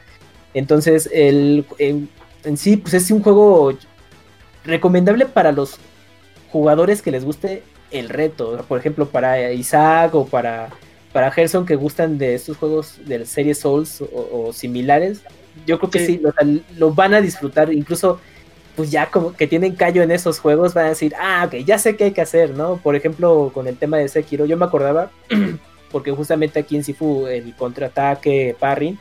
[0.55, 2.09] Entonces el, en,
[2.57, 3.77] sí pues es un juego
[4.65, 5.77] recomendable para los
[6.53, 7.65] jugadores que les guste
[7.95, 8.65] el reto.
[8.69, 10.69] Por ejemplo, para Isaac o para,
[11.13, 15.23] para Gerson que gustan de estos juegos de la serie Souls o similares
[15.67, 16.21] yo creo que sí,
[16.77, 17.73] lo, van a disfrutar.
[17.73, 18.21] Incluso
[18.77, 21.79] pues ya como que tienen callo en esos juegos, van a decir, ah, ok, ya
[21.79, 22.79] sé qué hay que hacer, ¿no?
[22.79, 25.13] Por ejemplo, con el tema de Sekiro, yo me acordaba,
[25.93, 28.99] porque justamente aquí en Sifu el contraataque, parring,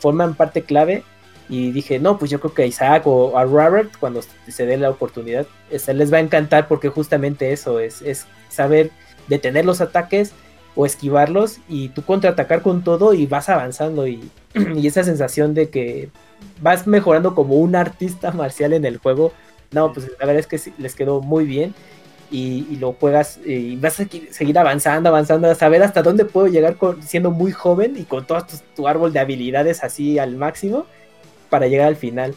[0.00, 1.02] forman parte clave,
[1.48, 4.76] y dije, no, pues yo creo que a Isaac o a Robert, cuando se dé
[4.76, 5.46] la oportunidad,
[5.76, 8.90] se les va a encantar porque justamente eso es, es saber
[9.28, 10.32] detener los ataques
[10.74, 14.30] o esquivarlos y tú contraatacar con todo y vas avanzando y,
[14.76, 16.10] y esa sensación de que
[16.60, 19.32] vas mejorando como un artista marcial en el juego.
[19.72, 21.74] No, pues la verdad es que les quedó muy bien.
[22.28, 26.76] Y, lo juegas y vas a seguir avanzando, avanzando, a saber hasta dónde puedo llegar
[27.00, 28.44] siendo muy joven y con todo
[28.74, 30.86] tu, árbol de habilidades así al máximo
[31.48, 32.34] para llegar al final.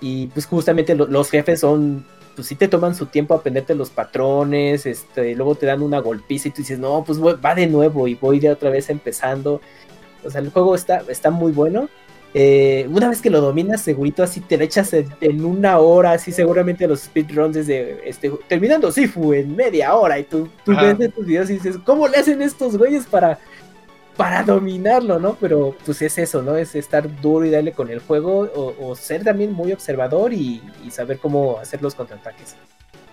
[0.00, 3.90] Y pues justamente los jefes son, pues sí te toman su tiempo a aprenderte los
[3.90, 8.08] patrones, este, luego te dan una golpiza y tú dices, no, pues va de nuevo
[8.08, 9.60] y voy de otra vez empezando.
[10.24, 11.88] O sea, el juego está, está muy bueno.
[12.32, 16.30] Eh, una vez que lo dominas, segurito así te lo echas en, una hora, así
[16.30, 21.26] seguramente los speedruns desde este, terminando Sifu en media hora y tú, tú ves tus
[21.26, 23.40] videos y dices, ¿cómo le hacen estos güeyes para,
[24.20, 25.34] para dominarlo, no?
[25.40, 26.54] Pero pues es eso, ¿no?
[26.54, 30.90] Es estar duro y darle con el juego o, ser también muy observador y, y,
[30.90, 32.54] saber cómo hacer los contraataques.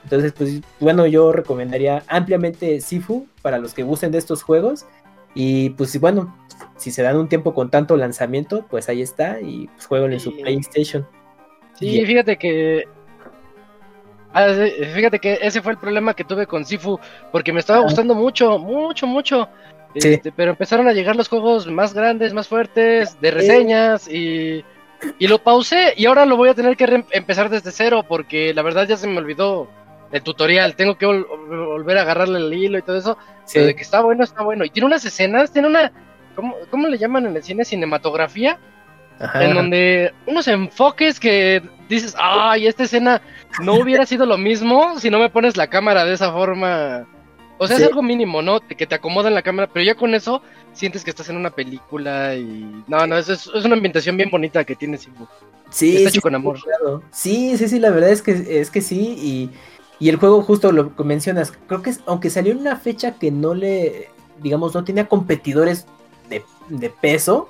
[0.04, 4.86] Entonces, pues bueno, yo recomendaría ampliamente Sifu para los que gusten de estos juegos
[5.34, 6.36] y pues bueno,
[6.76, 10.20] si se dan un tiempo con tanto lanzamiento, pues ahí está y pues juegan en
[10.20, 11.08] su PlayStation.
[11.76, 12.84] Sí, fíjate que
[14.34, 14.54] ah,
[14.94, 17.00] fíjate que ese fue el problema que tuve con Sifu,
[17.32, 19.48] porque me estaba gustando mucho, mucho, mucho.
[19.98, 24.64] Este, pero empezaron a llegar los juegos más grandes, más fuertes, de reseñas y,
[25.18, 28.62] y lo pausé y ahora lo voy a tener que empezar desde cero porque la
[28.62, 29.70] verdad ya se me olvidó
[30.12, 33.18] el tutorial, tengo que volver a agarrarle el hilo y todo eso.
[33.46, 33.60] Sí.
[33.60, 34.66] de que está bueno, está bueno.
[34.66, 35.92] Y tiene unas escenas, tiene una
[36.70, 37.66] ¿cómo, le llaman en el cine?
[37.66, 38.58] Cinematografía.
[39.34, 43.22] En donde unos enfoques que dices, ay, esta escena
[43.62, 47.08] no hubiera sido lo mismo si no me pones la cámara de esa forma.
[47.58, 48.60] O sea, es algo mínimo, ¿no?
[48.60, 50.42] Que te acomodan la cámara, pero ya con eso
[50.74, 52.84] sientes que estás en una película y...
[52.88, 54.98] No, no, es, es una ambientación bien bonita que tiene
[55.70, 56.60] Sí, Está hecho con amor.
[57.12, 59.50] Sí, sí, sí, la verdad es que, es que sí, y,
[60.00, 63.32] y el juego justo lo mencionas, creo que es, aunque salió en una fecha que
[63.32, 64.10] no le,
[64.42, 65.86] digamos, no tenía competidores
[66.30, 67.50] de, peso.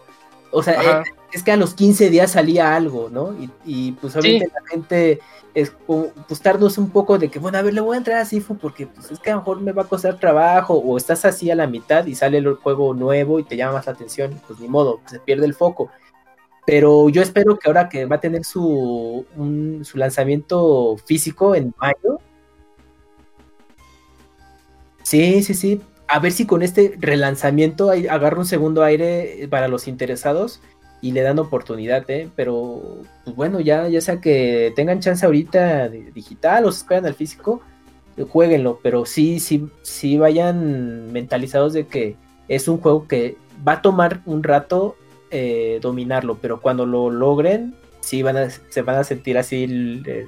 [0.51, 3.35] O sea, es, que a los 15 días salía algo, ¿no?
[3.65, 5.19] Y, pues obviamente la gente
[5.53, 5.73] es
[6.27, 8.57] pues tardos un poco de que, bueno, a ver, le voy a entrar a Sifu
[8.57, 11.49] porque pues es que a lo mejor me va a costar trabajo o estás así
[11.49, 14.59] a la mitad y sale el juego nuevo y te llama más la atención, pues
[14.59, 15.89] ni modo, se pierde el foco.
[16.65, 19.25] Pero yo espero que ahora que va a tener su,
[19.83, 22.19] su lanzamiento físico en mayo.
[25.03, 29.87] Sí, sí, sí a ver si con este relanzamiento agarra un segundo aire para los
[29.87, 30.61] interesados
[31.01, 32.29] y le dan oportunidad, ¿eh?
[32.35, 37.13] Pero, pues bueno, ya, ya sea que tengan chance ahorita digital o se esperan al
[37.13, 37.61] físico,
[38.29, 42.15] jueguenlo, pero sí, sí, sí vayan mentalizados de que
[42.47, 44.95] es un juego que va a tomar un rato
[45.29, 50.27] eh, dominarlo, pero cuando lo logren, sí van a, se van a sentir así el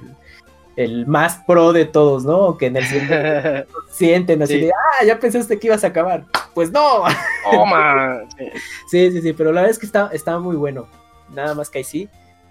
[1.06, 2.56] más pro de todos, ¿no?
[2.56, 2.84] Que en el
[3.90, 6.24] sienten así de, ah, ya pensaste que ibas a acabar.
[6.54, 7.04] Pues no.
[7.50, 8.20] Toma.
[8.90, 10.86] sí, sí, sí, pero la verdad es que está, está muy bueno.
[11.34, 12.08] Nada más que ahí sí,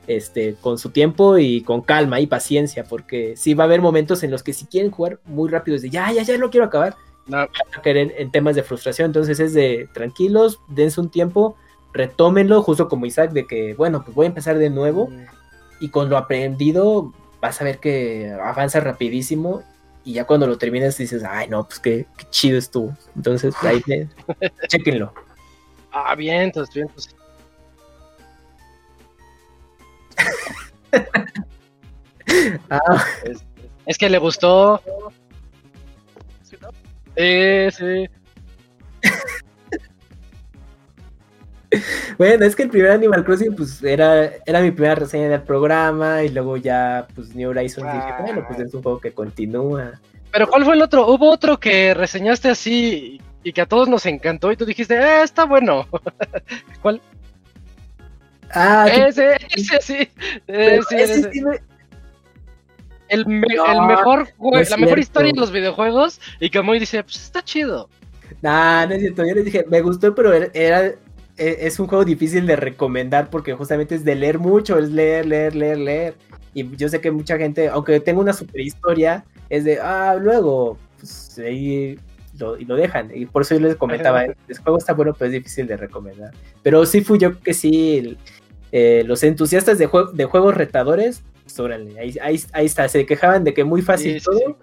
[0.07, 4.23] este, con su tiempo y con calma y paciencia, porque sí va a haber momentos
[4.23, 6.65] en los que si quieren jugar muy rápido, es de, ya, ya, ya lo quiero
[6.65, 6.95] acabar.
[7.27, 7.47] No.
[7.83, 11.55] caer en, temas de frustración, entonces es de tranquilos, dense un tiempo,
[11.93, 15.07] retómenlo, justo como Isaac, de que, bueno, pues voy a empezar de nuevo.
[15.07, 15.25] Mm.
[15.81, 19.63] Y con lo aprendido, vas a ver que avanza rapidísimo
[20.03, 22.97] y ya cuando lo terminas dices, ay, no, pues qué, chido estuvo.
[23.15, 23.81] Entonces, ahí,
[24.67, 25.13] chequenlo.
[25.91, 27.15] Ah, bien, entonces, bien, pues.
[32.69, 33.05] ah.
[33.85, 34.81] es, que le gustó.
[37.17, 38.09] Sí, sí.
[42.17, 46.23] bueno, es que el primer Animal Crossing, pues era, era mi primera reseña del programa.
[46.23, 49.99] Y luego ya, pues New Horizons dije, bueno, pues es un juego que continúa.
[50.31, 51.07] Pero ¿cuál fue el otro?
[51.07, 55.23] Hubo otro que reseñaste así y que a todos nos encantó y tú dijiste, eh,
[55.23, 55.87] está bueno.
[56.81, 57.01] ¿Cuál?
[58.51, 60.09] Ah, ese, ese sí.
[60.47, 61.29] ese,
[63.07, 64.27] El, mejor
[64.69, 67.89] la mejor historia de los videojuegos y muy dice, pues está chido.
[68.41, 69.25] Nah, no es cierto.
[69.25, 70.93] Yo les dije, me gustó, pero era,
[71.39, 75.55] es un juego difícil de recomendar porque justamente es de leer mucho, es leer, leer,
[75.55, 76.13] leer, leer.
[76.53, 80.77] Y yo sé que mucha gente, aunque tenga una super historia, es de, ah, luego,
[80.99, 81.97] pues ahí
[82.37, 83.11] lo, y lo dejan.
[83.13, 86.31] Y por eso yo les comentaba, el juego está bueno, pero es difícil de recomendar.
[86.63, 88.17] Pero sí fui yo que sí,
[88.71, 92.15] eh, los entusiastas de, de juegos retadores pues órale, ahí,
[92.53, 94.57] ahí, está, se quejaban de que muy fácil todo,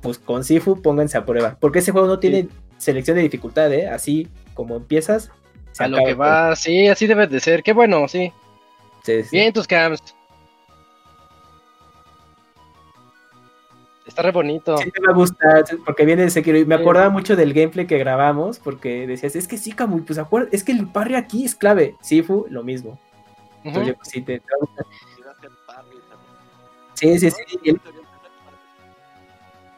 [0.00, 3.88] pues con Sifu pónganse a prueba, porque ese juego no tiene selección de dificultad, ¿eh?
[3.88, 5.30] Así como empiezas,
[5.78, 8.32] a lo que va, sí, así debe de ser, qué bueno, sí.
[9.30, 10.02] Bien tus cams.
[14.06, 14.76] Está re bonito.
[14.76, 16.58] Sí, me gusta, porque viene de Sekiro.
[16.58, 20.18] Y me acordaba mucho del gameplay que grabamos, porque decías, es que sí, Camuy, pues
[20.18, 21.96] acuerda, es que el parry aquí es clave.
[22.02, 22.98] Sifu, lo mismo.
[23.64, 24.42] Entonces, pues, sí, te,
[26.94, 27.80] Sí, sí, sí.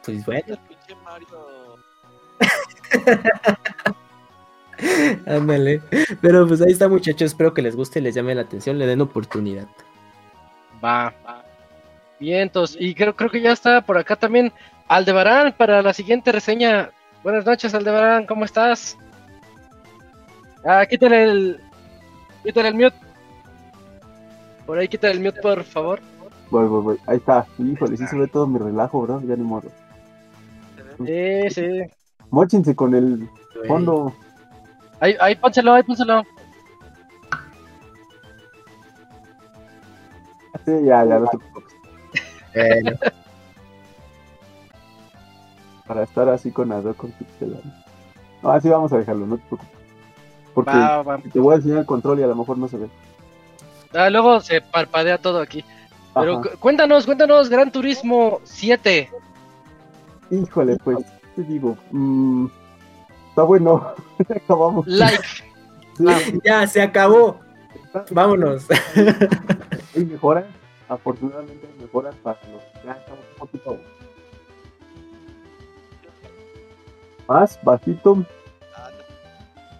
[0.03, 0.57] Pues bueno.
[5.25, 5.81] Ándale.
[6.21, 7.31] Pero pues ahí está, muchachos.
[7.31, 9.67] Espero que les guste, les llame la atención, le den oportunidad.
[10.83, 11.43] Va, va.
[12.19, 12.77] Vientos.
[12.79, 14.51] Y creo, creo que ya está por acá también
[14.87, 16.91] Aldebarán para la siguiente reseña.
[17.23, 18.97] Buenas noches, Aldebarán, ¿cómo estás?
[20.63, 21.59] Ah, quítale el.
[22.43, 22.95] Quítale el mute.
[24.65, 25.99] Por ahí quítale el mute, por favor.
[26.51, 26.97] Voy, voy, voy.
[27.07, 27.45] Ahí está.
[27.57, 29.21] Híjole, sí se ve todo mi relajo, bro.
[29.21, 29.69] Ya ni modo.
[31.05, 31.81] Sí, sí.
[32.29, 33.27] Mochense con el
[33.67, 34.13] fondo.
[34.99, 36.23] Ahí, ahí, pónselo, ahí, pónselo.
[40.65, 41.75] Sí, ya, ya, no te preocupes.
[45.85, 47.59] Para estar así con Adobe con Pixel.
[48.41, 49.75] No, así vamos a dejarlo, no te preocupes.
[50.53, 52.89] Porque te voy a enseñar el control y a lo mejor no se ve.
[53.93, 55.63] Ah, luego se parpadea todo aquí.
[56.13, 59.09] Pero cuéntanos, cuéntanos, Gran Turismo 7.
[60.31, 60.99] Híjole, pues,
[61.35, 62.47] te digo, mmm,
[63.35, 63.93] está bueno.
[64.29, 64.87] Acabamos.
[64.87, 65.23] Like.
[66.07, 67.37] Ah, ya, se acabó.
[68.11, 68.65] Vámonos.
[69.95, 70.45] Hay mejoras,
[70.87, 73.77] afortunadamente hay mejoras para los ya estamos un poquito
[77.27, 78.25] más bajito.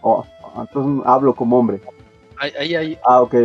[0.02, 0.26] Oh,
[0.58, 1.82] entonces hablo como hombre.
[2.38, 3.00] Ahí, ahí, ahí.
[3.06, 3.36] Ah, ok.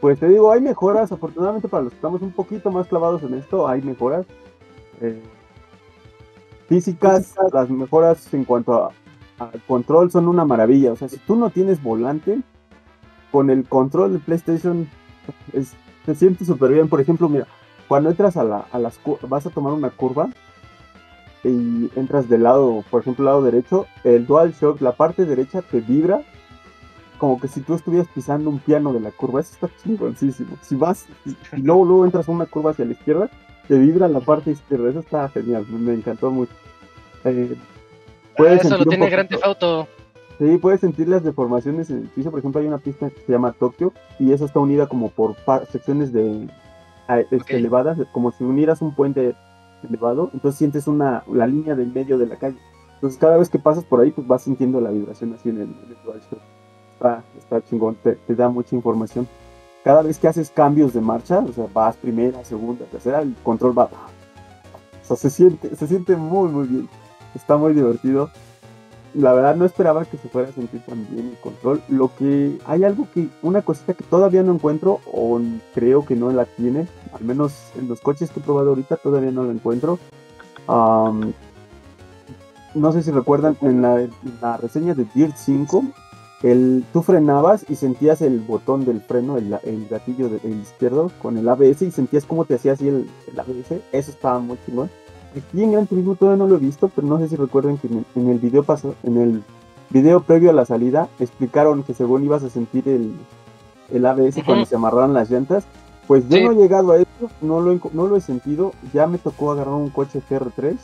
[0.00, 3.34] Pues te digo, hay mejoras, afortunadamente para los que estamos un poquito más clavados en
[3.34, 4.26] esto, hay mejoras.
[5.00, 5.22] Eh,
[6.70, 8.94] físicas, las mejoras en cuanto al
[9.66, 10.92] control son una maravilla.
[10.92, 12.40] O sea, si tú no tienes volante,
[13.30, 14.88] con el control de PlayStation
[15.52, 15.74] es,
[16.06, 16.88] se siente súper bien.
[16.88, 17.46] Por ejemplo, mira,
[17.88, 20.28] cuando entras a, la, a las vas a tomar una curva
[21.42, 26.22] y entras del lado, por ejemplo, lado derecho, el DualShock, la parte derecha te vibra
[27.20, 29.40] como que si tú estuvieras pisando un piano de la curva.
[29.40, 30.56] Eso está chingoncísimo.
[30.62, 33.30] Si vas y, luego, luego entras a una curva hacia la izquierda,
[33.68, 34.88] te vibra la parte izquierda.
[34.88, 35.66] Eso está genial.
[35.68, 36.52] Me, encantó mucho.
[37.24, 37.54] Eh,
[38.48, 39.88] ah, eso lo tiene Grand Theft Auto.
[40.38, 42.30] Sí, puedes sentir las deformaciones en el piso.
[42.30, 45.36] Por ejemplo, hay una pista que se llama Tokio y esa está unida como por
[45.70, 46.48] secciones de
[47.30, 49.34] este, elevadas, como si unieras un puente
[49.88, 50.30] elevado.
[50.32, 52.56] Entonces sientes una la línea del medio de la calle.
[52.94, 55.62] Entonces cada vez que pasas por ahí, pues vas sintiendo la vibración así en el,
[55.62, 55.96] en
[57.38, 59.26] está, chingón, te, da mucha información.
[59.84, 63.78] Cada vez que haces cambios de marcha, o sea, vas primera, segunda, tercera, el control
[63.78, 63.84] va.
[63.84, 66.88] O sea, se siente, se siente muy, muy bien.
[67.34, 68.30] Está muy divertido.
[69.14, 71.82] La verdad no esperaba que se fuera a sentir tan bien el control.
[71.88, 75.40] Lo que hay algo que, una cosita que todavía no encuentro, o
[75.74, 79.32] creo que no la tiene, al menos en los coches que he probado ahorita todavía
[79.32, 79.98] no lo encuentro.
[82.74, 84.06] no sé si recuerdan en la,
[84.40, 85.82] la reseña de Dirt 5
[86.42, 89.50] el, tú frenabas y sentías el botón del freno, el,
[89.90, 93.80] gatillo del izquierdo con el ABS y sentías cómo te hacía así el, ABS.
[93.92, 94.90] Eso estaba muy chingón.
[95.36, 97.88] Aquí en Gran Turismo todavía no lo he visto, pero no sé si recuerden que
[97.88, 99.42] en, el video paso, en el
[99.90, 103.14] video previo a la salida explicaron que según ibas a sentir el,
[103.92, 105.64] el ABS cuando se amarraron las llantas.
[106.08, 108.72] Pues yo no he llegado a eso, no lo, no lo he sentido.
[108.92, 110.76] Ya me tocó agarrar un coche GR3,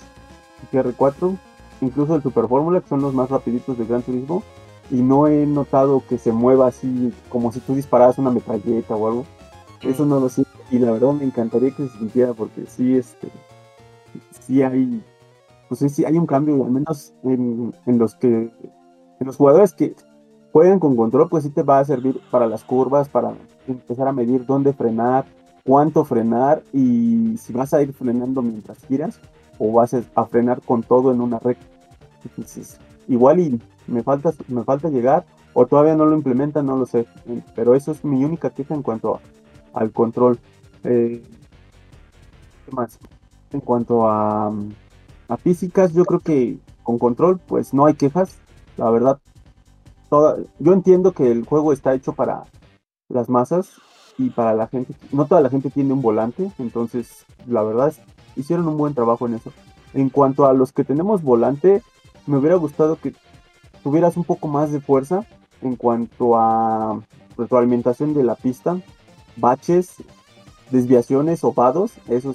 [0.72, 1.36] GR4,
[1.80, 4.44] incluso el Super Fórmula, que son los más rapiditos de Gran Turismo
[4.90, 9.08] y no he notado que se mueva así como si tú dispararas una metralleta o
[9.08, 9.26] algo.
[9.82, 13.28] Eso no lo sé y la verdad me encantaría que se sintiera porque sí, este,
[14.46, 15.02] sí hay,
[15.68, 19.94] pues sí hay un cambio, al menos en, en los que, en los jugadores que
[20.52, 23.34] juegan con control, pues sí te va a servir para las curvas, para
[23.66, 25.26] empezar a medir dónde frenar,
[25.64, 29.20] cuánto frenar y si vas a ir frenando mientras giras
[29.58, 31.66] o vas a frenar con todo en una recta.
[33.08, 35.24] Igual y me falta, me falta llegar
[35.54, 37.06] o todavía no lo implementan, no lo sé.
[37.54, 39.20] Pero eso es mi única queja en cuanto
[39.72, 40.38] al control.
[40.84, 41.22] Eh,
[42.64, 42.98] ¿Qué más?
[43.56, 44.52] En cuanto a,
[45.28, 48.36] a físicas, yo creo que con control, pues no hay quejas.
[48.76, 49.18] La verdad,
[50.10, 52.42] toda, yo entiendo que el juego está hecho para
[53.08, 53.70] las masas
[54.18, 54.92] y para la gente.
[55.10, 58.00] No toda la gente tiene un volante, entonces la verdad es,
[58.36, 59.54] hicieron un buen trabajo en eso.
[59.94, 61.80] En cuanto a los que tenemos volante,
[62.26, 63.14] me hubiera gustado que
[63.82, 65.24] tuvieras un poco más de fuerza
[65.62, 67.00] en cuanto a
[67.38, 68.78] retroalimentación de la pista,
[69.38, 69.94] baches,
[70.70, 72.34] desviaciones o vados, eso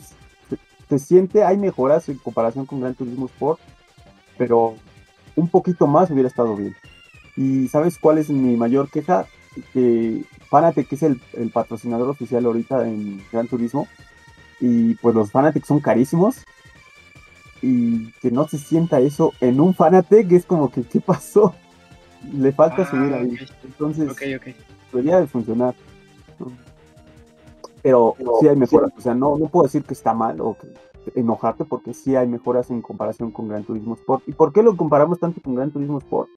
[0.99, 3.59] se, siente, hay mejoras en comparación con Gran Turismo Sport,
[4.38, 4.76] pero
[5.35, 6.76] un poquito más hubiera estado bien.
[7.38, 9.26] Y ¿sabes cuál es mi mayor queja?
[9.73, 11.19] Que Fanatec que es el,
[11.53, 13.88] patrocinador oficial ahorita en Gran Turismo,
[14.59, 16.43] y pues los Fanatec son carísimos,
[17.61, 21.55] y que no se sienta eso en un Fanatec es como que, ¿qué pasó?
[22.34, 23.38] Le falta ah, subir ahí.
[23.63, 24.13] Entonces,
[24.91, 25.73] debería de funcionar.
[27.82, 28.91] Pero, sí hay mejoras.
[28.98, 30.68] O sea, no, no puedo decir que está mal o que
[31.16, 34.24] enojarte porque sí hay mejoras en comparación con Gran Turismo Sport.
[34.28, 36.30] ¿Y por qué lo comparamos tanto con Gran Turismo Sport?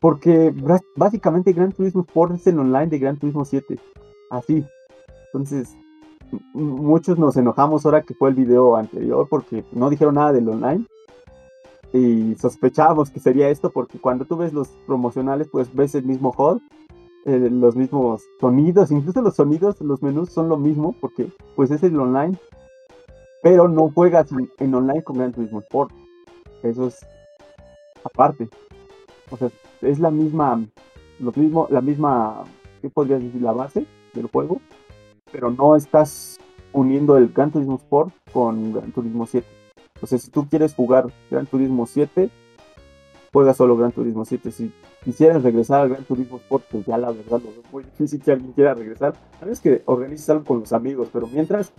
[0.00, 0.54] Porque
[0.96, 3.78] básicamente Gran Turismo Sport es el online de Gran Turismo 7.
[4.30, 4.64] Así.
[5.26, 5.76] Entonces,
[6.52, 10.86] muchos nos enojamos ahora que fue el video anterior porque no dijeron nada del online.
[11.92, 16.32] Y sospechábamos que sería esto porque cuando tú ves los promocionales, pues ves el mismo
[16.36, 16.60] HUD
[17.26, 21.82] eh, los mismos sonidos, incluso los sonidos, los menús son lo mismo, porque pues es
[21.82, 22.38] el online,
[23.42, 24.28] pero no juegas
[24.58, 25.92] en, online con Gran Turismo Sport.
[26.62, 27.06] Eso es
[28.04, 28.48] aparte.
[29.30, 29.50] O sea,
[29.82, 30.64] es la misma,
[31.18, 32.44] lo mismo, la misma,
[32.80, 33.42] ¿qué podrías decir?
[33.42, 34.60] La base del juego,
[35.30, 36.38] pero no estás
[36.72, 39.46] uniendo el Gran Turismo Sport con Gran Turismo 7.
[40.02, 42.30] O sea, si tú quieres jugar Gran Turismo 7,
[43.32, 44.50] juega solo Gran Turismo 7.
[44.50, 44.72] Si
[45.04, 48.32] quisieras regresar al Gran Turismo Sport, pues ya la verdad lo veo muy difícil que
[48.32, 49.14] alguien quiera regresar.
[49.40, 51.72] A menos que organices algo con los amigos, pero mientras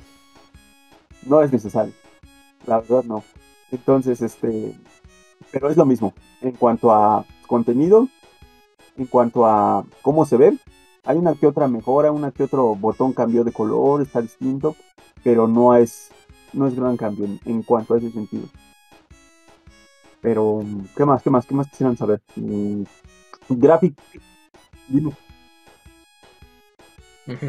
[1.26, 1.94] no es necesario.
[2.66, 3.24] La verdad no.
[3.72, 4.78] Entonces, este,
[5.52, 6.14] pero es lo mismo.
[6.42, 8.08] En cuanto a contenido,
[8.98, 10.58] en cuanto a cómo se ve,
[11.04, 14.76] hay una que otra mejora, una que otro botón cambió de color, está distinto,
[15.24, 16.12] pero no es,
[16.54, 18.48] no es gran cambio en cuanto a ese sentido.
[20.22, 20.64] Pero,
[20.96, 21.24] ¿qué más?
[21.24, 21.46] ¿Qué más?
[21.46, 22.22] ¿Qué más quisieran saber?
[22.36, 22.84] Mm,
[23.50, 23.96] Graphic.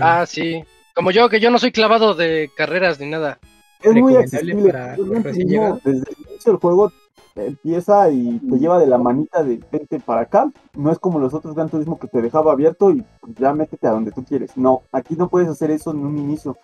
[0.00, 0.64] Ah, sí.
[0.94, 3.38] Como yo, que yo no soy clavado de carreras ni nada.
[3.80, 4.72] Es muy accesible.
[4.72, 6.92] Para desde el inicio del juego
[7.34, 10.50] empieza y te lleva de la manita de vente para acá.
[10.74, 13.04] No es como los otros Gran Turismo que te dejaba abierto y
[13.38, 14.56] ya métete a donde tú quieres.
[14.56, 16.56] No, aquí no puedes hacer eso en un inicio.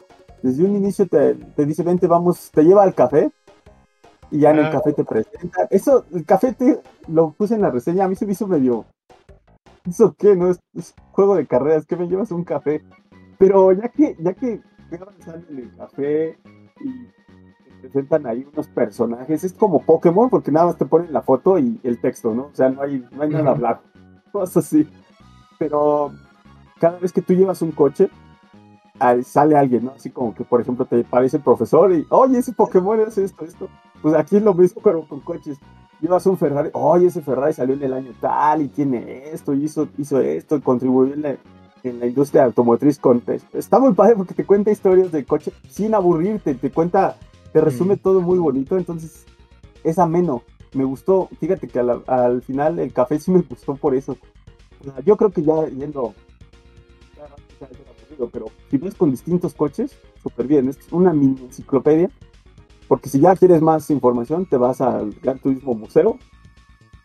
[0.43, 3.31] Desde un inicio te, te dice vente, vamos, te lleva al café
[4.31, 5.67] y ya en el café te presenta.
[5.71, 8.85] Eso, el café te lo puse en la reseña, a mí se me hizo medio.
[9.89, 10.37] ¿Eso qué?
[10.37, 10.61] No es,
[11.13, 12.83] juego de carreras, que me llevas un café.
[13.39, 14.61] Pero ya que, ya que
[15.25, 16.39] salen en el café
[16.81, 17.07] y
[17.81, 21.59] te presentan ahí unos personajes, es como Pokémon, porque nada más te ponen la foto
[21.59, 22.47] y el texto, ¿no?
[22.47, 23.81] O sea, no hay, no hay nada hablar.
[24.33, 24.89] Cosas así.
[25.59, 26.13] Pero
[26.79, 28.11] cada vez que tú llevas un coche,
[29.23, 29.93] sale alguien, ¿no?
[29.93, 33.45] Así como que, por ejemplo, te parece el profesor y, oye, ese Pokémon hace esto,
[33.45, 33.69] esto.
[34.03, 35.59] Pues aquí es lo mismo, pero con coches.
[36.01, 39.65] Llevas un Ferrari, oye, ese Ferrari salió en el año tal y tiene esto, y
[39.65, 43.23] hizo, hizo esto, y contribuyó en la, industria automotriz con...
[43.53, 47.17] Está muy padre porque te cuenta historias de coche sin aburrirte, te cuenta,
[47.53, 47.99] te resume mm.
[47.99, 49.25] todo muy bonito, entonces
[49.83, 50.43] es ameno.
[50.75, 54.17] Me gustó, fíjate que al, final el café sí me gustó por eso.
[55.05, 56.15] yo creo que ya yendo
[58.27, 60.69] pero si ves con distintos coches, súper bien.
[60.69, 62.11] Es una mini enciclopedia.
[62.89, 66.19] Porque si ya quieres más información, te vas al Gran Turismo Museo.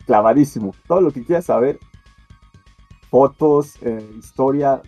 [0.05, 0.73] Clavadísimo.
[0.87, 1.77] Todo lo que quieras saber.
[3.09, 4.81] Fotos, eh, historia,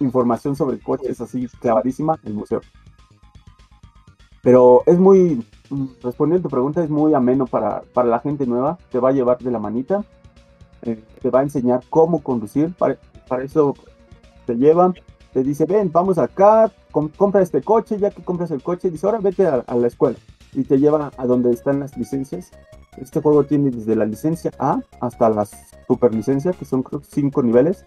[0.00, 2.60] información sobre coches, así clavadísima, el museo.
[4.42, 5.46] Pero es muy,
[6.02, 8.76] respondiendo a tu pregunta, es muy ameno para, la gente nueva.
[8.90, 10.04] Te va a llevar de la manita.
[10.82, 12.74] Eh, te va a enseñar cómo conducir.
[12.74, 12.98] Para,
[13.28, 13.74] para eso
[14.44, 14.94] te llevan,
[15.32, 19.18] te dice, ven, vamos acá, compra este coche, ya que compras el coche, dice, ahora
[19.18, 20.16] vete a, la escuela
[20.52, 22.50] y te lleva a donde están las licencias.
[22.98, 25.46] Este juego tiene desde la licencia A hasta la
[25.88, 27.86] superlicencia, que son creo cinco niveles.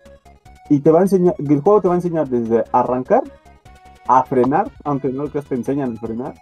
[0.69, 3.23] Y te va a enseñar, el juego te va a enseñar desde arrancar
[4.07, 6.33] a frenar, aunque no te enseñan a frenar.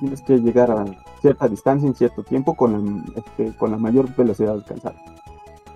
[0.00, 0.84] Tienes que llegar a
[1.20, 4.96] cierta distancia en cierto tiempo con, este, con la mayor velocidad alcanzada.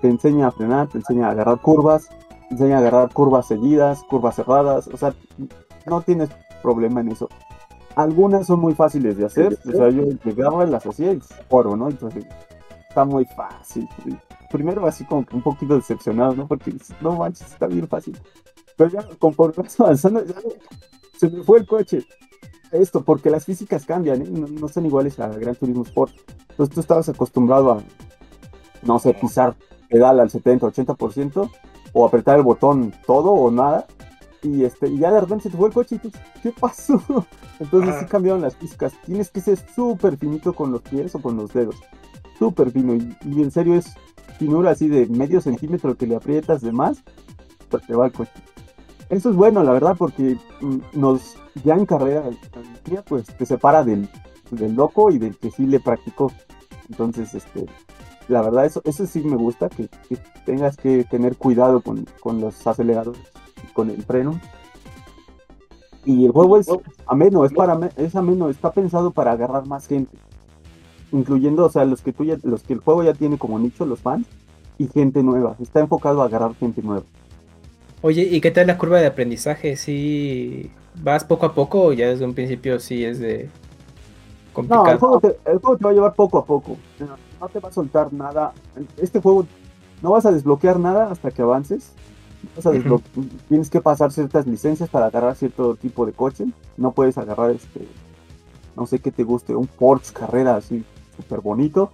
[0.01, 2.09] Te enseña a frenar, te enseña a agarrar curvas,
[2.51, 5.15] enseña a agarrar curvas seguidas, curvas cerradas, o sea,
[5.87, 6.31] no tienes
[6.63, 7.29] problema en eso.
[7.97, 11.89] Algunas son muy fáciles de hacer, o sea, yo llegaba las hacía y oro, ¿no?
[11.89, 12.25] Entonces,
[12.89, 13.89] está muy fácil.
[14.51, 16.47] Primero así como que un poquito decepcionado, ¿no?
[16.47, 18.17] Porque no manches, está bien fácil.
[18.77, 20.25] Pero ya conforme vas avanzando,
[21.19, 22.07] se me fue el coche.
[22.73, 24.29] Esto, porque las físicas cambian, ¿eh?
[24.31, 26.13] no, no, son iguales a Gran Turismo Sport.
[26.51, 27.83] Entonces tú estabas acostumbrado a,
[28.83, 29.57] no sé, pisar
[29.89, 31.51] pedal al 70, 80%,
[31.93, 33.87] o apretar el botón todo o nada.
[34.43, 36.11] Y, este, y ya de repente se te fue el coche y tú,
[36.43, 37.03] ¿qué pasó?
[37.61, 38.93] Entonces sí cambiaron las físicas.
[39.05, 41.77] Tienes que ser súper finito con los pies o con los dedos.
[42.39, 42.95] Súper fino.
[42.95, 43.95] Y, en serio es
[44.39, 47.03] finura así de medio centímetro que le aprietas de más,
[47.69, 48.33] pues te va el coche.
[49.11, 52.23] eso es bueno, la verdad, porque mm, nos ya en carrera,
[53.07, 54.09] pues te separa del,
[54.51, 56.33] del loco y del que sí le practicó.
[56.89, 57.67] Entonces, este,
[58.29, 59.89] la verdad, eso, eso sí me gusta, que,
[60.45, 62.07] tengas que tener cuidado con,
[62.41, 63.21] los aceleradores,
[63.73, 64.41] con el freno.
[66.05, 66.69] Y el juego es
[67.07, 70.17] ameno, es para es ameno, está pensado para agarrar más gente.
[71.13, 73.85] Incluyendo, o sea, los que tú ya, los que el juego ya tiene como nicho,
[73.85, 74.27] los fans,
[74.79, 75.57] y gente nueva.
[75.61, 77.05] Está enfocado a agarrar gente nueva.
[78.03, 79.77] Oye, ¿y qué tal la curva de aprendizaje?
[79.77, 80.71] ¿Si
[81.03, 83.51] vas poco a poco o ya desde un principio sí es de
[84.55, 84.85] complicado?
[84.85, 86.79] No, el juego, te, el juego te va a llevar poco a poco.
[87.41, 88.53] No te va a soltar nada.
[88.97, 89.47] Este juego
[90.03, 91.93] no vas a desbloquear nada hasta que avances.
[93.49, 96.47] Tienes que pasar ciertas licencias para agarrar cierto tipo de coche.
[96.77, 97.87] No puedes agarrar este,
[98.77, 100.85] no sé qué te guste, un Porsche carrera así
[101.17, 101.91] súper bonito.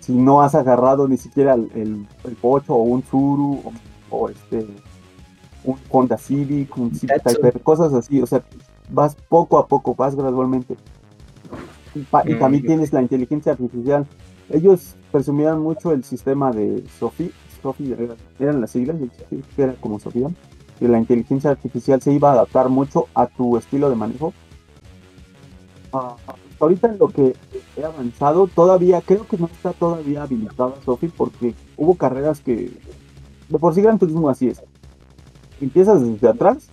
[0.00, 3.62] Si no has agarrado ni siquiera el, el, Pocho o un Zuru
[4.10, 4.66] o, este
[5.62, 8.42] un Honda Civic, un Civic Type, cosas así, o sea,
[8.88, 10.76] vas poco a poco, vas gradualmente.
[11.94, 14.06] Y, mm, también tienes la inteligencia artificial.
[14.48, 17.30] Ellos presumían mucho el sistema de Sophie,
[17.62, 17.96] Sophie
[18.38, 18.96] eran las siglas,
[19.56, 20.28] era como Sofía,
[20.78, 24.32] que la inteligencia artificial se iba a adaptar mucho a tu estilo de manejo.
[25.92, 26.16] Ah,
[26.60, 27.34] ahorita en lo que
[27.76, 32.72] he avanzado, todavía creo que no está todavía habilitada Sophie porque hubo carreras que
[33.48, 34.62] de por sí Gran Turismo así es.
[35.60, 36.68] Empiezas desde atrás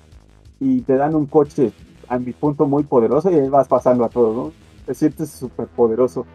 [0.60, 1.72] y te dan un coche
[2.08, 4.52] a mi punto muy poderoso y ahí vas pasando a todo, ¿no?
[4.86, 6.26] Te sientes súper poderoso.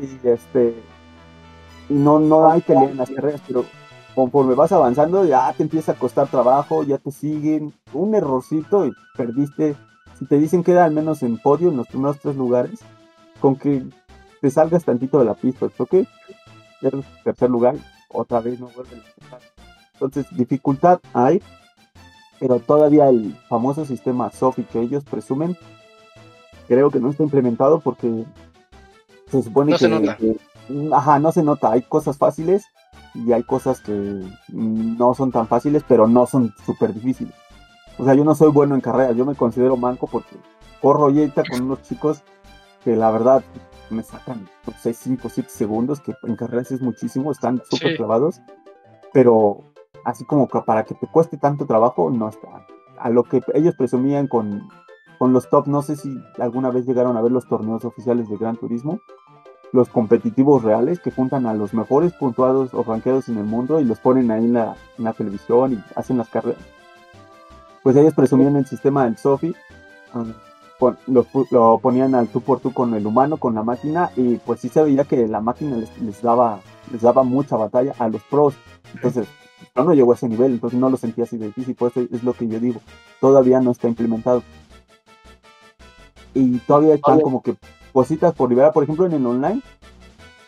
[0.00, 0.74] Y este
[1.88, 3.64] no, no hay que leer en las carreras, pero
[4.14, 8.92] conforme vas avanzando ya te empieza a costar trabajo, ya te siguen, un errorcito y
[9.16, 9.76] perdiste.
[10.18, 12.80] Si te dicen que era al menos en podio en los primeros tres lugares,
[13.40, 13.84] con que
[14.40, 15.94] te salgas tantito de la pista, ¿ok?
[16.82, 17.76] Eres tercer lugar,
[18.12, 19.40] otra vez no vuelve a empezar.
[19.94, 21.42] Entonces, dificultad hay,
[22.38, 25.56] pero todavía el famoso sistema SOFI que ellos presumen,
[26.68, 28.24] creo que no está implementado porque
[29.30, 30.36] se supone que,
[30.92, 32.64] ajá, no se nota, hay cosas fáciles
[33.14, 37.34] y hay cosas que no son tan fáciles, pero no son súper difíciles.
[37.98, 40.36] O sea, yo no soy bueno en carreras, yo me considero manco porque
[40.80, 42.22] corro y con unos chicos
[42.84, 43.44] que la verdad
[43.90, 44.48] me sacan
[44.78, 48.40] 6, 5, 7 segundos, que en carreras es muchísimo, están súper clavados,
[49.12, 49.64] pero
[50.04, 52.66] así como que para que te cueste tanto trabajo, no está.
[52.98, 54.68] A lo que ellos presumían con,
[55.18, 58.36] con los top, no sé si alguna vez llegaron a ver los torneos oficiales de
[58.36, 59.00] Gran Turismo,
[59.72, 63.84] los competitivos reales que juntan a los mejores puntuados o ranqueados en el mundo y
[63.84, 66.62] los ponen ahí en la, en la televisión y hacen las carreras.
[67.82, 69.54] Pues ellos presumían el sistema del Sofi,
[70.14, 70.32] um,
[71.06, 74.68] lo, ponían al tú por tú con el humano, con la máquina, y pues sí
[74.68, 76.60] se veía que la máquina les, daba,
[76.90, 78.54] les daba mucha batalla a los pros.
[78.94, 79.26] Entonces,
[79.76, 82.00] yo no llegó a ese nivel, entonces no lo sentía así de difícil, por eso
[82.10, 82.80] es lo que yo digo,
[83.20, 84.42] todavía no está implementado.
[86.32, 87.56] Y todavía están como que
[87.92, 89.62] cositas por liberar, por ejemplo en el online,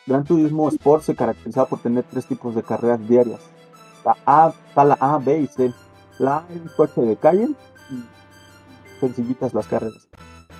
[0.06, 3.40] Gran Turismo Sport se caracteriza por tener tres tipos de carreras diarias.
[4.04, 5.72] La A, está la A, B y C.
[6.18, 7.48] La A es coche de calle
[7.90, 10.08] y sencillitas las carreras.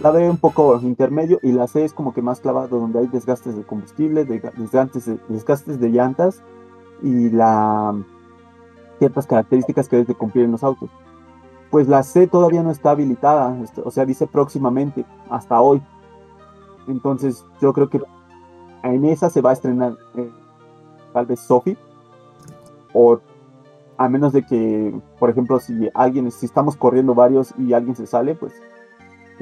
[0.01, 3.07] La B un poco intermedio y la C es como que más clavado donde hay
[3.09, 6.43] desgastes de combustible, desgastes, de, desgastes de llantas
[7.03, 7.95] y la
[8.99, 10.89] ciertas características que deben de cumplir en los autos.
[11.71, 15.83] Pues la C todavía no está habilitada, este, o sea, dice próximamente, hasta hoy.
[16.89, 18.01] Entonces yo creo que
[18.83, 20.31] en esa se va a estrenar eh,
[21.13, 21.77] tal vez Sophie.
[22.93, 23.21] O
[23.97, 28.07] a menos de que, por ejemplo, si alguien, si estamos corriendo varios y alguien se
[28.07, 28.53] sale, pues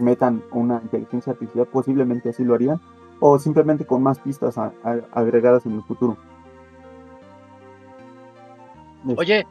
[0.01, 2.81] metan una inteligencia artificial, posiblemente así lo harían,
[3.21, 4.57] o simplemente con más pistas
[5.13, 6.17] agregadas en el futuro.
[9.17, 9.47] Oye,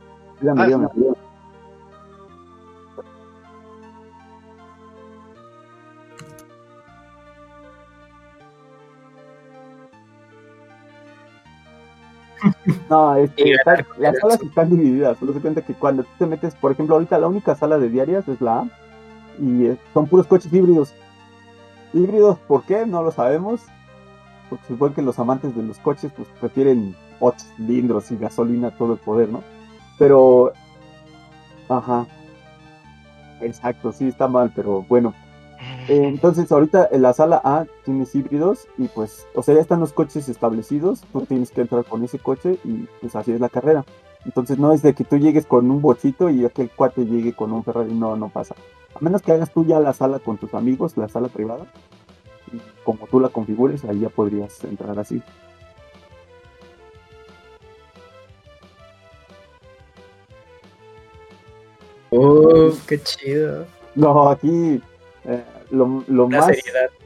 [12.89, 13.55] No, es que
[13.97, 15.17] las salas están divididas.
[15.17, 17.89] Solo se cuenta que cuando tú te metes, por ejemplo, ahorita la única sala de
[17.89, 18.67] diarias es la A
[19.39, 20.93] y son puros coches híbridos.
[21.93, 22.85] Híbridos, ¿por qué?
[22.85, 23.61] No lo sabemos.
[24.49, 28.71] Porque se supone que los amantes de los coches pues prefieren 8 cilindros y gasolina
[28.71, 29.43] todo el poder, ¿no?
[29.97, 30.53] Pero,
[31.67, 32.07] ajá.
[33.41, 35.13] Exacto, sí está mal, pero bueno,
[35.87, 39.79] eh, entonces, ahorita en la sala A tienes híbridos y pues, o sea, ya están
[39.79, 43.49] los coches establecidos, tú tienes que entrar con ese coche y pues así es la
[43.49, 43.83] carrera.
[44.25, 47.51] Entonces no es de que tú llegues con un bochito y aquel cuate llegue con
[47.51, 48.55] un Ferrari, no, no pasa.
[48.93, 51.65] A menos que hagas tú ya la sala con tus amigos, la sala privada,
[52.51, 55.21] y como tú la configures, ahí ya podrías entrar así.
[62.11, 63.65] Oh, qué chido.
[63.95, 64.81] No, aquí
[65.25, 66.49] eh, lo, lo más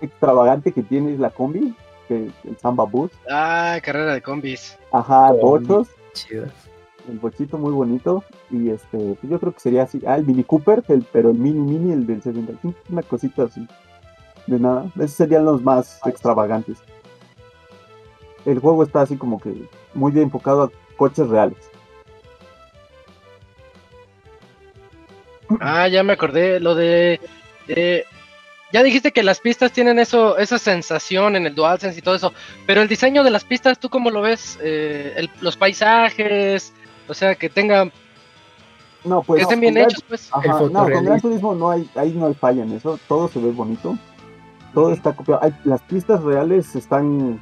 [0.02, 1.76] extravagante que tiene es la combi,
[2.08, 3.12] que el Samba Bus.
[3.30, 4.78] Ah, carrera de combis.
[4.92, 5.88] Ajá, bochos.
[6.14, 6.46] Chido.
[7.10, 8.24] El bochito muy bonito.
[8.50, 10.02] Y este, pues yo creo que sería así.
[10.06, 13.68] Ah, el Mini Cooper, el, pero el Mini Mini, el del 75, una cosita así.
[14.48, 14.86] De nada.
[14.96, 16.78] Esos serían los más extravagantes.
[18.46, 19.54] El juego está así como que
[19.94, 21.58] muy bien enfocado a coches reales.
[25.60, 27.20] Ah, ya me acordé, lo de,
[28.74, 32.34] ya dijiste que las pistas tienen eso, esa sensación en el DualSense y todo eso,
[32.66, 34.58] pero el diseño de las pistas, ¿tú cómo lo ves?
[34.64, 36.74] Eh, los paisajes,
[37.08, 37.92] o sea, que tengan...
[39.06, 39.38] No, pues...
[39.38, 40.32] Que estén bien hechos, pues.
[40.72, 43.52] no, con Gran Turismo no hay, ahí no hay falla en eso, todo se ve
[43.52, 43.96] bonito,
[44.74, 45.42] todo está copiado.
[45.66, 47.40] las pistas reales están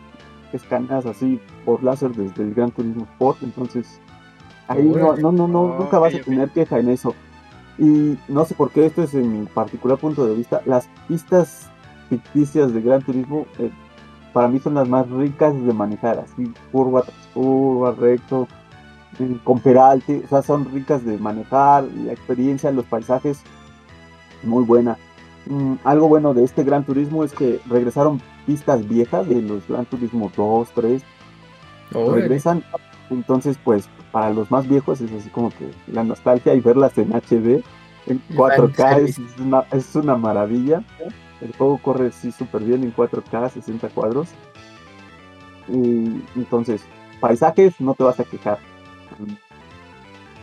[0.51, 4.01] escaneadas así por láser desde el Gran Turismo Sport, entonces
[4.67, 7.15] ahí no, no, no, no nunca vas a tener queja en eso.
[7.77, 11.69] Y no sé por qué, esto es en mi particular punto de vista, las pistas
[12.09, 13.71] ficticias de Gran Turismo eh,
[14.33, 18.47] para mí son las más ricas de manejar, así curva tras curva, recto,
[19.19, 23.41] eh, con peralte, o sea, son ricas de manejar, la experiencia, los paisajes,
[24.43, 24.97] muy buena.
[25.47, 29.85] Mm, algo bueno de este Gran Turismo es que regresaron pistas viejas de los Gran
[29.85, 31.03] Turismo 2, 3,
[31.91, 32.63] regresan,
[33.09, 37.11] entonces pues para los más viejos es así como que la nostalgia y verlas en
[37.11, 37.63] HD,
[38.07, 40.83] en 4K es una, es una maravilla.
[41.39, 44.29] El juego corre así súper bien en 4K, 60 cuadros.
[45.67, 46.83] Y entonces,
[47.19, 48.59] paisajes no te vas a quejar.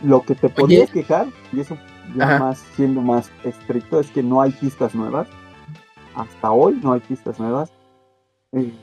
[0.03, 1.77] Lo que te podrías quejar, y eso
[2.15, 5.27] ya más siendo más estricto, es que no hay pistas nuevas.
[6.15, 7.71] Hasta hoy no hay pistas nuevas.
[8.53, 8.73] Eh,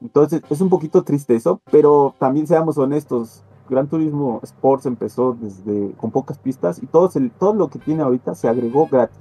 [0.00, 5.92] entonces es un poquito triste eso, pero también seamos honestos, Gran Turismo Sports empezó desde
[5.92, 9.18] con pocas pistas y todo, todo lo que tiene ahorita se agregó gratis.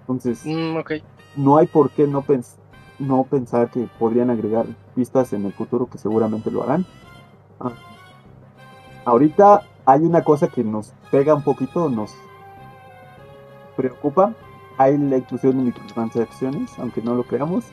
[0.00, 0.78] Entonces, mm,
[1.36, 2.24] no hay por qué no,
[2.98, 6.86] no pensar que podrían agregar pistas en el futuro, que seguramente lo harán.
[7.58, 7.72] Ah,
[9.04, 12.14] ahorita hay una cosa que nos pega un poquito, nos
[13.76, 14.34] preocupa.
[14.78, 17.64] Hay la inclusión de microtransacciones, aunque no lo creamos.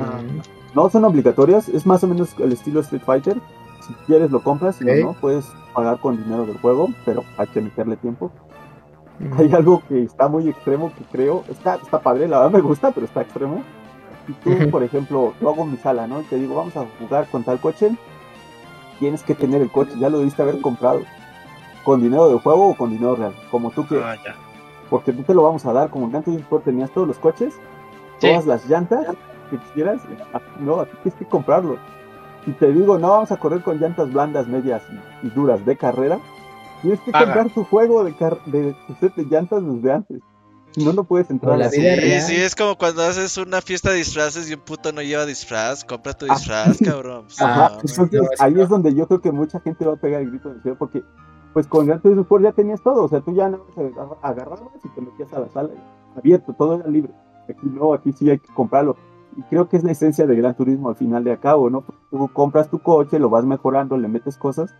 [0.00, 0.74] Ah, mm.
[0.74, 3.40] no son obligatorias, es más o menos el estilo Street Fighter
[3.86, 7.60] si quieres lo compras, si no, puedes pagar con dinero del juego, pero hay que
[7.60, 8.30] meterle tiempo.
[9.38, 12.90] Hay algo que está muy extremo que creo, está, está padre, la verdad me gusta,
[12.90, 13.62] pero está extremo.
[14.26, 16.20] Si tú, por ejemplo, yo hago mi sala, ¿no?
[16.20, 17.96] Y te digo, vamos a jugar con tal coche,
[18.98, 21.00] tienes que tener el coche, ya lo debiste haber comprado.
[21.84, 24.18] Con dinero del juego o con dinero real, como tú quieras.
[24.26, 24.34] Ah,
[24.90, 27.54] Porque tú te lo vamos a dar, como en Antes tenías todos los coches,
[28.20, 29.06] todas las llantas
[29.50, 30.02] que quisieras,
[30.58, 31.78] no, aquí tienes que comprarlo
[32.46, 34.80] si te digo, no vamos a correr con llantas blandas, medias
[35.22, 36.20] y, duras de carrera,
[36.80, 38.12] tienes que comprar tu juego de,
[38.46, 40.20] de, set de llantas desde antes.
[40.70, 41.58] Si no, no puedes entrar.
[41.58, 41.80] La sí,
[42.20, 45.84] sí, es como cuando haces una fiesta de disfraces y un puto no lleva disfraz,
[45.84, 47.24] compra tu disfraz, cabrón.
[47.24, 50.30] Pues, Ajá, entonces ahí es donde yo creo que mucha gente va a pegar el
[50.30, 51.02] grito del cielo porque
[51.52, 53.64] pues con Gran Turismo Sport ya tenías todo, o sea, tú ya no
[54.22, 55.70] agarrabas y te metías a la sala
[56.14, 57.12] abierto, todo era libre.
[57.48, 58.96] Aquí no, aquí sí hay que comprarlo
[59.36, 61.84] y creo que es la esencia del Gran Turismo al final de a cabo, ¿no?
[62.10, 64.74] Tú compras tu coche, lo vas mejorando, le metes cosas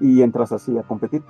[0.00, 1.22] y entras así a competir.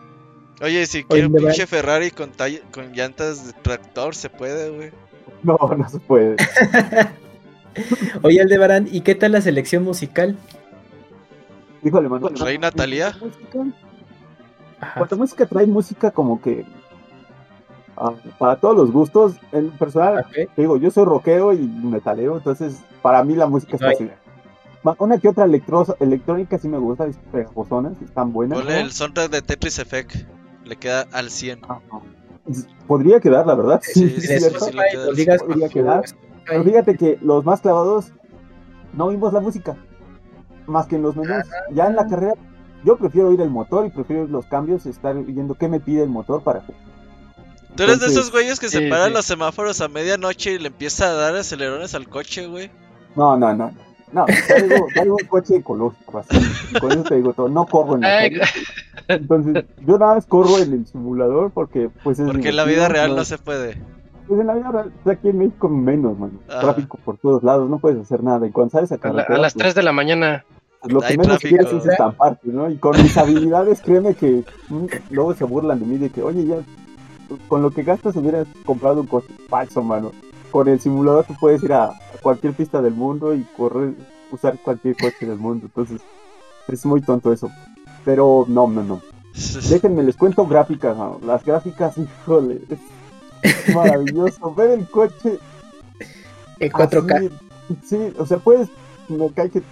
[0.62, 2.30] Oye, si quiero un pinche Ferrari con,
[2.72, 4.90] con llantas de tractor, ¿se puede, güey?
[5.42, 6.36] No, no se puede.
[8.22, 10.36] Oye, Aldebarán, ¿y qué tal la selección musical?
[11.82, 12.28] Híjole, mano.
[12.28, 13.16] ¿Rey Natalia?
[14.94, 16.64] Cuánta música trae música como que
[17.96, 19.36] Ah, para todos los gustos.
[19.52, 24.10] En personal, digo, yo soy rockero y metalero, entonces para mí la música está así.
[24.98, 28.58] Una que otra electrónica sí me gusta, pegajosonas, están buenas.
[28.58, 30.14] Ponle el soundtrack de Tetris Effect,
[30.64, 31.60] le queda al 100.
[32.88, 33.80] Podría quedar, la verdad.
[33.82, 34.50] Sí, sí, sí,
[35.46, 36.02] podría quedar.
[36.44, 38.12] Pero fíjate que los más clavados
[38.94, 39.76] no oímos la música,
[40.66, 41.44] más que en los menús.
[41.72, 42.34] Ya en la carrera,
[42.84, 46.08] yo prefiero oír el motor y prefiero los cambios, estar viendo qué me pide el
[46.08, 46.62] motor para
[47.76, 51.06] Tú eres de esos güeyes que se paran los semáforos a medianoche y le empieza
[51.06, 52.70] a dar acelerones al coche, güey.
[53.16, 53.72] No, no, no.
[54.12, 56.38] No, traigo, un coche ecológico, así.
[56.78, 57.48] Con eso te digo todo.
[57.48, 58.40] No corro en la calle.
[59.08, 62.18] Entonces, yo nada más corro en el simulador porque, pues.
[62.18, 63.78] Es porque en la vida real no, se puede.
[64.28, 66.38] Pues en la vida real, aquí en México menos, man.
[66.46, 68.46] Tráfico por todos lados, no puedes hacer nada.
[68.46, 69.36] Y cuando sales a carretera.
[69.36, 70.44] A, las 3 pues, de la mañana.
[70.84, 72.68] Lo que menos quieres es estamparte, ¿no?
[72.68, 76.44] Y con mis habilidades, créeme que mm, luego se burlan de mí de que, oye,
[76.44, 76.56] ya
[77.48, 80.12] con lo que gastas hubieras comprado un coche falso, mano.
[80.50, 81.92] Con el simulador tú puedes ir a,
[82.22, 83.94] cualquier pista del mundo y correr,
[84.30, 85.66] usar cualquier coche del mundo.
[85.66, 86.00] Entonces,
[86.68, 87.50] es muy tonto eso.
[88.04, 89.00] Pero no, no, no.
[89.70, 92.60] Déjenme les cuento gráficas, las gráficas, híjole,
[93.42, 95.38] es maravilloso ver el coche
[96.58, 97.30] en 4K.
[97.82, 98.68] sí, o sea, puedes,
[99.08, 99.62] me cae que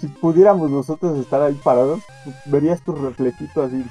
[0.00, 2.00] si pudiéramos nosotros estar ahí parados,
[2.46, 3.84] verías tu reflejito así.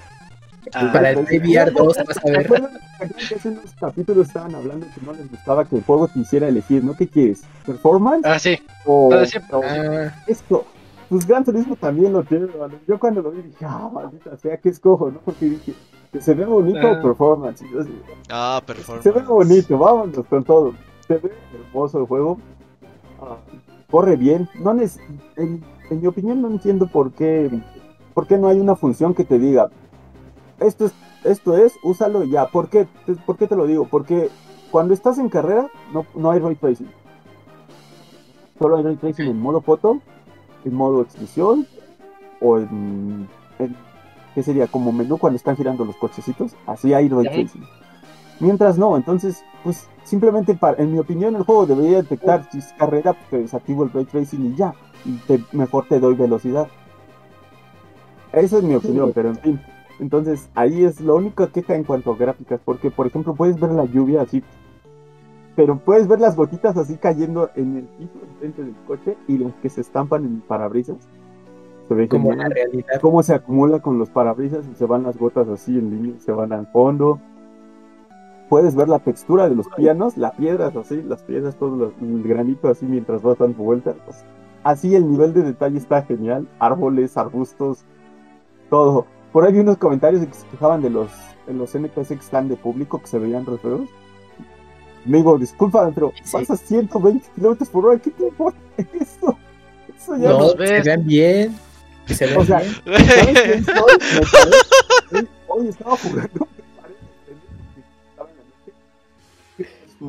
[0.75, 2.47] Ah, para el VR 2 vas a ver.
[2.47, 6.47] que hace unos capítulos estaban hablando que no les gustaba que el juego te hiciera
[6.47, 6.95] elegir, ¿no?
[6.95, 7.43] ¿Qué quieres?
[7.65, 8.25] ¿Performance?
[8.25, 8.57] Ah, sí.
[8.85, 10.13] O, ah.
[10.27, 10.65] esto.
[11.09, 12.47] Pues Gran Turismo también lo tiene,
[12.87, 15.19] Yo cuando lo vi dije, ah, maldita sea, ¿qué escojo, no?
[15.19, 15.73] Porque dije,
[16.11, 17.01] que se ve bonito o ah.
[17.01, 17.63] performance.
[18.29, 19.03] ah, performance.
[19.03, 20.73] Se ve bonito, vámonos con todo.
[21.07, 22.39] Se ve hermoso el juego.
[23.91, 24.49] corre bien.
[24.55, 27.49] No en, en mi opinión no entiendo por qué,
[28.13, 29.69] por qué no hay una función que te diga,
[30.63, 32.47] esto es, esto es, úsalo ya.
[32.47, 32.87] ¿Por qué?
[33.25, 33.87] ¿Por qué te lo digo?
[33.89, 34.29] Porque
[34.71, 36.89] cuando estás en carrera no, no hay ray tracing.
[38.59, 39.99] Solo hay ray tracing en modo foto,
[40.65, 41.67] en modo expresión
[42.41, 43.27] o en,
[44.35, 44.67] ¿qué sería?
[44.67, 46.55] Como menú cuando están girando los cochecitos.
[46.65, 47.63] Así hay ray tracing.
[48.39, 52.73] Mientras no, entonces, pues simplemente, para, en mi opinión, el juego debería detectar si es
[52.73, 54.73] carrera, pues, te desactivo el ray tracing y ya.
[55.05, 55.19] Y
[55.55, 56.67] mejor te doy velocidad.
[58.31, 59.61] Esa es mi opinión, pero en fin.
[60.03, 63.57] Entonces, ahí es lo único que queja en cuanto a gráficas, porque por ejemplo puedes
[63.57, 64.43] ver la lluvia así,
[65.55, 69.53] pero puedes ver las gotitas así cayendo en el piso frente del coche y las
[69.61, 70.97] que se estampan en parabrisas.
[71.87, 72.99] Se ve como la realidad.
[72.99, 76.33] Cómo se acumula con los parabrisas y se van las gotas así en línea, se
[76.33, 77.21] van al fondo.
[78.49, 82.67] Puedes ver la textura de los pianos, las piedras así, las piedras, todo el granito
[82.67, 83.95] así mientras vas dando vueltas.
[84.65, 86.45] Así el nivel de detalle está genial.
[86.59, 87.85] Árboles, arbustos,
[88.69, 89.05] todo.
[89.33, 91.09] Por ahí vi unos comentarios que se quejaban de los,
[91.47, 93.89] de los NPC que están de público, que se veían re feos.
[95.05, 99.35] Me digo, disculpa, pero pasas 120 kilómetros por hora, ¿qué te importa eso?
[99.97, 101.57] Eso ya no, se vean bien.
[102.05, 102.75] Que se vean o sea, bien.
[105.47, 106.47] Hoy estaba jugando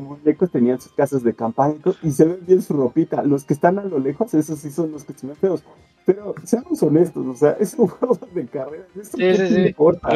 [0.03, 3.23] muñecos tenían sus casas de campaña y se ven bien su ropita.
[3.23, 5.63] Los que están a lo lejos, esos sí son los que se ven feos.
[6.05, 8.85] Pero seamos honestos, o sea, es un juego de carrera.
[8.99, 9.61] Eso sí, sí, sí.
[9.67, 10.09] Importa.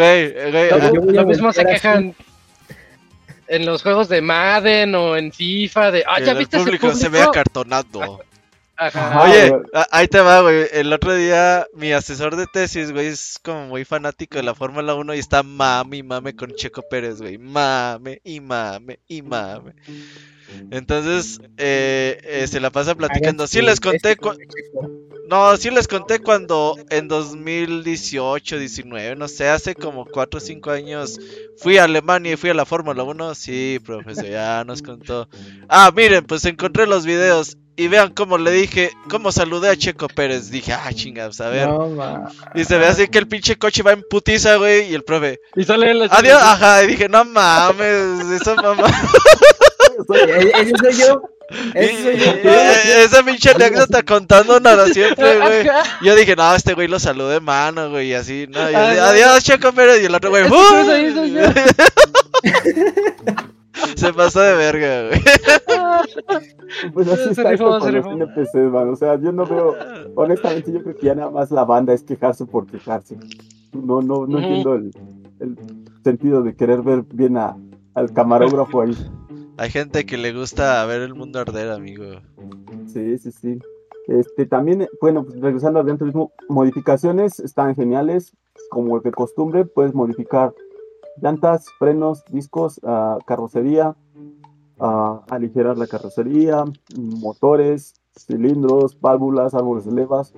[0.93, 2.13] lo, mismo se quejan
[3.47, 7.09] en los juegos de Madden o en FIFA de, ah, ya viste el público, se
[7.09, 8.21] ve acartonado.
[8.79, 9.23] Ajá.
[9.23, 9.51] Oye,
[9.91, 10.67] ahí te va, güey.
[10.71, 14.95] El otro día mi asesor de tesis, güey, es como muy fanático de la Fórmula
[14.95, 17.37] 1 y está mame y mame con Checo Pérez, güey.
[17.37, 19.73] Mame y mame y mame.
[20.71, 23.47] Entonces, eh, eh, se la pasa platicando.
[23.47, 24.17] Sí les conté...
[25.29, 30.71] No, sí les conté cuando en 2018, 19, no sé, hace como 4 o 5
[30.71, 31.19] años
[31.57, 33.35] fui a Alemania y fui a la Fórmula 1.
[33.35, 35.29] Sí, profesor, ya nos contó.
[35.67, 40.09] Ah, miren, pues encontré los videos y vean cómo le dije, cómo saludé a Checo
[40.09, 40.51] Pérez.
[40.51, 41.69] Dije, ah, chingados, a ver.
[42.53, 45.39] y se ve así que el pinche coche va en putiza, güey, y el profe.
[45.55, 48.87] Y sale el Adiós, ajá, y dije, no mames, eso mamá.
[50.55, 51.21] Ese soy yo.
[51.73, 55.65] Esa pinche anécdota contando nada siempre, güey.
[56.01, 58.59] Yo dije, no, este güey lo saludé de mano, güey, y así, no.
[58.59, 60.01] Adiós, Checo Pérez.
[60.01, 60.43] Y el otro güey,
[63.95, 65.21] Se pasó de verga, güey.
[66.93, 68.89] Pues así está esto con los NPCs, man.
[68.89, 69.75] O sea, yo no veo.
[70.15, 73.17] Honestamente, yo creo que ya nada más la banda es quejarse por quejarse.
[73.73, 74.91] No, no, no entiendo el,
[75.39, 75.57] el
[76.03, 77.57] sentido de querer ver bien a,
[77.95, 78.95] al camarógrafo ahí.
[79.57, 82.21] Hay gente que le gusta ver el mundo arder, amigo.
[82.87, 83.59] Sí, sí, sí.
[84.07, 88.35] Este, también, bueno, pues regresando al Gran Turismo, modificaciones están geniales.
[88.69, 90.53] Como de costumbre, puedes modificar
[91.21, 93.95] llantas, frenos, discos, uh, carrocería,
[94.79, 96.63] uh, aligerar la carrocería,
[96.97, 100.33] motores, cilindros, válvulas, árboles de levas,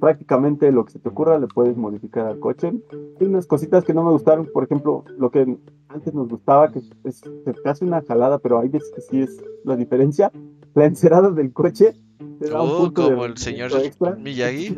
[0.00, 2.72] prácticamente lo que se te ocurra le puedes modificar al coche.
[3.20, 5.56] Hay unas cositas que no me gustaron, por ejemplo, lo que
[5.88, 9.42] antes nos gustaba, que es, se hace una jalada, pero hay veces que sí es
[9.64, 10.30] la diferencia.
[10.74, 11.94] La encerada del coche
[12.40, 13.70] te da un oh, punto como el señor
[14.18, 14.76] Miyagi.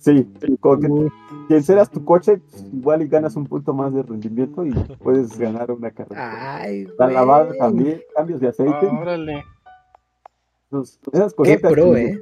[0.00, 0.26] Sí,
[0.60, 0.88] como que,
[1.48, 2.40] si enceras tu coche,
[2.72, 6.60] igual y ganas un punto más de rendimiento y puedes ganar una carrera.
[6.60, 8.86] Ay, la lavada también, cambios de aceite.
[8.86, 9.44] Órale.
[11.12, 11.44] esas cositas.
[11.44, 12.18] Qué pro, eh.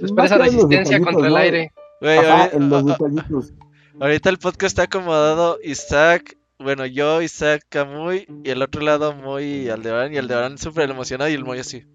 [0.00, 1.72] esa resistencia contra el aire.
[2.00, 3.54] en los detallitos.
[3.98, 5.58] Ahorita el podcast está acomodado.
[5.64, 10.12] Isaac, bueno, yo, Isaac Camuy y el otro lado muy Aldebarán.
[10.12, 11.86] Y Aldebarán súper emocionado y el Moy así.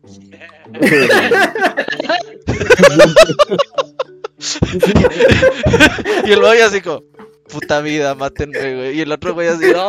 [6.25, 7.03] y el Moy así como,
[7.51, 8.97] puta vida, mátenme, güey.
[8.97, 9.87] Y el otro güey así, no,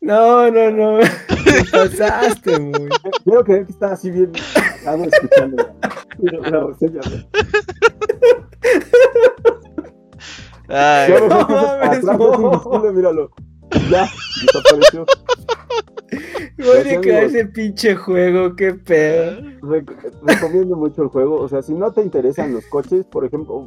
[0.00, 0.98] No, no, no.
[0.98, 2.88] Me pasaste, muy.
[3.24, 4.32] Creo que está así bien.
[4.86, 5.70] Algo escuchando.
[6.18, 7.00] la reseña.
[10.68, 12.92] Ay, no, no.
[12.92, 13.30] míralo.
[13.90, 14.08] Ya,
[14.42, 15.06] desapareció.
[16.58, 19.40] Voy a caer ese pinche juego, qué pedo.
[20.22, 21.36] recomiendo mucho el juego.
[21.36, 23.66] O sea, si no te interesan los coches, por ejemplo,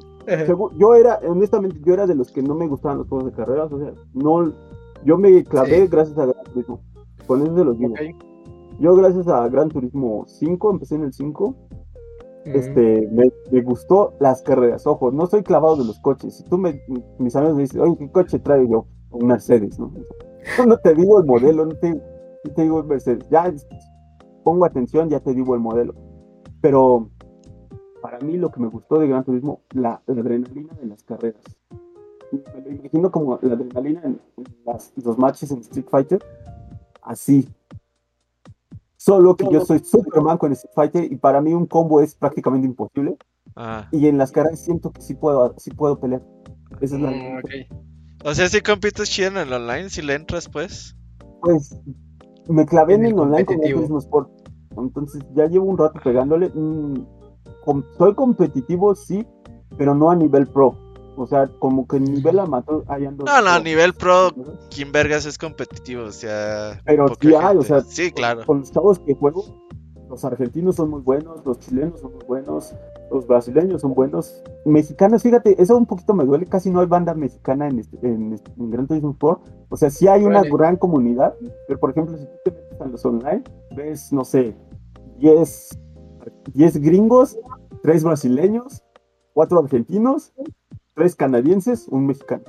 [0.77, 3.71] yo era, honestamente, yo era de los que no me gustaban los juegos de carreras.
[3.71, 4.53] O sea, no,
[5.05, 6.81] yo me clavé gracias a Gran Turismo.
[7.27, 7.93] Con eso se los digo.
[8.79, 11.55] Yo, gracias a Gran Turismo 5, empecé en el 5.
[12.45, 14.87] Este, me, gustó las carreras.
[14.87, 16.37] Ojo, no soy clavado de los coches.
[16.37, 16.81] Si tú me,
[17.19, 19.00] mis amigos me dicen, oye, ¿qué coche traigo yo?
[19.11, 19.91] Un Mercedes, ¿no?
[20.65, 22.01] No te digo el modelo, no te,
[22.55, 23.23] te digo Mercedes.
[23.29, 23.53] Ya
[24.43, 25.93] pongo atención, ya te digo el modelo.
[26.61, 27.09] Pero
[28.01, 31.41] para mí lo que me gustó de Gran Turismo, la, adrenalina de las carreras.
[32.31, 34.19] Me lo imagino como la adrenalina en,
[35.03, 36.23] los matches en Street Fighter,
[37.01, 37.47] así.
[38.97, 42.15] Solo que yo soy super manco en Street Fighter y para mí un combo es
[42.15, 43.17] prácticamente imposible.
[43.55, 43.87] Ah.
[43.91, 46.21] Y en las carreras siento que sí puedo, sí puedo pelear.
[46.79, 47.41] Esa es la mm,
[48.23, 50.95] O sea, si compites chido en el online, si le entras, pues.
[51.41, 51.75] Pues
[52.47, 54.29] me clavé en el online con el mismo Sport.
[54.77, 56.49] Entonces ya llevo un rato pegándole.
[56.49, 57.03] Mm,
[57.97, 59.25] soy competitivo, sí,
[59.77, 60.77] pero no a nivel pro.
[61.17, 63.25] O sea, como que nivel amateur hay ando.
[63.25, 64.31] No, no, a nivel pro,
[64.69, 66.81] Kim Vergas es competitivo, o sea.
[66.85, 67.81] Pero sí hay, o sea.
[67.81, 68.45] Sí, claro.
[68.45, 69.43] Con los chavos que juego,
[70.11, 72.75] los argentinos son muy buenos, los chilenos son muy buenos,
[73.09, 74.43] los brasileños son buenos.
[74.65, 78.33] Mexicanos, fíjate, eso un poquito me duele, casi no hay banda mexicana en, este, en,
[78.33, 79.41] este, Gran Turismo Sport.
[79.69, 81.33] O sea, sí hay una gran comunidad,
[81.65, 83.43] pero por ejemplo, si tú te metes a los online,
[83.73, 84.53] ves, no sé,
[85.19, 85.79] 10,
[86.53, 87.39] 10 gringos,
[87.81, 88.83] 3 brasileños,
[89.33, 90.33] 4 argentinos,
[90.95, 92.43] 3 canadienses, un mexicano.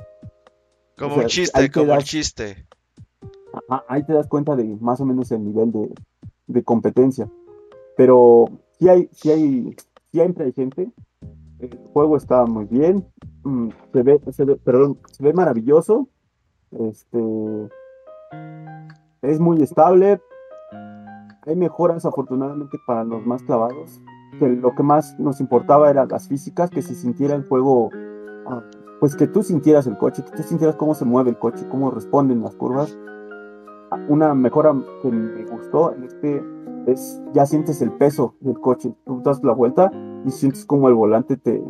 [0.99, 2.67] Como un chiste, como un chiste.
[3.87, 5.95] ahí te das cuenta de más o menos el nivel de,
[6.49, 7.31] de competencia.
[7.97, 8.47] Pero
[8.79, 9.77] sí hay, sí hay
[10.13, 10.93] siempre hay gente.
[11.59, 13.07] El juego está muy bien.
[13.45, 16.09] Mm, se ve, se ve, perdón, se ve maravilloso.
[16.71, 17.19] Este
[19.23, 20.21] es muy estable.
[21.47, 24.01] Hay mejoras afortunadamente para los más clavados.
[24.39, 27.91] Que lo que más nos importaba eran las físicas, que se sintiera el juego,
[28.47, 28.63] ah,
[29.01, 31.91] pues que tú sintieras el coche, que tú sintieras cómo se mueve el coche, cómo
[31.91, 32.97] responden las curvas.
[33.91, 36.43] Ah, una mejora que me gustó en este
[36.87, 38.95] es ya sientes el peso del coche.
[39.05, 39.91] Tú das la vuelta
[40.25, 41.63] y sientes como el volante te,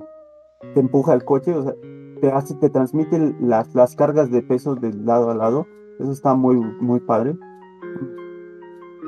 [0.74, 1.74] te empuja el coche, o sea,
[2.20, 5.66] te hace, te transmite las, las cargas de peso de lado a lado.
[5.98, 7.36] Eso está muy, muy padre.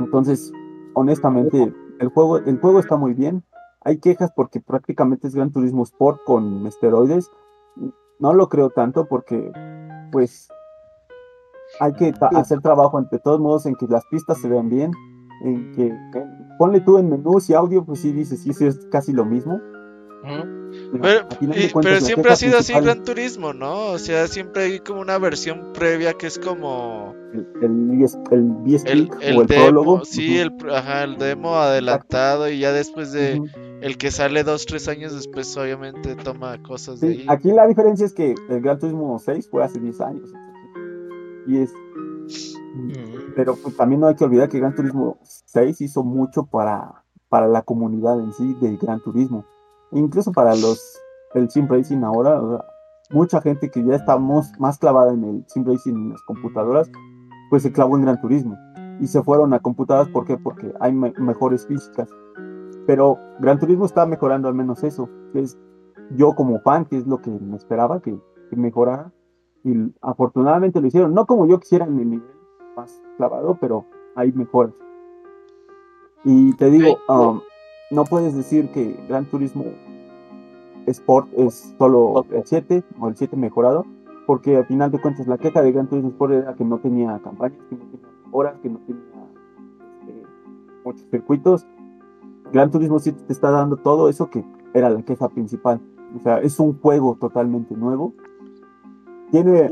[0.00, 0.52] Entonces,
[0.94, 3.44] honestamente, el juego, el juego está muy bien.
[3.82, 7.30] Hay quejas porque prácticamente es Gran Turismo Sport con esteroides.
[8.18, 9.52] No lo creo tanto porque,
[10.10, 10.48] pues,
[11.80, 14.92] hay que hacer trabajo entre todos modos en que las pistas se vean bien
[15.44, 15.92] en que
[16.58, 19.60] ponle tú en menús y audio, pues sí dices, sí, sí es casi lo mismo.
[21.00, 23.90] Pero, siempre ha sido así Gran Turismo, ¿no?
[23.90, 27.14] O sea, siempre hay como una versión previa que es como...
[27.32, 30.04] El, el, el, el o el prólogo.
[30.04, 33.40] Sí, el, ajá, el demo adelantado y ya después de...
[33.82, 37.26] El que sale dos, tres años después obviamente toma cosas de ahí.
[37.28, 40.32] Aquí la diferencia es que el Gran Turismo 6 fue hace 10 años.
[41.46, 41.70] Y es
[43.34, 47.48] pero pues, también no hay que olvidar que Gran Turismo 6 hizo mucho para, para
[47.48, 49.44] la comunidad en sí de Gran Turismo.
[49.92, 50.98] Incluso para los
[51.34, 52.40] el Sim Racing ahora,
[53.10, 56.90] mucha gente que ya está más clavada en el Sim Racing en las computadoras,
[57.50, 58.56] pues se clavó en Gran Turismo.
[59.00, 60.38] Y se fueron a computadoras, ¿por qué?
[60.38, 62.08] Porque hay mejores físicas.
[62.86, 65.08] Pero Gran Turismo está mejorando al menos eso.
[65.32, 65.58] Que es
[66.16, 68.16] yo como fan, que es lo que me esperaba que,
[68.50, 69.12] que mejorara.
[69.64, 71.12] Y afortunadamente lo hicieron.
[71.12, 72.30] No como yo quisiera en el nivel
[72.76, 74.74] más clavado, pero hay mejoras.
[76.24, 77.40] Y te digo, um,
[77.90, 79.64] no puedes decir que Gran Turismo
[80.86, 83.84] Sport es solo el 7 o el 7 mejorado,
[84.26, 87.18] porque al final de cuentas la queja de Gran Turismo Sport era que no tenía
[87.22, 89.02] campañas, que no tenía horas, que no tenía
[90.00, 90.26] este,
[90.84, 91.66] muchos circuitos.
[92.52, 95.80] Gran Turismo 7 te está dando todo eso que era la queja principal.
[96.16, 98.14] O sea, es un juego totalmente nuevo.
[99.30, 99.68] Tiene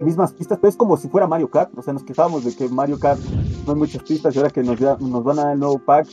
[0.00, 1.76] mismas pistas, pero es como si fuera Mario Kart.
[1.76, 3.20] O sea, nos quejábamos de que Mario Kart
[3.66, 4.78] no hay muchas pistas y ahora que nos,
[5.24, 6.08] van a dar el nuevo pack,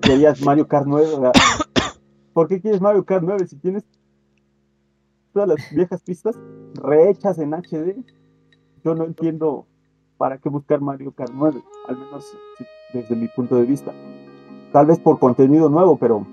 [0.00, 1.32] querías Mario Kart 9.
[2.32, 3.84] ¿Por qué quieres Mario Kart 9 si tienes
[5.32, 6.36] todas las viejas pistas
[6.74, 8.04] rehechas en HD?
[8.84, 9.66] Yo no entiendo
[10.16, 12.36] para qué buscar Mario Kart 9, al menos
[12.92, 13.92] desde mi punto de vista.
[14.72, 16.26] Tal vez por contenido nuevo, pero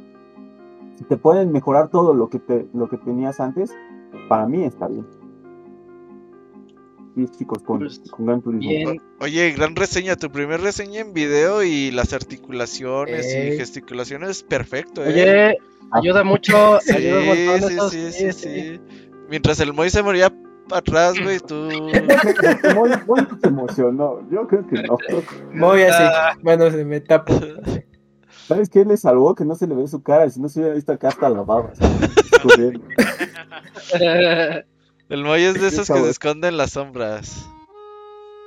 [0.95, 3.71] si te pueden mejorar todo lo que, te, lo que tenías antes,
[4.27, 5.20] para mí está bien.
[7.21, 8.93] Pies chicos con, pues, con Gran Turismo.
[9.19, 15.03] Oye, gran reseña, tu primer reseña en video y las articulaciones y gesticulaciones, perfecto.
[15.05, 15.09] ¿eh?
[15.09, 15.57] Oye,
[15.91, 16.79] ayuda mucho.
[16.81, 18.81] Sí, ayuda sí, sí, sí,
[19.29, 20.33] Mientras el Moy se moría
[20.71, 21.55] atrás, güey, tú.
[22.75, 22.91] Moy,
[23.41, 24.97] se emocionó, yo creo que no.
[25.53, 26.35] Moy así, ah.
[26.41, 27.33] bueno, se me tapa.
[28.47, 29.35] ¿Sabes qué le salvó?
[29.35, 31.43] Que no se le ve su cara, si no se hubiera visto acá hasta la
[31.43, 31.71] baba.
[35.11, 37.45] El Moy es de esos que se esconden las sombras.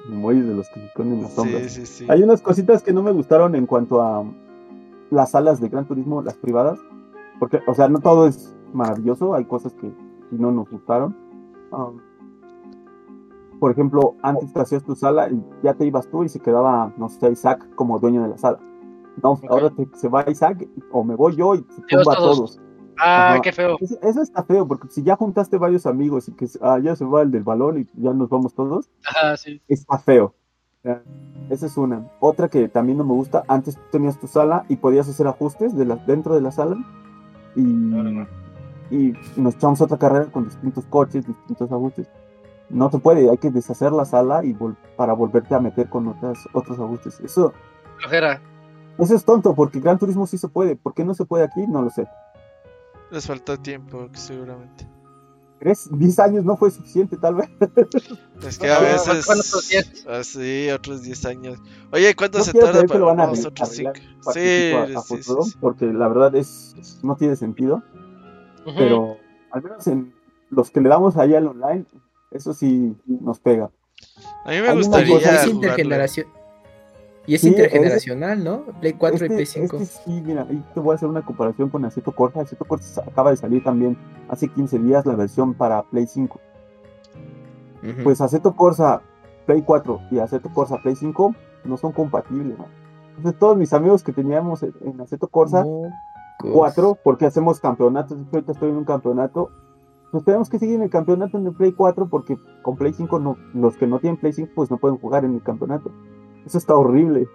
[0.09, 1.61] El es de los que se esconden las sombras.
[1.65, 2.07] Sí, sí, sí.
[2.09, 4.25] Hay unas cositas que no me gustaron en cuanto a
[5.11, 6.79] las salas de Gran Turismo, las privadas.
[7.39, 9.93] Porque, o sea, no todo es maravilloso, hay cosas que
[10.31, 11.15] no nos gustaron.
[11.71, 12.01] Um,
[13.61, 16.95] por ejemplo, antes te hacías tu sala y ya te ibas tú y se quedaba,
[16.97, 18.59] no sé, Isaac como dueño de la sala.
[19.23, 22.59] No, ahora se va Isaac o me voy yo y se tumba a todos.
[22.99, 23.77] Ah, qué feo.
[24.03, 27.23] Eso, está feo, porque si ya juntaste varios amigos y que ah, ya se va
[27.23, 28.89] el del balón y ya nos vamos todos,
[29.37, 29.61] sí.
[29.69, 30.35] está feo.
[31.49, 32.11] Esa es una.
[32.21, 35.87] Otra que también no me gusta, antes tenías tu sala y podías hacer ajustes de
[35.87, 36.77] la, dentro de la sala
[37.57, 37.63] y,
[38.91, 42.09] y nos echamos otra carrera con distintos coches, distintos ajustes.
[42.69, 44.57] No se puede, hay que deshacer la sala y
[44.97, 47.21] para volverte a meter con otras, otros ajustes.
[47.21, 47.53] Eso,
[48.99, 50.77] eso es tonto, porque Gran Turismo sí se puede.
[50.77, 51.67] ¿Por qué no se puede aquí?
[51.67, 52.07] No lo sé.
[53.15, 54.89] Les falta tiempo, seguramente.
[55.61, 55.89] ¿Crees?
[55.89, 57.49] 10 años no fue suficiente, tal vez.
[58.45, 60.05] Es que a veces.
[60.09, 61.59] Así, ah, otros 10 años.
[61.93, 63.93] Oye, ¿cuánto se tarda para los otros 5?
[64.33, 64.73] Sí,
[65.07, 66.75] sí, sí, Porque la verdad es.
[67.05, 67.85] No tiene sentido.
[68.65, 69.17] Pero
[69.53, 70.13] al menos en
[70.51, 71.85] los que le damos allá al online,
[72.33, 73.71] eso sí nos pega.
[74.45, 75.19] A mí me gustaría.
[75.19, 76.27] Es intergeneración.
[77.27, 78.65] Y es intergeneracional, ¿no?
[78.81, 79.79] Play 4 y Play 5.
[79.85, 82.43] sí, mira, ahí te voy a hacer una comparación con Aceto Corsa.
[82.43, 83.97] Aceto Corsa acaba de salir también
[84.29, 86.41] hace 15 días la versión para Play 5.
[88.03, 89.03] Pues Aceto Corsa
[89.47, 91.35] Play 4 y Aceto Corsa Play 5
[91.65, 92.59] no son compatibles.
[92.59, 92.67] ¿no?
[93.17, 95.65] Entonces, todos mis amigos que teníamos en Aceto Corsa
[96.39, 99.51] 4, porque hacemos campeonatos, ahorita estoy en un campeonato,
[100.11, 103.19] pues tenemos que seguir en el campeonato en el Play 4 porque con Play 5
[103.19, 105.91] no, los que no tienen Play 5 pues no pueden jugar en el campeonato.
[106.47, 107.29] Eso está horrible.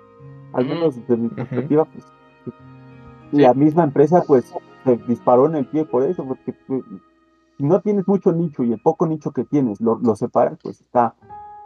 [0.53, 2.06] Al menos desde mi perspectiva, pues.
[3.31, 4.52] La misma empresa, pues,
[4.84, 6.84] se disparó en el pie por eso, porque pues,
[7.57, 10.81] si no tienes mucho nicho y el poco nicho que tienes lo, lo separas, pues
[10.81, 11.14] está,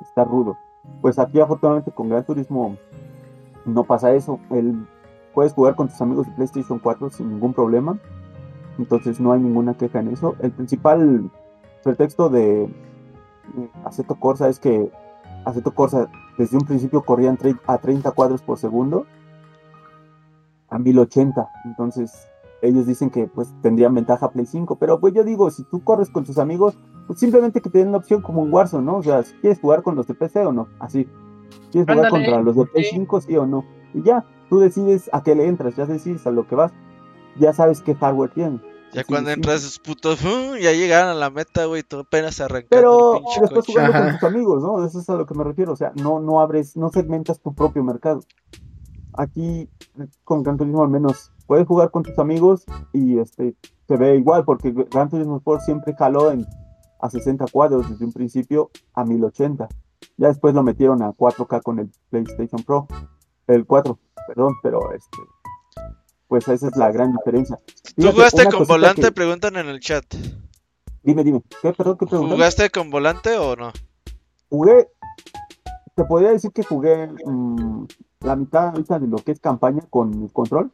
[0.01, 0.57] está rudo.
[1.01, 2.77] Pues aquí, afortunadamente, con Gran Turismo
[3.65, 4.39] no pasa eso.
[4.49, 4.85] El,
[5.33, 7.97] puedes jugar con tus amigos de PlayStation 4 sin ningún problema.
[8.77, 10.35] Entonces no hay ninguna queja en eso.
[10.39, 11.29] El principal
[11.83, 12.67] pretexto de
[13.85, 14.91] Aceto Corsa es que
[15.45, 17.37] Aceto Corsa desde un principio corrían
[17.67, 19.05] a 30 cuadros por segundo
[20.69, 21.47] a 1080.
[21.65, 22.27] Entonces,
[22.61, 24.77] ellos dicen que pues tendrían ventaja Play 5.
[24.77, 26.77] Pero pues yo digo, si tú corres con tus amigos,
[27.07, 28.97] pues simplemente que te den la opción como un Warzone, ¿no?
[28.97, 31.07] O sea, si quieres jugar con los de PC o no, así.
[31.71, 33.65] ¿Quieres jugar contra los de Play 5, sí o no?
[33.93, 36.71] Y ya, tú decides a qué le entras, ya decides a lo que vas.
[37.37, 38.59] Ya sabes qué hardware tiene.
[38.93, 43.21] Ya cuando entras esos putos, ya llegaron a la meta, güey, tú apenas arrancando Pero
[43.41, 44.85] después jugando con tus amigos, ¿no?
[44.85, 47.53] Eso es a lo que me refiero, o sea, no, no abres, no segmentas tu
[47.53, 48.21] propio mercado.
[49.13, 49.69] Aquí,
[50.23, 53.55] con Gran Turismo al menos, puedes jugar con tus amigos y este
[53.87, 56.45] se ve igual, porque Gran Turismo Sport siempre jaló en,
[56.99, 59.67] a 60 cuadros desde un principio a 1080.
[60.17, 62.87] Ya después lo metieron a 4K con el PlayStation Pro,
[63.47, 65.17] el 4, perdón, pero este
[66.33, 67.59] pues esa es la gran diferencia.
[67.95, 69.11] ¿Tú jugaste con volante?
[69.11, 70.03] Preguntan en el chat.
[71.03, 71.43] Dime, dime.
[71.61, 73.71] ¿Qué, perdón, qué ¿Jugaste con volante o no?
[74.49, 74.87] Jugué,
[75.93, 77.85] te podría decir que jugué mm,
[78.21, 80.71] la mitad ahorita de lo que es campaña con control.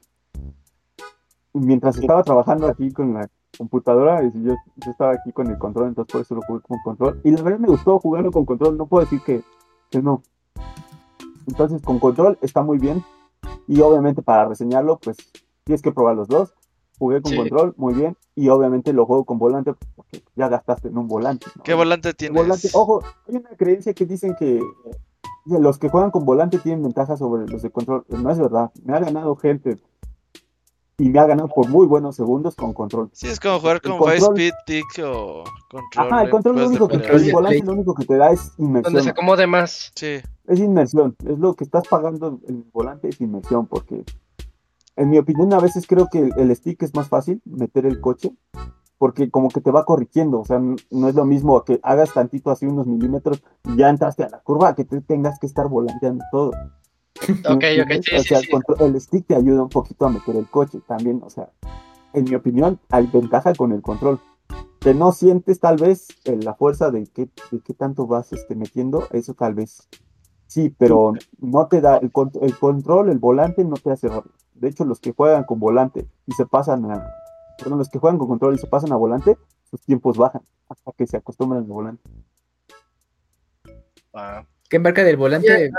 [1.51, 5.89] Mientras estaba trabajando aquí con la computadora, y yo, yo, estaba aquí con el control,
[5.89, 7.19] entonces por eso lo jugué con control.
[7.25, 9.41] Y la verdad me gustó jugarlo con control, no puedo decir que,
[9.91, 10.23] que no.
[11.47, 13.03] Entonces con control está muy bien.
[13.67, 15.17] Y obviamente para reseñarlo, pues
[15.69, 16.55] tienes que probar los dos.
[16.97, 18.17] Jugué con control, muy bien.
[18.35, 21.45] Y obviamente lo juego con volante porque ya gastaste en un volante.
[21.63, 22.73] ¿Qué volante tienes?
[22.73, 24.59] ojo, hay una creencia que dicen que
[25.45, 28.03] los que juegan con volante tienen ventaja sobre los de control.
[28.09, 28.71] No es verdad.
[28.83, 29.77] Me ha ganado gente
[30.97, 33.11] y me ha ganado por muy buenos segundos con control.
[33.13, 36.07] Sí, es como jugar con Vice Speed, Tick o control.
[36.07, 38.93] Ajá, el control lo único que, el volante lo único que te da es inmersión.
[38.93, 39.91] Donde se acomode más.
[39.95, 40.17] Sí.
[40.47, 44.03] Es inmersión, es lo que estás pagando el volante es inmersión, porque
[44.99, 48.33] en mi opinión a veces creo que el, stick es más fácil meter el coche,
[48.97, 52.51] porque como que te va corrigiendo, o sea, no es lo mismo que hagas tantito
[52.51, 56.23] así unos milímetros y ya entraste a la curva, que te tengas que estar volanteando
[56.31, 56.51] todo.
[57.49, 58.39] Ok, ok, sí, o sea,
[58.79, 61.49] el, stick te ayuda un poquito a meter el coche también, o sea,
[62.13, 64.19] en mi opinión, hay ventaja con el control.
[64.79, 69.07] que no sientes tal vez la fuerza de qué, de qué tanto vas este, metiendo,
[69.11, 69.87] eso tal vez
[70.47, 72.11] sí, pero no te da el,
[72.41, 74.35] el control, el volante no te hace rápido.
[74.59, 77.03] De hecho, los que juegan con volante y se pasan a,
[77.57, 79.37] perdón, los que juegan con control y se pasan a volante,
[79.69, 82.09] sus tiempos bajan hasta que se acostumbran al volante.
[84.13, 84.45] Ah.
[84.69, 85.71] ¿Qué marca del volante?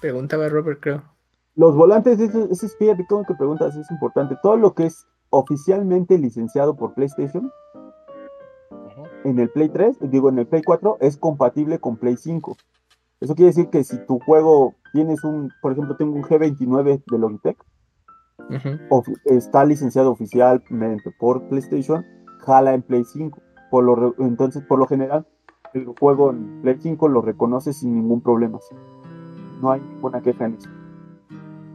[0.00, 1.02] Preguntaba Robert, creo.
[1.54, 4.36] Los volantes, eso, es fíjate, todo que preguntas es importante.
[4.42, 7.50] Todo lo que es oficialmente licenciado por PlayStation
[9.24, 12.56] en el Play 3, digo en el Play 4, es compatible con Play 5.
[13.20, 17.18] Eso quiere decir que si tu juego tienes un, por ejemplo, tengo un G29 de
[17.18, 17.58] Logitech,
[19.24, 22.04] está licenciado oficialmente por PlayStation,
[22.40, 23.38] jala en Play 5.
[23.70, 25.26] Por lo, entonces, por lo general,
[25.74, 28.58] el juego en Play 5 lo reconoce sin ningún problema.
[29.60, 30.68] No hay ninguna queja en eso.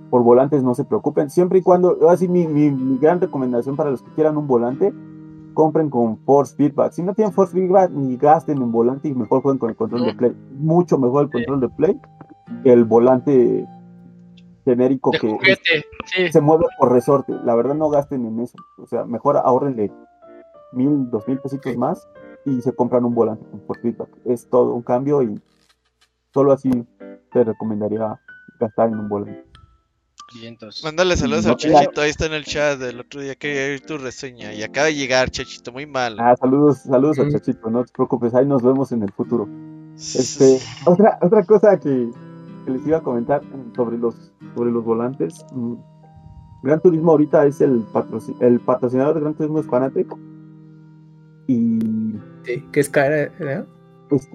[0.09, 4.03] Por volantes no se preocupen, siempre y cuando, así mi, mi, gran recomendación para los
[4.03, 4.93] que quieran un volante,
[5.55, 6.91] compren con Force Feedback.
[6.91, 10.05] Si no tienen Force Feedback, ni gasten en volante y mejor jueguen con el control
[10.05, 10.35] de Play.
[10.59, 11.99] Mucho mejor el control de Play
[12.63, 13.67] que el volante
[14.63, 17.33] genérico que se mueve por resorte.
[17.43, 18.57] La verdad no gasten en eso.
[18.77, 19.91] O sea, mejor ahorrenle
[20.71, 22.07] mil, dos mil pesitos más
[22.45, 24.09] y se compran un volante con Force Feedback.
[24.25, 25.39] Es todo un cambio y
[26.33, 26.71] solo así
[27.31, 28.19] te recomendaría
[28.59, 29.53] gastar en un volante.
[30.83, 33.99] Mándale saludos al Chachito, ahí está en el chat del otro día quería oír tu
[33.99, 36.19] reseña y acaba de llegar Chachito, muy mal.
[36.19, 39.47] Ah, saludos, saludos al Chachito, no te preocupes, ahí nos vemos en el futuro.
[39.95, 42.09] Este, otra, otra cosa que,
[42.71, 43.41] les iba a comentar
[43.75, 45.45] sobre los, sobre los volantes.
[45.53, 45.75] Mm,
[46.63, 47.85] Gran Turismo ahorita es el,
[48.39, 50.15] el patrocinador de Gran Turismo es Fanatec.
[51.47, 51.79] Y.
[52.43, 53.29] Sí, que es cara,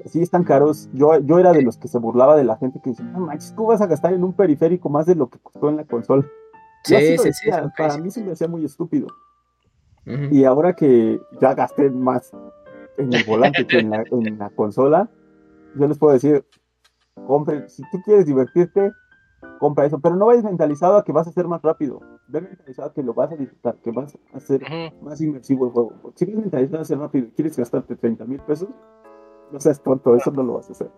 [0.06, 0.88] sí, están caros.
[0.92, 3.52] Yo, yo era de los que se burlaba de la gente que dice, no manches,
[3.52, 6.26] ¿cómo vas a gastar en un periférico más de lo que costó en la consola?
[6.84, 7.50] Sí, sí, sí.
[7.76, 9.08] Para mí se me hacía muy estúpido.
[10.30, 12.32] Y ahora que ya gasté más
[12.96, 15.10] en el volante que en la, en la consola,
[15.74, 16.46] yo les puedo decir,
[17.26, 18.92] compre, si tú quieres divertirte,
[19.58, 22.88] compra eso, pero no vayas mentalizado a que vas a ser más rápido, ve mentalizado
[22.88, 24.62] a que lo vas a disfrutar, que vas a hacer
[25.02, 25.92] más inmersivo el juego.
[26.14, 28.68] Si quieres mentalizado a ser rápido y quieres gastarte 30 mil pesos,
[29.50, 30.90] no seas tonto, eso no lo vas a hacer.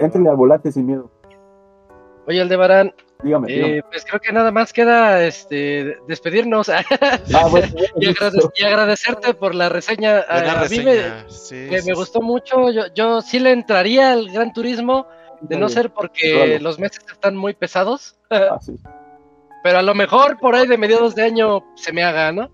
[0.00, 1.10] Entrenle al volante sin miedo.
[2.26, 6.84] Oye, Aldebarán, dígame, eh, pues creo que nada más queda este despedirnos ah,
[8.00, 10.20] y, agradecerte por la reseña.
[10.28, 12.70] A, mí me, me gustó mucho.
[12.70, 15.06] Yo, yo sí le entraría al Gran Turismo,
[15.40, 18.16] de no ser porque los meses están muy pesados.
[18.28, 18.58] Ah,
[19.62, 22.50] pero a lo mejor por ahí de mediados de año se me haga, ¿no?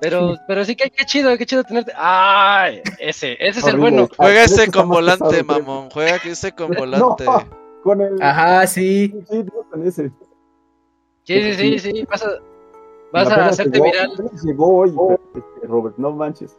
[0.00, 1.92] Pero, pero sí que qué chido, qué chido tenerte.
[1.96, 2.82] ¡Ay!
[2.98, 4.08] Ese, ese es el bueno.
[4.16, 5.90] Juega ese con volante, mamón.
[5.90, 7.24] Juega ese con volante.
[7.82, 8.20] Con el.
[8.22, 9.14] Ajá, sí.
[9.30, 10.10] Sí, con ese.
[11.24, 12.06] Sí, sí, sí, sí.
[12.10, 12.28] Vas a,
[13.12, 14.10] vas a hacerte viral.
[14.44, 14.94] Llegó hoy,
[15.34, 16.56] este, Robert, no manches.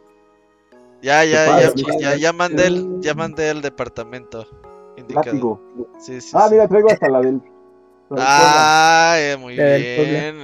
[1.02, 4.46] Ya, ya, ya, ya, ya, mandé el, ya mandé el departamento.
[5.08, 5.60] Látigo.
[5.98, 7.40] Sí, sí, ah, mira, traigo hasta la del.
[8.12, 10.36] Ah, muy bien.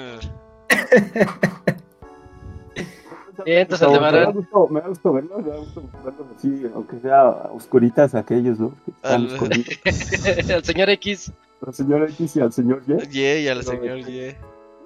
[3.45, 8.15] entonces me, ha gustado, me gustado verlos, me ha gustado verlos así, aunque sea oscuritas
[8.15, 8.73] aquellos, ¿no?
[9.03, 9.29] Al...
[10.55, 11.33] al señor X.
[11.67, 13.19] Al señor X y al señor Y.
[13.19, 14.37] y al señor Y.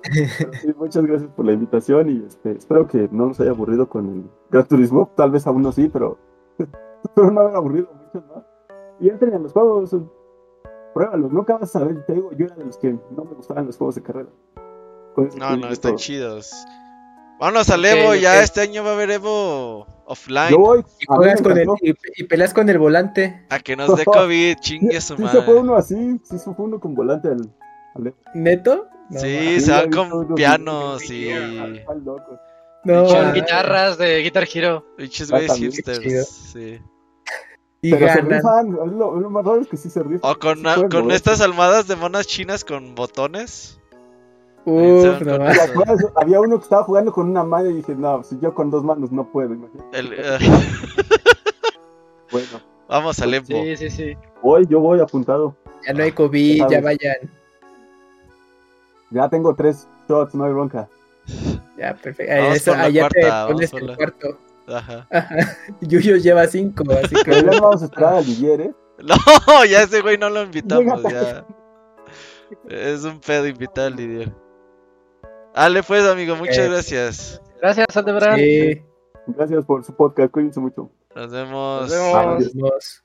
[0.02, 4.06] Sí, muchas gracias por la invitación y este, espero que no nos haya aburrido con
[4.06, 5.10] el Gran Turismo.
[5.16, 6.18] Tal vez a uno sí, pero
[7.04, 8.44] espero no haber aburrido mucho más.
[8.98, 9.94] Y entren en los juegos,
[10.94, 11.32] pruébalos.
[11.32, 13.76] Nunca vas a saber, te digo, yo era de los que no me gustaban los
[13.76, 14.28] juegos de carrera.
[15.36, 16.52] No, no, están chidos.
[17.40, 20.52] Vámonos al Evo, ya este año va a haber Evo offline.
[20.52, 21.68] y, juegas con el,
[22.16, 23.46] y, peleas con el volante.
[23.48, 25.30] A que nos dé COVID, chingue su madre.
[25.30, 27.50] Sí, se fue uno así, sí se fue uno con volante al,
[28.06, 28.16] Evo.
[28.34, 28.88] ¿Neto?
[29.10, 31.30] sí, se van con pianos y.
[32.84, 34.84] No, guitarras de Guitar Hero.
[34.98, 36.78] Pinches güeyes hipsters, sí.
[37.82, 40.30] Y Pero se rifan, lo, lo, más raro es que sí se rifan.
[40.30, 43.79] O con, con estas almohadas de monas chinas con botones.
[44.64, 45.38] Uf, no
[46.16, 48.84] había uno que estaba jugando con una mano y dije, no, si yo con dos
[48.84, 49.54] manos no puedo,
[49.92, 50.44] El, uh...
[52.30, 52.60] bueno.
[52.88, 53.46] Vamos al Evo.
[53.46, 54.16] Sí, sí, sí.
[54.42, 55.56] Voy, yo voy apuntado.
[55.86, 57.16] Ya no hay COVID, ya vayan.
[59.10, 60.88] Ya tengo tres shots, no hay bronca.
[61.78, 62.32] Ya, perfecto.
[62.32, 64.38] Eso, allá te pones el cuarto.
[64.66, 65.06] Ajá.
[65.80, 67.30] Yuyo lleva cinco, así que.
[67.30, 68.74] ya no vamos a esperar al Villier, ¿eh?
[69.02, 71.44] No, ya ese güey no lo invitamos, ya.
[72.68, 74.32] Es un pedo invitar al Lidier.
[75.54, 77.42] Ale, pues, amigo, muchas gracias.
[77.60, 78.38] Gracias, Aldebrán.
[78.38, 78.82] Sí.
[79.26, 80.90] Gracias por su podcast, cuídense mucho.
[81.14, 81.90] Nos vemos.
[81.90, 83.02] Nos vemos.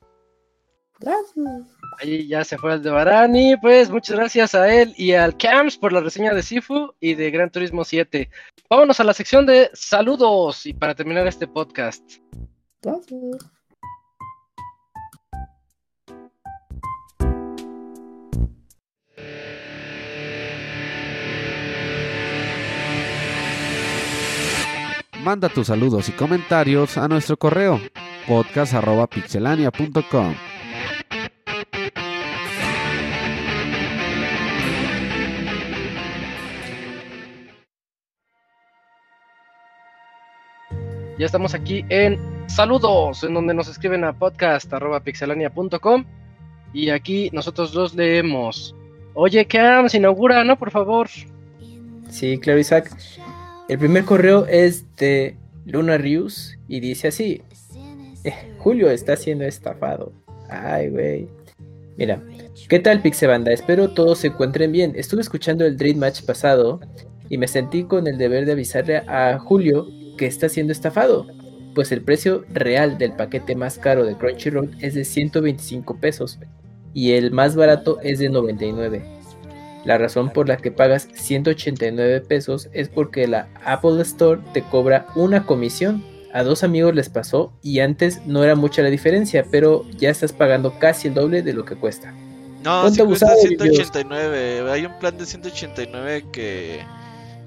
[0.98, 1.76] Gracias.
[1.98, 5.92] Ahí ya se fue Aldebarán y pues muchas gracias a él y al Camps por
[5.92, 8.30] la reseña de Sifu y de Gran Turismo 7.
[8.68, 12.02] vámonos a la sección de saludos y para terminar este podcast.
[25.26, 27.80] Manda tus saludos y comentarios a nuestro correo
[28.28, 30.34] podcast.pixelania.com.
[41.18, 46.04] Ya estamos aquí en Saludos, en donde nos escriben a podcast.pixelania.com
[46.72, 48.76] y aquí nosotros dos leemos.
[49.14, 50.56] Oye, Cam, se inaugura, ¿no?
[50.56, 51.08] Por favor.
[52.08, 52.96] Sí, claro, Isaac.
[53.68, 57.42] El primer correo es de Luna Rius y dice así:
[58.22, 60.12] eh, Julio está siendo estafado.
[60.48, 61.28] Ay, güey.
[61.96, 62.22] Mira,
[62.68, 63.52] ¿qué tal Pixebanda?
[63.52, 64.92] Espero todos se encuentren bien.
[64.94, 66.80] Estuve escuchando el Dream Match pasado
[67.28, 71.26] y me sentí con el deber de avisarle a Julio que está siendo estafado,
[71.74, 76.38] pues el precio real del paquete más caro de Crunchyroll es de 125 pesos
[76.94, 79.15] y el más barato es de 99.
[79.86, 85.06] La razón por la que pagas 189 pesos es porque la Apple Store te cobra
[85.14, 86.04] una comisión.
[86.34, 90.32] A dos amigos les pasó y antes no era mucha la diferencia, pero ya estás
[90.32, 92.12] pagando casi el doble de lo que cuesta.
[92.64, 94.70] No, sí cuesta 189.
[94.72, 96.84] Hay un plan de 189 que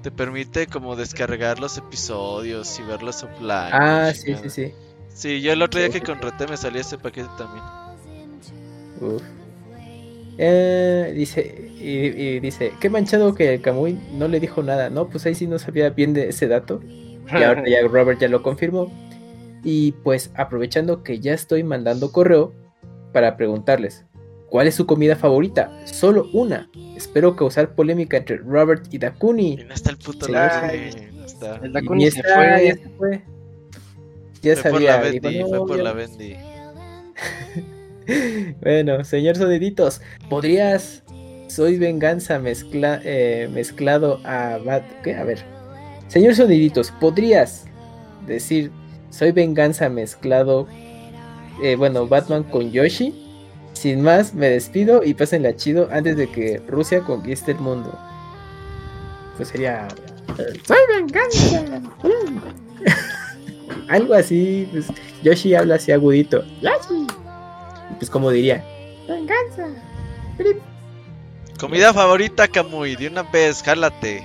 [0.02, 3.70] te permite como descargar los episodios y verlos offline.
[3.70, 4.72] Ah, sí, sí, sí.
[5.14, 7.64] Sí, yo el otro día que contraté me salió ese paquete también.
[9.02, 9.22] Uf.
[10.38, 15.08] Eh, dice, y, dice, qué manchado que el Kamui no le dijo nada, ¿no?
[15.08, 16.80] Pues ahí sí no sabía bien de ese dato.
[16.84, 18.90] Y ahora ya Robert ya lo confirmó.
[19.62, 22.54] Y pues aprovechando que ya estoy mandando correo
[23.12, 24.06] para preguntarles,
[24.50, 25.70] ¿Cuál es su comida favorita?
[25.86, 26.68] Solo una.
[26.96, 29.56] Espero causar polémica entre Robert y Dakuni.
[29.56, 31.56] no está el puto sí, no está.
[31.62, 32.66] El Dakuni se, fue.
[32.66, 33.22] ya se fue.
[34.42, 34.72] Ya fue sabía.
[34.72, 36.36] Por la Bendy, fue por la Bendy.
[38.60, 41.02] bueno, señor Soniditos, ¿podrías...
[41.48, 44.84] Soy venganza mezcla, eh, mezclado a Bat...
[45.02, 45.16] ¿Qué?
[45.16, 45.40] A ver.
[46.06, 47.66] Señor Soniditos, ¿podrías
[48.26, 48.70] decir...
[49.10, 50.68] Soy venganza mezclado...
[51.62, 53.14] Eh, bueno, Batman con Yoshi?
[53.72, 57.98] Sin más, me despido y pásenla chido antes de que Rusia conquiste el mundo.
[59.36, 59.88] Pues sería.
[60.66, 61.80] ¡Soy venganza!
[63.88, 64.86] Algo así, pues
[65.22, 66.44] Yoshi habla así agudito.
[66.60, 67.06] ¡Yoshi!
[67.98, 68.64] Pues como diría:
[69.08, 69.68] ¡Venganza!
[71.58, 74.22] Comida favorita, Kamui, de una vez, jálate.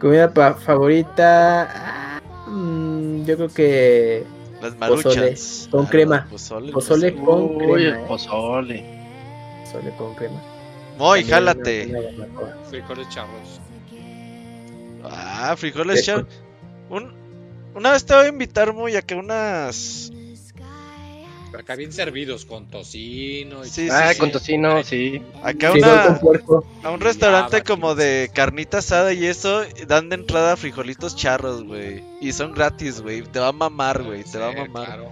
[0.00, 1.68] Comida favorita.
[1.72, 4.26] Ah, mm, yo creo que
[4.60, 5.68] las maruchas.
[5.70, 6.26] con crema.
[6.30, 7.72] Pozole, pozole, con crema.
[7.72, 8.84] Uy, pozole.
[9.64, 10.42] Pozole con crema.
[10.98, 11.92] Muy, jálate.
[12.70, 13.60] Frijoles charros.
[15.04, 16.26] Ah, frijoles charros.
[16.88, 17.12] Un,
[17.74, 20.10] una vez te voy a invitar muy a que unas
[21.56, 23.64] acá bien servidos con tocino.
[23.64, 25.22] Y sí, ah, con tocino, sí.
[25.42, 26.20] Acá una,
[26.82, 32.02] a un restaurante como de carnita asada y eso, dan de entrada frijolitos charros, güey.
[32.20, 33.22] Y son gratis, güey.
[33.22, 34.24] Te va a mamar, güey.
[34.24, 34.86] Te va a mamar.
[34.86, 35.10] Claro.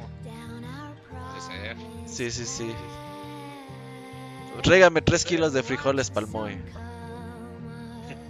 [2.07, 2.71] Sí, sí, sí.
[4.63, 6.57] Régame 3 kilos de frijoles palmoy.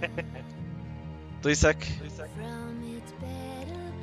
[1.43, 1.77] ¿Tú, Isaac?
[1.99, 2.31] ¿Tú, Isaac?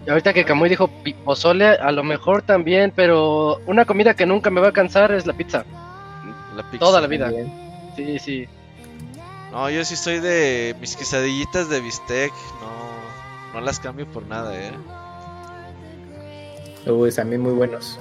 [0.05, 0.89] Y ahorita que Camuy dijo
[1.23, 5.27] pozole, a lo mejor también, pero una comida que nunca me va a cansar es
[5.27, 5.63] la pizza.
[6.55, 6.85] La pizza.
[6.85, 7.31] Toda la vida.
[7.95, 8.47] Sí, sí.
[9.51, 12.31] No, yo sí soy de mis quesadillitas de bistec.
[12.61, 14.71] No, no las cambio por nada, eh.
[16.87, 17.99] Uy, también muy buenos.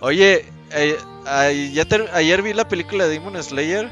[0.00, 3.88] Oye, eh, ayer vi la película de Demon Slayer.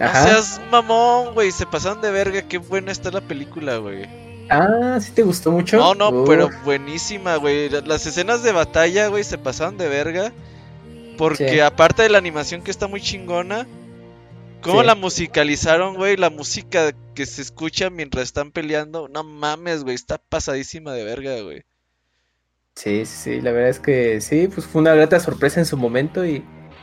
[0.00, 0.20] Ajá.
[0.20, 1.52] No seas mamón, güey.
[1.52, 2.42] Se pasaron de verga.
[2.42, 4.21] Qué buena está la película, güey.
[4.48, 5.76] Ah, ¿sí te gustó mucho?
[5.78, 7.68] No, no, pero buenísima, güey.
[7.68, 10.32] Las escenas de batalla, güey, se pasaron de verga.
[11.16, 13.66] Porque aparte de la animación que está muy chingona,
[14.60, 16.16] ¿cómo la musicalizaron, güey?
[16.16, 21.40] La música que se escucha mientras están peleando, no mames, güey, está pasadísima de verga,
[21.42, 21.64] güey.
[22.74, 26.24] Sí, sí, la verdad es que sí, pues fue una grata sorpresa en su momento
[26.24, 26.42] y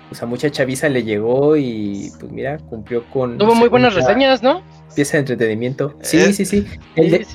[0.09, 3.37] pues a mucha chaviza le llegó y pues mira, cumplió con...
[3.37, 4.61] Tuvo muy buenas reseñas, ¿no?
[4.95, 5.95] pieza de entretenimiento.
[6.01, 6.65] Sí, eh, sí, sí.
[6.95, 7.25] El,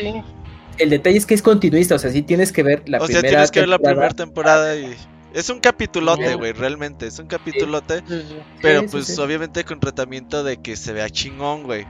[0.79, 3.07] el detalle es que es continuista, o sea, sí tienes que ver la primera O
[3.07, 4.95] sea, tienes que ver la primera temporada y...
[5.33, 8.03] Es un capitulote, güey, realmente, es un capitulote.
[8.63, 11.87] pero pues obviamente con tratamiento de que se vea chingón, güey.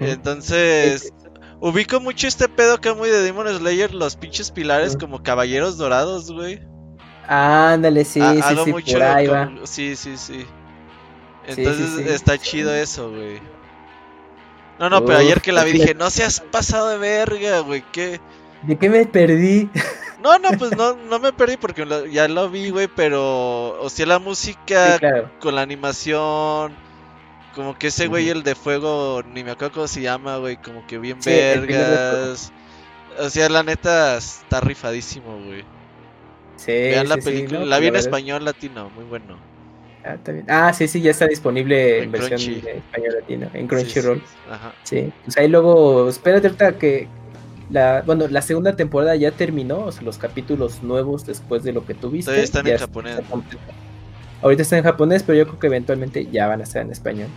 [0.00, 1.12] Entonces,
[1.60, 6.30] ubico mucho este pedo que muy de Demon Slayer, los pinches pilares como caballeros dorados,
[6.30, 6.60] güey.
[7.32, 9.52] Ándale, sí, sí, sí, mucho por ahí va.
[9.62, 10.44] Sí, sí, sí.
[11.46, 13.40] Entonces está chido eso, güey.
[14.80, 18.20] No, no, pero ayer que la vi dije, no seas pasado de verga, güey, ¿qué?
[18.62, 19.70] ¿De qué me perdí?
[20.22, 24.04] No, no, pues no, no me perdí porque ya lo vi, güey, pero, o sea,
[24.04, 25.00] la música
[25.40, 26.76] con la animación,
[27.54, 30.86] como que ese güey, el de fuego, ni me acuerdo cómo se llama, güey, como
[30.86, 32.52] que bien vergas.
[33.18, 35.64] O sea, la neta está rifadísimo, güey.
[36.60, 39.38] Sí, Vean la película, la vi en español latino, muy bueno.
[40.04, 40.16] Ah,
[40.48, 44.22] ah, sí, sí, ya está disponible en, versión español latino, en Crunchyroll.
[44.50, 44.74] Ajá.
[44.82, 47.08] Sí, pues ahí luego, espérate ahorita que,
[47.70, 51.86] la, bueno, la segunda temporada ya terminó, o sea, los capítulos nuevos después de lo
[51.86, 52.26] que tuviste.
[52.26, 53.20] Todavía están en japonés.
[54.42, 57.28] Ahorita están en japonés, pero yo creo que eventualmente ya van a estar en español.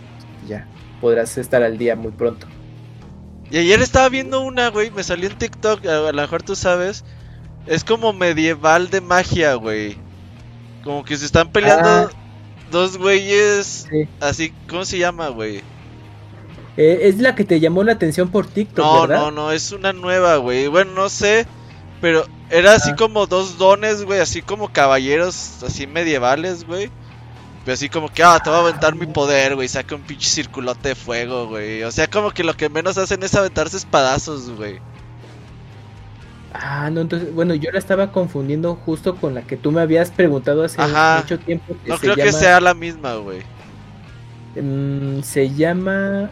[0.46, 0.66] Ya,
[1.00, 2.46] podrás estar al día muy pronto.
[3.50, 7.06] Y ayer estaba viendo una, güey, me salió en TikTok, a lo mejor tú sabes.
[7.66, 9.96] Es como medieval de magia, güey.
[10.82, 12.10] Como que se están peleando ah.
[12.70, 13.88] dos güeyes
[14.20, 15.62] así, ¿cómo se llama, güey?
[16.76, 19.92] Eh, es la que te llamó la atención por TikTok, no, No, no, es una
[19.92, 20.66] nueva, güey.
[20.66, 21.46] Bueno, no sé,
[22.00, 22.96] pero era así ah.
[22.96, 26.90] como dos dones, güey, así como caballeros así medievales, güey.
[27.64, 29.68] Pero así como que, ah, te voy a aventar mi poder, güey.
[29.68, 31.82] Saca un pinche circulote de fuego, güey.
[31.84, 34.80] O sea, como que lo que menos hacen es aventarse espadazos, güey.
[36.56, 40.12] Ah, no, entonces, bueno, yo la estaba confundiendo justo con la que tú me habías
[40.12, 41.76] preguntado hace mucho tiempo.
[41.84, 43.40] no creo que sea la misma, güey.
[44.54, 46.30] Mm, se llama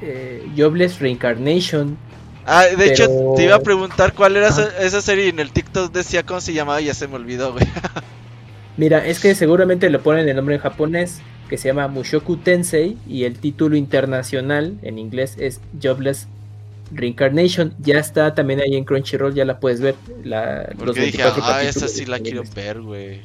[0.00, 1.98] eh, Jobless Reincarnation.
[2.46, 5.92] Ah, de hecho, te iba a preguntar cuál era esa, serie y en el TikTok
[5.92, 7.66] decía cómo se llamaba y ya se me olvidó, güey.
[8.76, 12.96] Mira, es que seguramente le ponen el nombre en japonés, que se llama Mushoku Tensei,
[13.08, 16.28] y el título internacional en inglés es Jobless
[16.92, 17.74] Reincarnation.
[17.78, 19.94] Ya está también ahí en Crunchyroll, ya la puedes ver.
[20.24, 23.20] La, los dije, ah, esa sí la quiero ver, güey.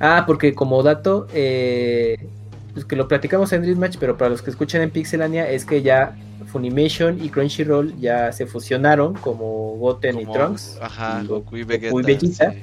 [0.00, 2.28] Ah, porque como dato, eh,
[2.72, 5.64] pues que lo platicamos en Dream Match, pero para los que escuchan en Pixelania es
[5.64, 6.16] que ya
[6.46, 10.78] Funimation y Crunchyroll ya se fusionaron como Goten y Trunks.
[10.80, 12.54] Ajá, Goku y Vegeta.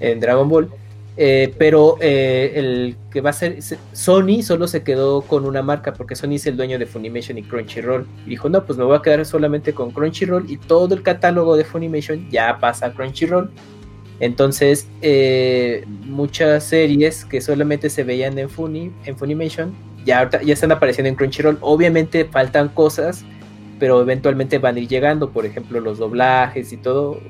[0.00, 0.70] en Dragon Ball.
[1.16, 3.58] Eh, pero eh, el que va a ser
[3.92, 7.42] Sony solo se quedó con una marca porque Sony es el dueño de Funimation y
[7.42, 8.06] Crunchyroll.
[8.26, 11.56] Y dijo, no, pues me voy a quedar solamente con Crunchyroll y todo el catálogo
[11.56, 13.50] de Funimation ya pasa a Crunchyroll.
[14.20, 19.74] Entonces, eh, muchas series que solamente se veían en, Funi, en Funimation
[20.04, 21.58] ya, ya están apareciendo en Crunchyroll.
[21.60, 23.24] Obviamente faltan cosas,
[23.78, 25.30] pero eventualmente van a ir llegando.
[25.30, 27.20] Por ejemplo, los doblajes y todo,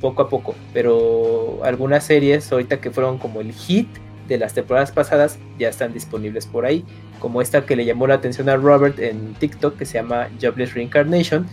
[0.00, 0.54] poco a poco.
[0.72, 3.88] Pero algunas series, ahorita que fueron como el hit
[4.28, 6.84] de las temporadas pasadas, ya están disponibles por ahí.
[7.20, 10.74] Como esta que le llamó la atención a Robert en TikTok, que se llama Jobless
[10.74, 11.46] Reincarnation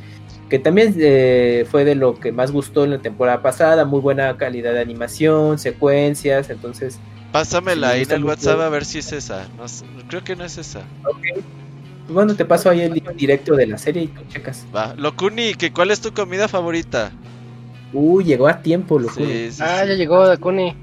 [0.54, 4.38] que también eh, fue de lo que más gustó en la temporada pasada, muy buena
[4.38, 7.00] calidad de animación, secuencias, entonces...
[7.32, 9.66] Pásamela ahí en el WhatsApp a ver si es esa, no,
[10.08, 10.82] creo que no es esa.
[11.06, 11.44] Ok,
[12.08, 14.68] bueno, te paso ahí el directo de la serie y tú checas.
[14.76, 17.12] Va, Locuni, ¿que ¿cuál es tu comida favorita?
[17.94, 19.50] Uy, llegó a tiempo, Locuni.
[19.60, 20.76] ah, ya llegó, Locuni.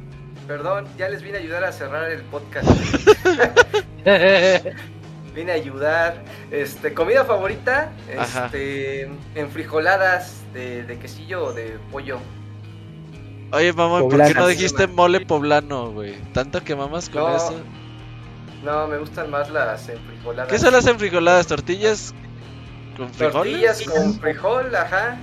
[0.47, 2.69] Perdón, ya les vine a ayudar a cerrar el podcast.
[5.35, 6.23] vine a ayudar.
[6.51, 12.19] Este, comida favorita, este, enfrijoladas de, de quesillo o de pollo.
[13.53, 16.15] Oye, mamá, ¿por qué no dijiste mole poblano, güey?
[16.33, 17.55] Tanto que mamas con eso.
[18.65, 20.51] No, me gustan más las enfrijoladas.
[20.53, 21.47] ¿Qué son las enfrijoladas?
[21.47, 22.15] ¿Tortillas
[22.97, 23.33] con frijol?
[23.33, 25.19] Tortillas con frijol, ajá.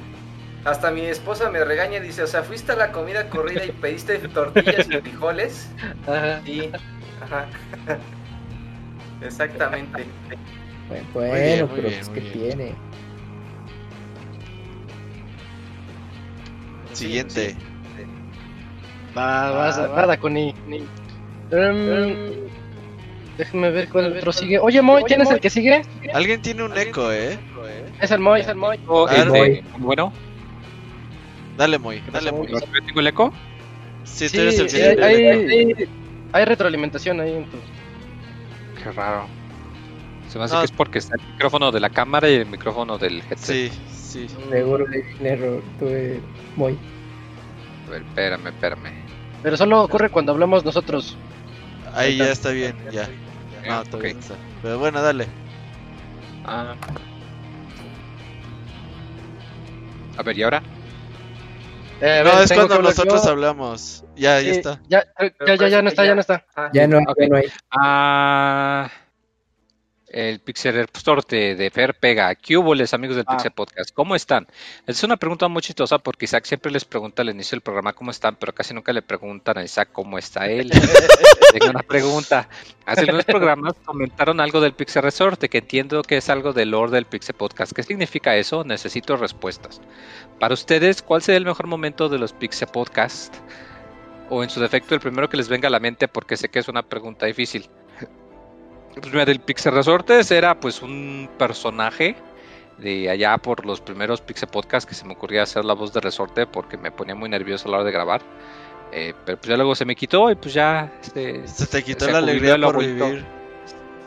[0.65, 3.71] Hasta mi esposa me regaña y dice, o sea, fuiste a la comida corrida y
[3.71, 5.69] pediste tortillas y frijoles.
[6.05, 6.41] Ajá.
[6.43, 6.71] Sí,
[7.21, 7.47] ajá.
[9.21, 10.05] Exactamente.
[11.13, 12.75] Bueno, pero es que tiene.
[16.93, 17.55] Siguiente.
[19.17, 20.51] Va, va, va, va, con um,
[23.37, 24.59] déjame ver cuál otro sigue.
[24.59, 25.81] Oye, Moy, ¿quién es el que sigue?
[26.13, 27.37] Alguien tiene un eco, ¿eh?
[27.99, 28.79] Es el Moy, es el Moy.
[28.87, 29.63] Oh, el Moy.
[29.79, 30.13] Bueno.
[31.57, 32.47] Dale, Moy, dale, Moy.
[32.85, 33.33] ¿Tengo el eco?
[34.03, 35.89] Sí, tú eres el sí, hay, hay,
[36.31, 37.67] hay, retroalimentación ahí entonces
[38.91, 39.27] raro.
[40.29, 42.97] Se me hace que es porque está el micrófono de la cámara y el micrófono
[42.97, 43.71] del headset.
[43.71, 44.27] Sí, sí.
[44.49, 45.63] Seguro que tiene error.
[45.79, 46.21] Tuve
[46.55, 46.77] muy.
[47.87, 48.91] A ver, espérame, espérame.
[49.43, 51.17] Pero solo ocurre cuando hablamos nosotros.
[51.93, 53.07] Ahí ya está bien, ya.
[53.67, 54.11] No, okay.
[54.11, 54.35] está.
[54.61, 55.27] Pero bueno, dale.
[56.45, 56.75] Ah.
[60.17, 60.61] A ver, ¿y ahora?
[61.99, 64.05] Eh, no, es cuando nosotros hablamos.
[64.15, 64.81] Ya, ya está.
[64.87, 65.05] Ya,
[65.45, 66.45] ya, ya, ya no está, ya no está.
[66.73, 67.45] ya no, ya no hay.
[67.71, 68.89] Ah.
[70.09, 72.33] El Pixel Store de, Fer Pega.
[72.35, 73.33] ¿Qué hubo, les amigos del ah.
[73.33, 73.93] Pixel Podcast?
[73.93, 74.47] ¿Cómo están?
[74.85, 78.11] Es una pregunta muy chistosa porque Isaac siempre les pregunta al inicio del programa cómo
[78.11, 80.71] están, pero casi nunca le preguntan a Isaac cómo está él.
[81.51, 82.47] Tengo una pregunta.
[82.85, 86.91] Hace unos programas comentaron algo del Pixel Resort, que entiendo que es algo del lore
[86.91, 87.73] del Pixel Podcast.
[87.73, 88.63] ¿Qué significa eso?
[88.63, 89.81] Necesito respuestas.
[90.39, 93.35] Para ustedes, ¿cuál sería el mejor momento de los Pixel Podcast?
[94.29, 96.59] O en su defecto, el primero que les venga a la mente, porque sé que
[96.59, 97.69] es una pregunta difícil.
[99.01, 102.15] Pues del Pixel Resortes era pues un personaje
[102.77, 105.99] de allá por los primeros Pixel Podcast que se me ocurría hacer la voz de
[105.99, 108.21] resorte porque me ponía muy nervioso a la hora de grabar.
[108.91, 110.91] Eh, pero pues ya luego se me quitó y pues ya...
[111.01, 113.25] Este, se te quitó la alegría por vivir.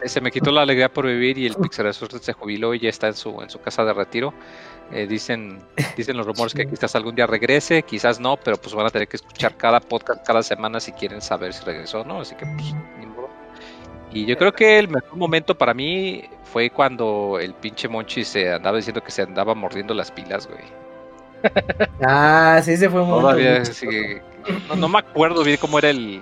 [0.05, 2.89] Se me quitó la alegría por vivir y el Pixel Resortes se jubiló y ya
[2.89, 4.33] está en su, en su casa de retiro.
[4.93, 5.63] Eh, dicen,
[5.97, 9.07] dicen los rumores que quizás algún día regrese, quizás no, pero pues van a tener
[9.09, 12.21] que escuchar cada podcast cada semana si quieren saber si regresó o no.
[12.21, 13.20] Así que pues ni modo.
[14.13, 18.53] Y yo creo que el mejor momento para mí fue cuando el pinche Monchi se
[18.53, 20.65] andaba diciendo que se andaba mordiendo las pilas, güey.
[22.03, 23.63] Ah, sí, se fue muy Todavía,
[24.77, 26.21] no, me acuerdo bien cómo era el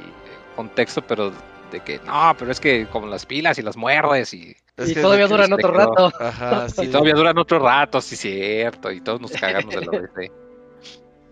[0.55, 1.33] contexto, pero
[1.71, 4.57] de que no, pero es que como las pilas y las muerdes y.
[4.77, 6.13] y todavía duran otro rato.
[6.21, 6.85] Ajá, sí.
[6.85, 8.91] Y todavía duran otro rato, sí, cierto.
[8.91, 10.31] Y todos nos cagamos de la vez.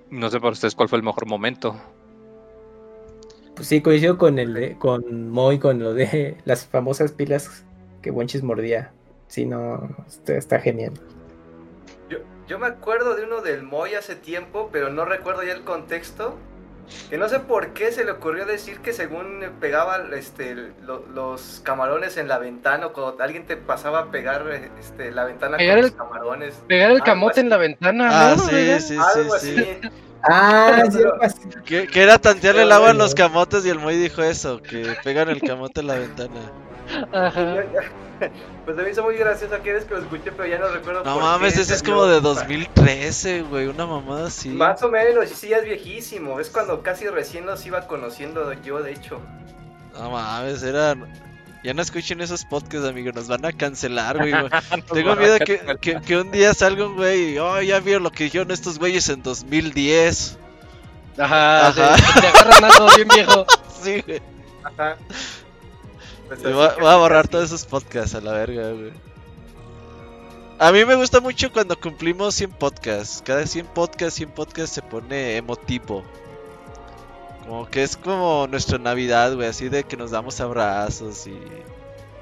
[0.08, 1.74] No sé por ustedes cuál fue el mejor momento.
[3.56, 7.64] Pues sí, coincido con el de, con Moy, con lo de las famosas pilas
[8.02, 8.92] que Wonchis mordía.
[9.28, 9.88] Sí, no,
[10.28, 10.92] está, genial.
[12.08, 15.64] Yo, yo me acuerdo de uno del Moy hace tiempo, pero no recuerdo ya el
[15.64, 16.36] contexto.
[17.10, 20.54] Que no sé por qué se le ocurrió decir que según pegaba este,
[20.84, 24.46] los camarones en la ventana, o cuando alguien te pasaba a pegar
[24.78, 26.54] este, la ventana con los camarones.
[26.68, 29.80] Pegar el camote en la ventana, ah, Sí, sí, algo sí, así.
[30.28, 30.98] Ah, sí,
[31.64, 34.96] que, que, era tantearle el agua en los camotes y el Moy dijo eso, que
[35.04, 36.52] pegan el camote en la ventana.
[37.12, 37.64] Ajá.
[38.64, 41.04] Pues a mí hizo muy gracioso vez que lo escuché, pero ya no recuerdo.
[41.04, 44.48] No mames, ese es como de 2013, güey, una mamada así.
[44.48, 46.40] Más o menos, y sí, ya es viejísimo.
[46.40, 49.20] Es cuando casi recién los iba conociendo yo, de hecho.
[49.94, 50.96] No mames, era
[51.66, 54.32] ya no escuchen esos podcasts, amigo, nos van a cancelar, güey.
[54.92, 58.12] Tengo miedo que, que, que, un día salga un güey y, oh, ya vieron lo
[58.12, 60.38] que dijeron estos güeyes en 2010.
[61.18, 61.96] Ajá, Ajá.
[62.20, 63.46] te agarran algo bien viejo.
[63.82, 64.22] Sí, güey.
[64.62, 64.96] Ajá.
[66.28, 68.92] Pues voy, a, borrar todos esos podcasts a la verga, güey.
[70.60, 73.22] A mí me gusta mucho cuando cumplimos 100 podcasts.
[73.26, 76.04] Cada 100 podcasts, 100 podcasts se pone emotivo.
[77.46, 81.38] Como que es como nuestra Navidad, güey, así de que nos damos abrazos y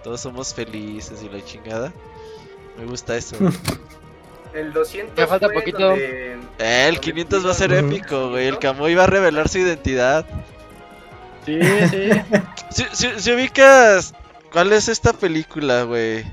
[0.03, 1.93] todos somos felices y la chingada.
[2.77, 3.37] Me gusta eso.
[4.55, 5.95] El 200 ya falta poquito.
[5.97, 8.47] Eh, el 500 va a ser épico, güey.
[8.47, 10.25] El Camuy va a revelar su identidad.
[11.45, 11.59] Sí,
[11.91, 12.11] sí.
[12.93, 14.15] si, si, ubicas,
[14.53, 16.25] ¿cuál es esta película, güey?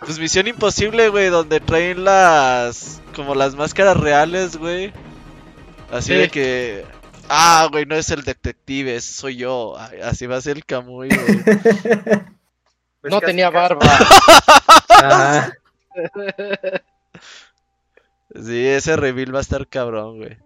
[0.00, 3.00] Pues Misión Imposible, güey, donde traen las.
[3.14, 4.92] como las máscaras reales, güey.
[5.92, 6.84] Así de que
[7.28, 9.76] Ah, güey, no es el detective, soy yo.
[10.02, 11.18] Así va a ser el Camuy, güey.
[13.00, 13.82] Pues no tenía barba.
[14.88, 15.50] Ah.
[18.34, 20.38] Sí, ese reveal va a estar cabrón, güey.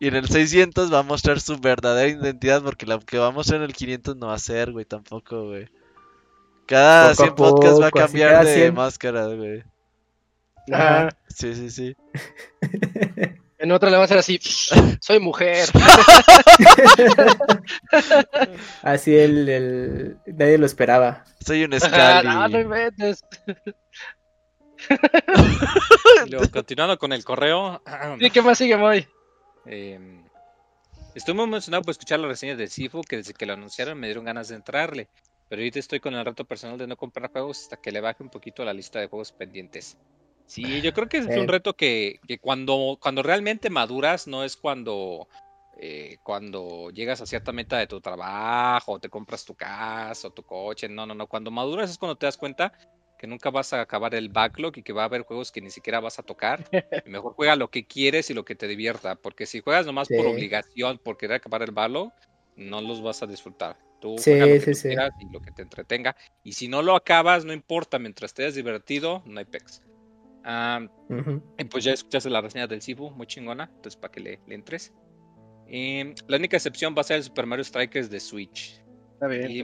[0.00, 3.30] Y en el 600 va a mostrar su verdadera identidad porque lo que va a
[3.30, 5.68] mostrar en el 500 no va a ser, güey, tampoco, güey.
[6.66, 9.62] Cada 100 podcasts va a cambiar de máscara, güey.
[10.72, 11.10] Ajá.
[11.28, 11.96] Sí, sí, sí.
[13.64, 14.38] En otra le va a hacer así,
[15.00, 15.66] soy mujer.
[18.82, 21.24] así el, el, nadie lo esperaba.
[21.40, 22.28] Soy un Scali.
[22.30, 23.24] Ah, no inventes.
[26.52, 27.82] continuando con el correo.
[28.20, 29.08] Sí, ¿qué más sigue, Moy?
[29.64, 30.20] Eh,
[31.14, 34.08] estoy muy emocionado por escuchar las reseñas de Sifu, que desde que lo anunciaron me
[34.08, 35.08] dieron ganas de entrarle.
[35.48, 38.22] Pero ahorita estoy con el reto personal de no comprar juegos hasta que le baje
[38.22, 39.96] un poquito la lista de juegos pendientes.
[40.46, 45.28] Sí, yo creo que es un reto que, cuando, cuando realmente maduras no es cuando,
[45.78, 50.42] eh, cuando llegas a cierta meta de tu trabajo, te compras tu casa o tu
[50.42, 52.72] coche, no, no, no, cuando maduras es cuando te das cuenta
[53.18, 55.70] que nunca vas a acabar el backlog y que va a haber juegos que ni
[55.70, 56.68] siquiera vas a tocar.
[57.06, 60.26] Mejor juega lo que quieres y lo que te divierta, porque si juegas nomás por
[60.26, 62.12] obligación, por querer acabar el backlog,
[62.56, 63.78] no los vas a disfrutar.
[64.00, 66.14] Tú juegas lo que quieras y lo que te entretenga.
[66.42, 69.80] Y si no lo acabas, no importa, mientras te hayas divertido, no hay pex.
[70.44, 70.86] Ah,
[71.58, 74.92] y pues ya escuchaste la reseña del Sifu, muy chingona, entonces para que le, entres.
[75.66, 78.80] la única excepción va a ser el Super Mario Strikers de Switch.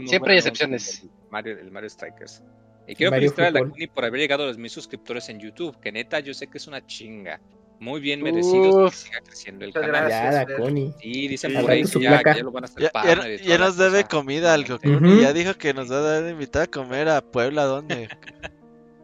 [0.07, 1.03] Siempre hay excepciones.
[1.03, 2.43] El Mario, el Mario Strikers.
[2.87, 5.79] Y quiero felicitar a la Kuni por haber llegado a los mil suscriptores en YouTube,
[5.81, 7.41] que neta yo sé que es una chinga.
[7.79, 10.09] muy bien merecidos que siga creciendo el canal.
[10.09, 10.95] Ya, Connie.
[10.99, 14.05] Sí, dicen por ahí que ya, ya, lo van a hacer ya, ya, nos debe
[14.05, 15.21] comida al Gokuni.
[15.21, 18.09] Ya dijo que nos va a dar invitar a comer a Puebla, ¿dónde?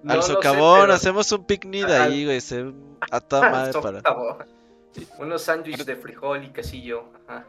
[0.08, 2.40] al socavón, hacemos un picnic ahí, güey.
[2.40, 2.72] Se...
[3.10, 4.02] A toda madre para.
[5.18, 7.04] Unos sándwiches de frijol y quesillo.
[7.28, 7.44] Ajá.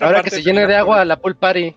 [0.00, 1.76] Ahora que se llene de agua la pool party.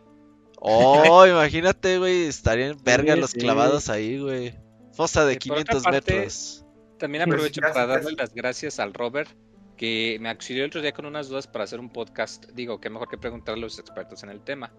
[0.57, 2.25] Oh, imagínate, güey.
[2.25, 4.55] Estarían verga los clavados ahí, güey.
[4.93, 6.65] Fosa de 500 metros.
[6.97, 9.29] También pues aprovecho para darle las gracias al Robert,
[9.75, 12.45] que me auxilió el otro día con unas dudas para hacer un podcast.
[12.53, 14.71] Digo, qué mejor que preguntar a los expertos en el tema.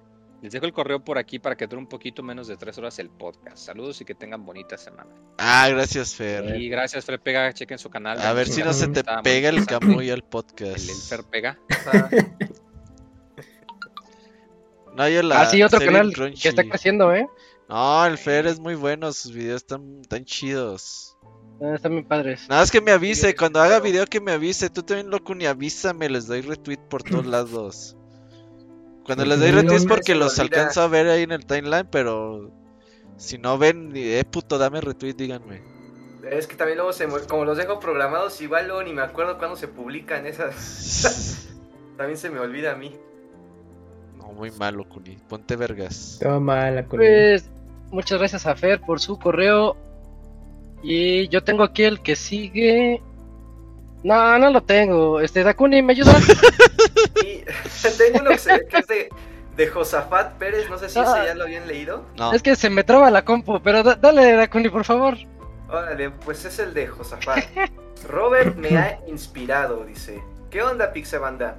[0.42, 2.98] Les dejo el correo por aquí para que dure un poquito menos de tres horas
[2.98, 3.58] el podcast.
[3.58, 5.14] Saludos y que tengan bonita semana.
[5.38, 6.56] Ah, gracias, Fer.
[6.56, 7.52] Y gracias, Fer Pega.
[7.52, 8.20] Chequen su canal.
[8.20, 10.88] A ver si no se te pega el camuy al podcast.
[10.88, 11.60] El, Fer Pega.
[14.96, 17.28] no, yo la ah, sí, otro canal que está creciendo, ¿eh?
[17.68, 19.12] No, el Fer es muy bueno.
[19.12, 21.16] Sus videos están tan chidos.
[21.62, 22.48] Ah, están muy padres.
[22.48, 23.36] Nada, es que me avise.
[23.36, 24.70] Cuando haga video, que me avise.
[24.70, 26.10] Tú también, loco, ni avísame.
[26.10, 27.96] Les doy retweet por todos lados.
[29.04, 32.50] Cuando les doy retweet es porque los alcanzo a ver ahí en el timeline, pero
[33.16, 35.60] si no ven, eh, puto, dame retweet, díganme.
[36.30, 39.56] Es que también luego, se, como los dejo programados, igual luego ni me acuerdo cuándo
[39.56, 41.48] se publican esas.
[41.96, 42.96] también se me olvida a mí.
[44.16, 45.16] No, muy malo, Kuni.
[45.28, 46.18] Ponte vergas.
[46.20, 47.04] Toma la Kuni.
[47.04, 47.50] Pues,
[47.90, 49.76] muchas gracias a Fer por su correo.
[50.82, 53.02] Y yo tengo aquí el que sigue.
[54.04, 55.20] No, no lo tengo.
[55.20, 56.14] Este, Dakuni, ¿me ayuda?
[57.98, 59.08] tengo uno que es de,
[59.56, 60.68] de, Josafat Pérez.
[60.68, 61.24] No sé si ese ah.
[61.24, 62.04] ya lo habían leído.
[62.32, 65.16] Es que se me traba la compu, pero dale, Dakuni, por favor.
[65.68, 67.44] Órale, pues es el de Josafat.
[68.08, 70.22] Robert me ha inspirado, dice.
[70.50, 71.58] ¿Qué onda, Pixabanda?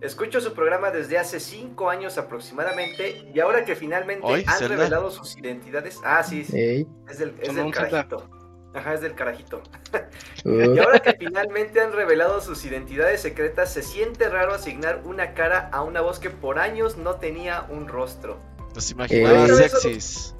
[0.00, 5.36] Escucho su programa desde hace cinco años aproximadamente y ahora que finalmente han revelado sus
[5.38, 6.00] identidades.
[6.02, 6.88] Ah, sí, sí.
[7.08, 8.28] Es del, es del carajito.
[8.74, 9.62] Ajá, es del carajito.
[10.44, 15.68] y ahora que finalmente han revelado sus identidades secretas, se siente raro asignar una cara
[15.72, 18.38] a una voz que por años no tenía un rostro.
[18.74, 20.34] Nos imaginamos sexys.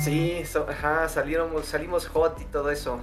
[0.00, 3.00] Sí, ajá, salieron, salimos hot y todo eso.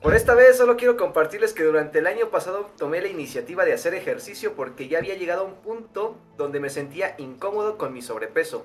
[0.00, 3.74] Por esta vez solo quiero compartirles que durante el año pasado tomé la iniciativa de
[3.74, 8.00] hacer ejercicio porque ya había llegado a un punto donde me sentía incómodo con mi
[8.00, 8.64] sobrepeso.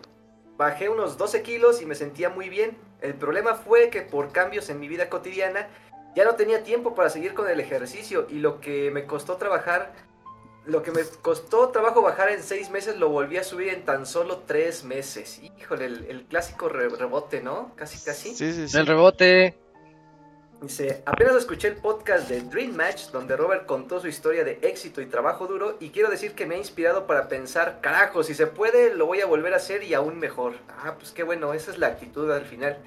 [0.57, 2.77] Bajé unos 12 kilos y me sentía muy bien.
[3.01, 5.67] El problema fue que por cambios en mi vida cotidiana
[6.15, 9.93] ya no tenía tiempo para seguir con el ejercicio y lo que me costó trabajar,
[10.65, 14.05] lo que me costó trabajo bajar en 6 meses lo volví a subir en tan
[14.05, 15.41] solo 3 meses.
[15.59, 17.73] Híjole, el, clásico rebote, ¿no?
[17.75, 18.33] Casi, casi.
[18.33, 18.77] Sí, sí, sí.
[18.77, 19.64] El rebote.
[20.65, 24.99] Dice, apenas escuché el podcast de Dream Match donde Robert contó su historia de éxito
[24.99, 28.47] y trabajo duro y quiero decir que me ha inspirado para pensar, carajo, si se
[28.47, 30.53] puede lo voy a volver a hacer y aún mejor.
[30.67, 32.79] Ah, pues qué bueno, esa es la actitud al final.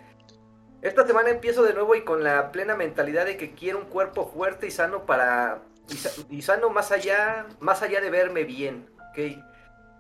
[0.83, 4.29] Esta semana empiezo de nuevo y con la plena mentalidad de que quiero un cuerpo
[4.29, 5.63] fuerte y sano para...
[6.29, 9.39] y, sano más allá, más allá de verme bien, ¿ok?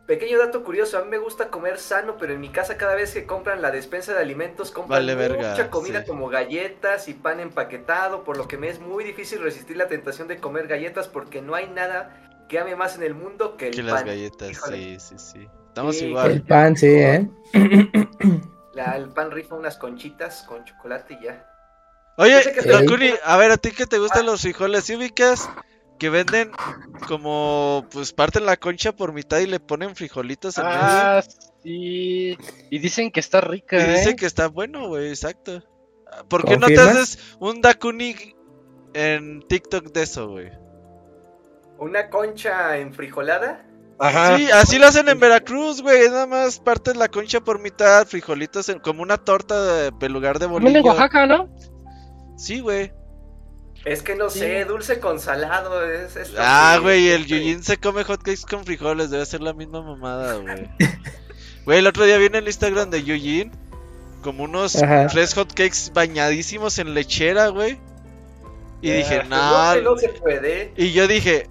[0.08, 3.12] Pequeño dato curioso, a mí me gusta comer sano, pero en mi casa cada vez
[3.12, 8.38] que compran la despensa de alimentos compran mucha comida como galletas y pan empaquetado, por
[8.38, 11.68] lo que me es muy difícil resistir la tentación de comer galletas porque no hay
[11.68, 13.92] nada que ame más en el mundo que el que pan.
[13.92, 15.48] las galletas, sí, sí, sí.
[15.66, 16.30] Estamos igual.
[16.30, 17.28] El pan, sí, ¿eh?
[17.52, 21.46] el pan rifa unas conchitas con chocolate y ya.
[22.16, 22.40] Oye,
[23.24, 24.30] a ver, ¿a ti que te gustan ah.
[24.30, 24.84] los frijoles?
[24.84, 25.50] ¿Sí ubicas
[25.98, 26.50] que venden
[27.06, 31.22] como pues parten la concha por mitad y le ponen frijolitos en ah,
[31.62, 32.38] Sí.
[32.70, 33.76] Y dicen que está rica.
[33.76, 34.16] Y dicen ¿eh?
[34.16, 35.62] que está bueno, güey, exacto.
[36.28, 38.14] ¿Por qué no te haces un Dakuni
[38.94, 40.50] en TikTok de eso, güey?
[41.78, 43.64] ¿Una concha enfrijolada?
[43.98, 44.36] Ajá.
[44.36, 46.08] Sí, así lo hacen en Veracruz, güey.
[46.08, 50.78] Nada más partes la concha por mitad, frijolitos, como una torta de, lugar de bolillo.
[50.78, 51.48] en Oaxaca, ¿no?
[52.36, 52.92] Sí, güey.
[53.88, 58.42] Es que no sé, dulce con salado es, Ah, güey, el Yujin se come hotcakes
[58.48, 60.68] con frijoles, debe ser la misma mamada, güey.
[61.64, 63.50] güey, el otro día viene el Instagram de Yujin
[64.22, 64.76] como unos
[65.10, 67.80] tres hotcakes bañadísimos en lechera, güey.
[68.82, 70.72] Y dije, no, no se puede.
[70.76, 71.48] Y yo dije,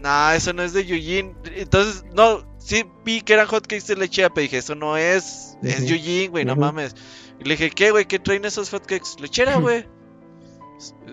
[0.00, 1.36] no, eso no es de Yujin.
[1.54, 5.86] Entonces, no, sí vi que eran hotcakes de lechera, pero dije, eso no es, es
[5.86, 6.94] Yujin, güey, no mames.
[7.40, 8.06] Y le dije, ¿qué, güey?
[8.06, 9.20] ¿Qué traen esos hotcakes?
[9.20, 9.86] Lechera, güey.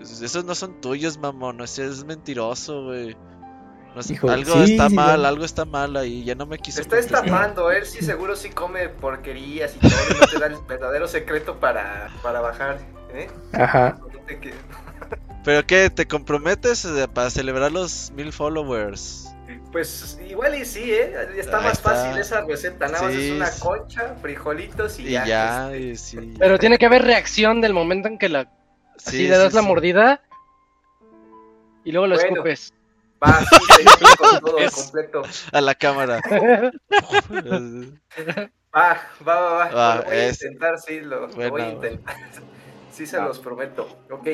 [0.02, 1.56] Esos no son tuyos, mamón.
[1.58, 3.16] No, es mentiroso, güey.
[4.28, 6.24] algo está mal, algo está mal ahí.
[6.24, 6.80] Ya no me quiso.
[6.80, 9.92] Está estafando, él sí seguro sí come porquerías y todo.
[10.10, 12.78] Y no te da el verdadero secreto para, para bajar.
[13.14, 13.28] ¿eh?
[13.52, 13.98] Ajá.
[15.44, 15.90] ¿Pero qué?
[15.90, 19.28] ¿Te comprometes eh, para celebrar los mil followers?
[19.70, 21.14] Pues igual y sí, ¿eh?
[21.36, 22.88] Está más fácil esa receta.
[22.88, 25.70] Nada más es una concha, frijolitos y, ya.
[25.94, 26.34] sí.
[26.38, 28.48] Pero tiene que haber reacción del momento en que la
[29.04, 30.20] si le das la mordida.
[31.84, 32.72] y luego lo escupes.
[33.22, 33.40] Va,
[33.76, 33.84] sí,
[34.16, 35.22] con todo completo.
[35.52, 36.20] A la cámara.
[38.74, 39.96] Va, va, va, va.
[39.96, 42.16] Lo voy a intentar, sí, lo, voy a intentar.
[42.90, 43.98] sí, se los prometo.
[44.10, 44.26] Ok.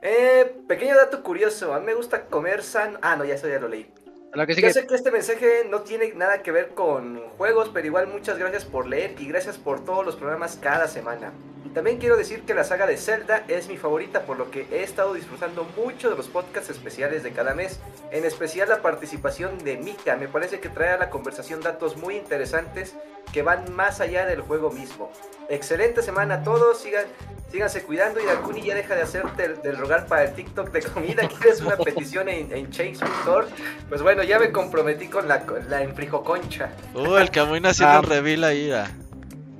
[0.00, 1.74] Eh, pequeño dato curioso.
[1.74, 2.98] A mí me gusta comer san.
[3.02, 3.92] Ah, no, ya eso ya lo leí.
[4.34, 8.38] Yo sé que este mensaje no tiene nada que ver con juegos, pero igual muchas
[8.38, 11.32] gracias por leer y gracias por todos los programas cada semana.
[11.64, 14.66] Y también quiero decir que la saga de Zelda es mi favorita, por lo que
[14.70, 19.58] he estado disfrutando mucho de los podcasts especiales de cada mes, en especial la participación
[19.64, 20.16] de Mika.
[20.16, 22.94] Me parece que trae a la conversación datos muy interesantes
[23.32, 25.10] que van más allá del juego mismo.
[25.48, 27.06] Excelente semana a todos, sigan
[27.50, 31.28] síganse cuidando y Dakuni ya deja de hacerte del, rogar para el TikTok de comida.
[31.28, 33.46] ¿Quieres una petición en, en Store?
[33.88, 36.70] Pues bueno, ya me comprometí con la, la enfrijoconcha.
[36.94, 38.00] Uh, el Camino haciendo ah.
[38.00, 38.72] un reveal ahí,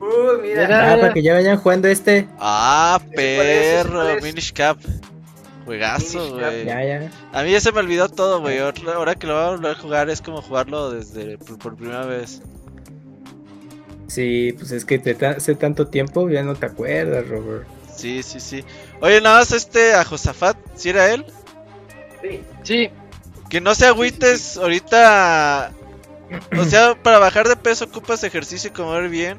[0.01, 0.93] Uh, mira.
[0.93, 2.29] Ah, para que ya vayan jugando este.
[2.39, 4.79] Ah, perro, Minish Cap.
[5.65, 6.65] Juegazo, güey.
[6.65, 7.11] Ya, ya.
[7.33, 8.59] A mí ya se me olvidó todo, güey.
[8.59, 12.41] Ahora que lo voy a volver a jugar es como jugarlo desde por primera vez.
[14.09, 17.67] Sí, pues es que te hace tanto tiempo ya no te acuerdas, Robert.
[17.95, 18.65] Sí, sí, sí.
[19.01, 21.27] Oye, nada más este a Josafat, ¿sí era él?
[22.23, 22.41] Sí.
[22.63, 22.91] Sí.
[23.51, 25.73] Que no se agüites ahorita.
[26.59, 29.39] O sea, para bajar de peso ocupas ejercicio y comer bien.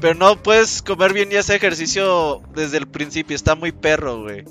[0.00, 3.36] Pero no puedes comer bien y hacer ejercicio desde el principio.
[3.36, 4.44] Está muy perro, güey.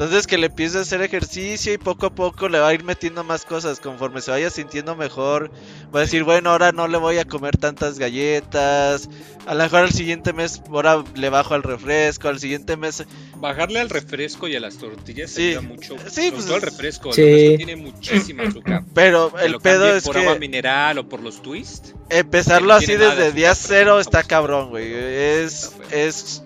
[0.00, 2.84] Entonces que le empiece a hacer ejercicio y poco a poco le va a ir
[2.84, 3.80] metiendo más cosas.
[3.80, 5.50] Conforme se vaya sintiendo mejor,
[5.94, 9.10] va a decir, bueno, ahora no le voy a comer tantas galletas.
[9.44, 12.28] A lo mejor al siguiente mes, ahora le bajo al refresco.
[12.28, 13.04] Al siguiente mes...
[13.36, 15.54] Bajarle al refresco y a las tortillas sí.
[15.60, 15.96] mucho.
[16.08, 17.12] Sí, pues, todo el refresco.
[17.12, 17.20] Sí.
[17.20, 18.84] El refresco tiene muchísima azúcar.
[18.94, 20.22] Pero el pedo es por que...
[20.22, 21.94] agua mineral o por los twists.
[22.08, 24.94] Empezarlo así desde día cero está cabrón, güey.
[24.94, 25.72] Es...
[25.90, 26.42] es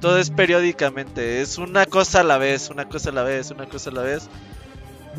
[0.00, 3.66] todo es periódicamente, es una cosa a la vez, una cosa a la vez, una
[3.66, 4.28] cosa a la vez.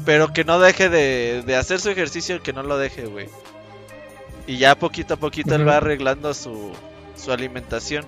[0.05, 3.29] Pero que no deje de, hacer su ejercicio, que no lo deje, güey.
[4.45, 6.73] Y ya poquito a poquito él va arreglando su,
[7.15, 8.05] su alimentación.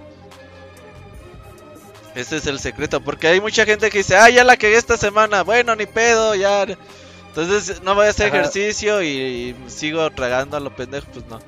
[2.18, 4.98] Ese es el secreto, porque hay mucha gente que dice, ah, ya la cagué esta
[4.98, 6.66] semana, bueno, ni pedo, ya.
[7.28, 11.40] Entonces no voy a hacer ejercicio y, sigo tragando a lo pendejo, pues no.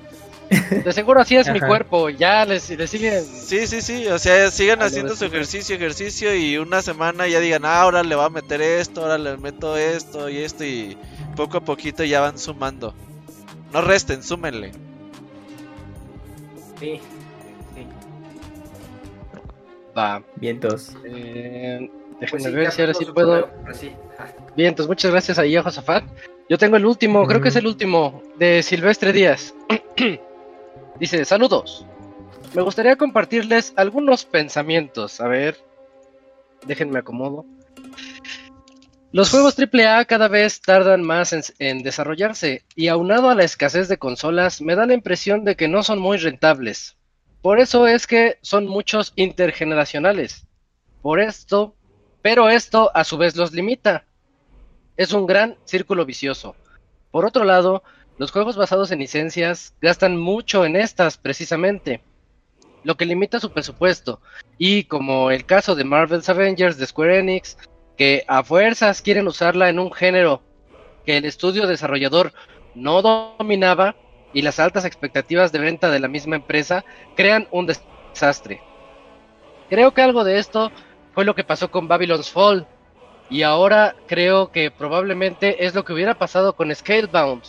[0.49, 3.23] De seguro así es mi cuerpo, ya les, les siguen.
[3.23, 7.65] Sí, sí, sí, o sea, sigan haciendo su ejercicio, ejercicio y una semana ya digan,
[7.65, 10.97] ah, ahora le va a meter esto, ahora le meto esto y esto y
[11.35, 12.95] poco a poquito ya van sumando.
[13.71, 14.71] No resten, súmenle.
[16.79, 16.99] Sí,
[17.75, 17.87] sí.
[19.95, 20.23] Va.
[20.35, 20.95] Vientos.
[21.05, 23.49] Eh, déjenme pues ver si ahora sí puedo.
[24.55, 26.03] Vientos, muchas gracias a Josafat.
[26.49, 29.53] Yo tengo el último, creo que es el último, de Silvestre Díaz.
[30.99, 31.85] Dice, saludos.
[32.53, 35.21] Me gustaría compartirles algunos pensamientos.
[35.21, 35.57] A ver,
[36.65, 37.45] déjenme acomodo.
[39.11, 43.97] Los juegos AAA cada vez tardan más en, desarrollarse y aunado a la escasez de
[43.97, 46.95] consolas me da la impresión de que no son muy rentables.
[47.41, 50.45] Por eso es que son muchos intergeneracionales.
[51.01, 51.75] Por esto,
[52.21, 54.05] pero esto a su vez los limita.
[54.97, 56.55] Es un gran círculo vicioso.
[57.09, 57.83] Por otro lado,
[58.19, 62.03] los juegos basados en licencias gastan mucho en estas precisamente,
[62.83, 64.19] lo que limita su presupuesto.
[64.57, 67.57] Y como el caso de Marvel's Avengers de Square Enix,
[67.97, 70.41] que a fuerzas quieren usarla en un género
[71.05, 72.33] que el estudio desarrollador
[72.75, 73.95] no dominaba
[74.33, 76.83] y las altas expectativas de venta de la misma empresa
[77.15, 78.61] crean un desastre.
[79.69, 80.73] Creo que algo de esto
[81.13, 82.67] fue lo que pasó con Babylon's Fall
[83.29, 87.43] y ahora creo que probablemente es lo que hubiera pasado con Scalebound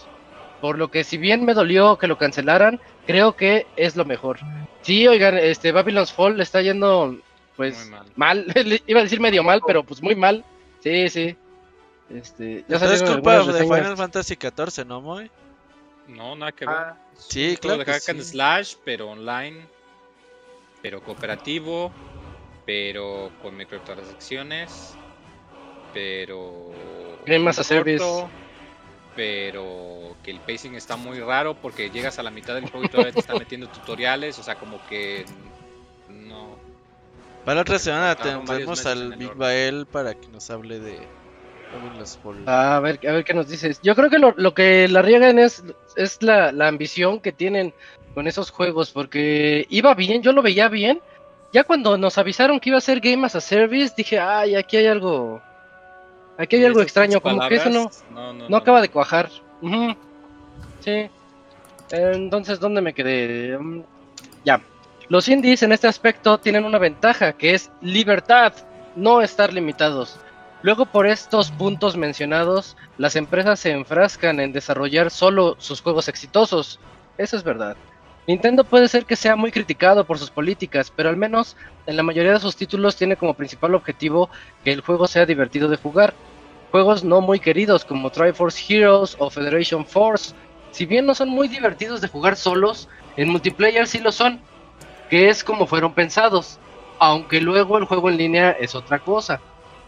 [0.60, 4.38] por lo que si bien me dolió que lo cancelaran, creo que es lo mejor.
[4.82, 7.18] Sí, oigan, este Babylon's Fall le está yendo
[7.56, 8.46] pues mal.
[8.86, 10.44] Iba a decir medio mal, pero pues muy mal.
[10.80, 11.36] Sí, sí.
[12.08, 15.30] Este, ya es culpa de Final Fantasy XIV, ¿no, Moy?
[16.08, 16.74] No, nada que ver.
[16.74, 17.84] Ah, sí, claro.
[17.84, 18.22] De sí.
[18.22, 19.60] Slash, pero online,
[20.82, 21.92] pero cooperativo,
[22.66, 24.94] pero con microtransacciones,
[25.94, 26.72] pero.
[27.26, 28.04] Game as a Service
[29.20, 32.88] pero que el pacing está muy raro porque llegas a la mitad del juego y
[32.88, 35.26] todavía te están metiendo tutoriales, o sea, como que
[36.08, 36.56] no.
[37.44, 41.00] Para la otra semana tendremos al Big Bael para que nos hable de
[42.46, 43.82] a ver, a ver qué nos dices.
[43.82, 45.62] Yo creo que lo, que la riegan es,
[45.96, 47.74] es la, la, ambición que tienen
[48.14, 51.02] con esos juegos, porque iba bien, yo lo veía bien.
[51.52, 54.78] Ya cuando nos avisaron que iba a ser Game as a Service, dije, ay, aquí
[54.78, 55.42] hay algo,
[56.40, 57.90] Aquí hay algo extraño, como que eso no,
[58.48, 59.28] no, acaba de cuajar.
[60.80, 61.10] Sí.
[61.90, 63.58] Entonces, ¿dónde me quedé?
[63.58, 63.82] Mm,
[64.42, 64.62] ya.
[65.10, 68.54] Los indies en este aspecto tienen una ventaja, que es libertad,
[68.96, 70.18] no estar limitados.
[70.62, 76.80] Luego por estos puntos mencionados, las empresas se enfrascan en desarrollar solo sus juegos exitosos.
[77.18, 77.76] Eso es verdad.
[78.26, 82.02] Nintendo puede ser que sea muy criticado por sus políticas, pero al menos en la
[82.02, 84.30] mayoría de sus títulos tiene como principal objetivo
[84.64, 86.14] que el juego sea divertido de jugar.
[86.70, 90.34] Juegos no muy queridos como Triforce Heroes o Federation Force,
[90.70, 94.40] si bien no son muy divertidos de jugar solos, en multiplayer sí lo son,
[95.08, 96.58] que es como fueron pensados,
[97.00, 99.40] aunque luego el juego en línea es otra cosa.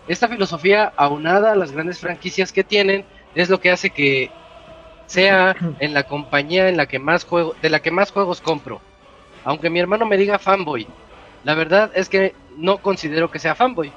[0.09, 3.05] Esta filosofía, aunada a las grandes franquicias que tienen,
[3.37, 4.31] es lo que hace que
[5.07, 8.81] sea en la compañía en la que más juego, de la que más juegos compro.
[9.45, 10.89] Aunque mi hermano me diga fanboy,
[11.45, 13.93] la verdad es que no considero que sea fanboy.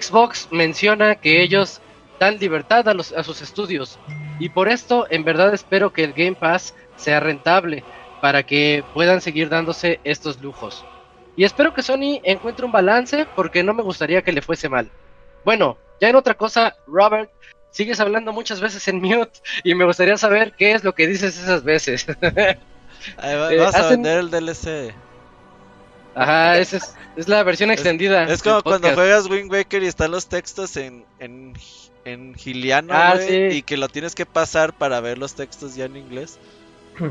[0.00, 1.80] Xbox menciona que ellos
[2.18, 3.98] dan libertad a, los, a sus estudios
[4.38, 7.84] y por esto en verdad espero que el Game Pass sea rentable
[8.20, 10.84] para que puedan seguir dándose estos lujos.
[11.36, 14.90] Y espero que Sony encuentre un balance porque no me gustaría que le fuese mal.
[15.44, 17.30] Bueno, ya en otra cosa, Robert,
[17.70, 21.38] sigues hablando muchas veces en mute y me gustaría saber qué es lo que dices
[21.38, 22.06] esas veces.
[23.16, 24.94] Ahí vas a vender el DLC.
[26.14, 26.78] Ajá, esa
[27.16, 28.24] es, la versión extendida.
[28.24, 31.54] Es como cuando juegas Wind Waker y están los textos en, en,
[32.04, 35.96] en giliano, ah, y que lo tienes que pasar para ver los textos ya en
[35.96, 36.38] inglés.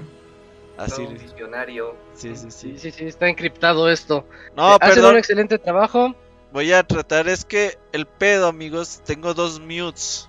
[0.77, 1.05] Así.
[1.05, 1.95] diccionario.
[2.15, 2.77] Sí, sí, sí.
[2.77, 4.25] Sí, sí, está encriptado esto.
[4.55, 4.91] No, pero.
[4.91, 6.15] Hacen un excelente trabajo.
[6.51, 10.27] Voy a tratar, es que el pedo, amigos, tengo dos mutes.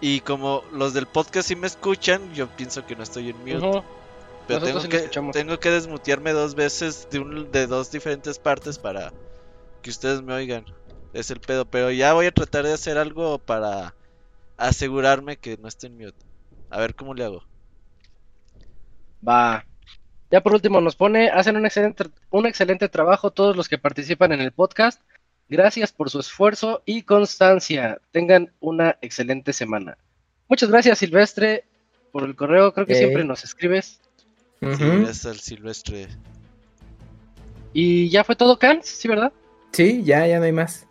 [0.00, 3.82] Y como los del podcast sí me escuchan, yo pienso que no estoy en mute.
[4.46, 9.12] Pero tengo que, tengo que desmutearme dos veces de, un, de dos diferentes partes para
[9.82, 10.64] que ustedes me oigan.
[11.12, 11.64] Es el pedo.
[11.64, 13.94] Pero ya voy a tratar de hacer algo para
[14.56, 16.24] asegurarme que no esté en mute.
[16.70, 17.44] A ver cómo le hago.
[19.26, 19.64] Va.
[20.30, 24.32] Ya por último nos pone, hacen un excelente, un excelente trabajo todos los que participan
[24.32, 25.02] en el podcast.
[25.48, 28.00] Gracias por su esfuerzo y constancia.
[28.10, 29.98] Tengan una excelente semana.
[30.48, 31.64] Muchas gracias Silvestre
[32.10, 32.72] por el correo.
[32.72, 34.00] Creo que siempre nos escribes.
[34.62, 36.08] Al Silvestre.
[37.72, 39.32] Y ya fue todo, Cans, ¿sí, verdad?
[39.72, 40.86] Sí, ya, ya no hay más.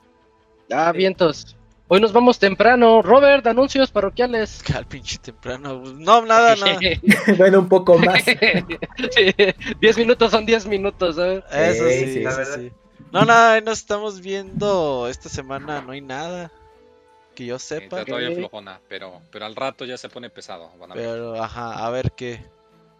[0.71, 1.55] Ah, vientos.
[1.87, 3.01] Hoy nos vamos temprano.
[3.01, 4.63] Robert, anuncios parroquiales.
[4.75, 5.83] Al pinche temprano.
[5.83, 6.79] No, nada, nada.
[7.37, 8.23] bueno, un poco más.
[9.79, 11.43] Diez minutos son diez minutos, ¿sabes?
[11.51, 12.61] Eso sí, la verdad.
[13.11, 16.49] No, nada, nos estamos viendo esta semana, no hay nada
[17.35, 17.99] que yo sepa.
[17.99, 20.71] está todavía flojona, pero, pero al rato ya se pone pesado.
[20.93, 22.41] pero, ajá, a ver qué.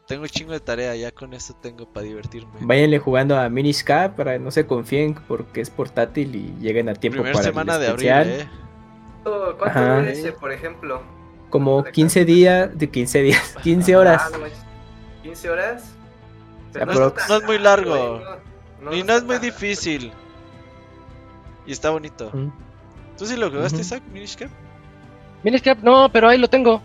[0.08, 2.52] Tengo un chingo de tarea, ya con eso tengo para divertirme.
[2.62, 7.24] Váyanle jugando a Minisca para no se confíen porque es portátil y lleguen a tiempo
[7.24, 8.50] para semana de abril, eh.
[9.24, 11.02] ¿Cuánto ese, por ejemplo?
[11.50, 14.32] Como 15 días, de 15 días, 15 horas.
[15.24, 15.96] ¿15 horas?
[16.74, 18.22] no, es, muy largo.
[18.92, 20.12] y no es muy difícil.
[21.66, 22.32] Y está bonito.
[23.18, 24.50] ¿Tú sí lo jugaste, Isaac, Minishcap?
[25.44, 26.82] Minishcap, no, pero ahí lo tengo.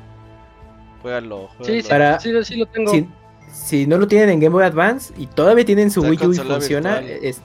[1.07, 2.93] Juégalo, Sí, sí, sí, lo tengo.
[3.53, 6.37] Si, no lo tienen en Game Boy Advance y todavía tienen su Wii U y
[6.37, 7.41] funciona, es,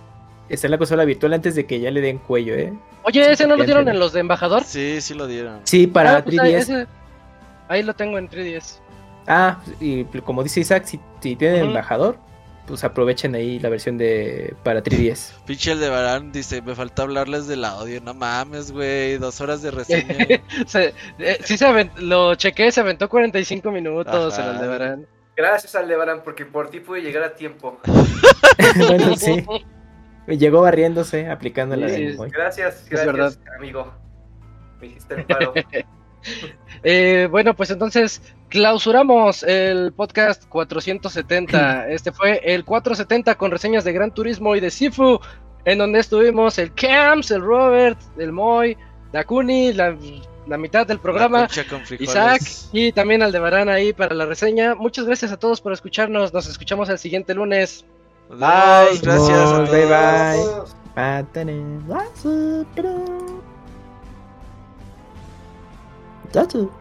[0.49, 2.73] está en la consola virtual antes de que ya le den cuello, ¿eh?
[3.03, 4.64] Oye, ¿ese no lo dieron en los de embajador?
[4.64, 5.59] Sí, sí lo dieron.
[5.64, 6.40] Sí, para 3DS.
[6.40, 6.88] Ah, pues
[7.69, 8.80] ahí, lo tengo en 3DS.
[9.27, 12.17] Ah, y como dice Isaac, si, tienen embajador,
[12.72, 15.33] pues aprovechen ahí la versión de para 3DS.
[15.45, 19.72] Pinche de Barán dice, me falta hablarles del audio, no mames, güey, dos horas de
[19.72, 20.16] reseña.
[21.19, 25.06] Eh, sí, se lo chequé, se aventó 45 minutos el Aldebarán.
[25.35, 27.77] Gracias Aldebarán, porque por ti pude llegar a tiempo.
[28.88, 29.45] bueno, sí.
[30.27, 33.93] Llegó barriéndose, aplicando la de Gracias, gracias, amigo.
[34.80, 35.53] Me hiciste el paro.
[36.83, 41.88] eh, bueno, pues entonces clausuramos el podcast 470.
[41.88, 45.19] Este fue el 470 con reseñas de Gran Turismo y de Sifu,
[45.63, 48.77] en donde estuvimos el Camps, el Robert, el Moy,
[49.13, 49.95] Dakuni, la,
[50.47, 51.47] la mitad del programa,
[51.97, 52.41] Isaac
[52.73, 54.75] y también Aldebarán ahí para la reseña.
[54.75, 56.33] Muchas gracias a todos por escucharnos.
[56.33, 57.85] Nos escuchamos el siguiente lunes.
[58.30, 58.99] Bye.
[59.01, 59.71] Gracias.
[59.71, 60.35] Bye bye.
[60.93, 61.25] bye.
[66.33, 66.81] el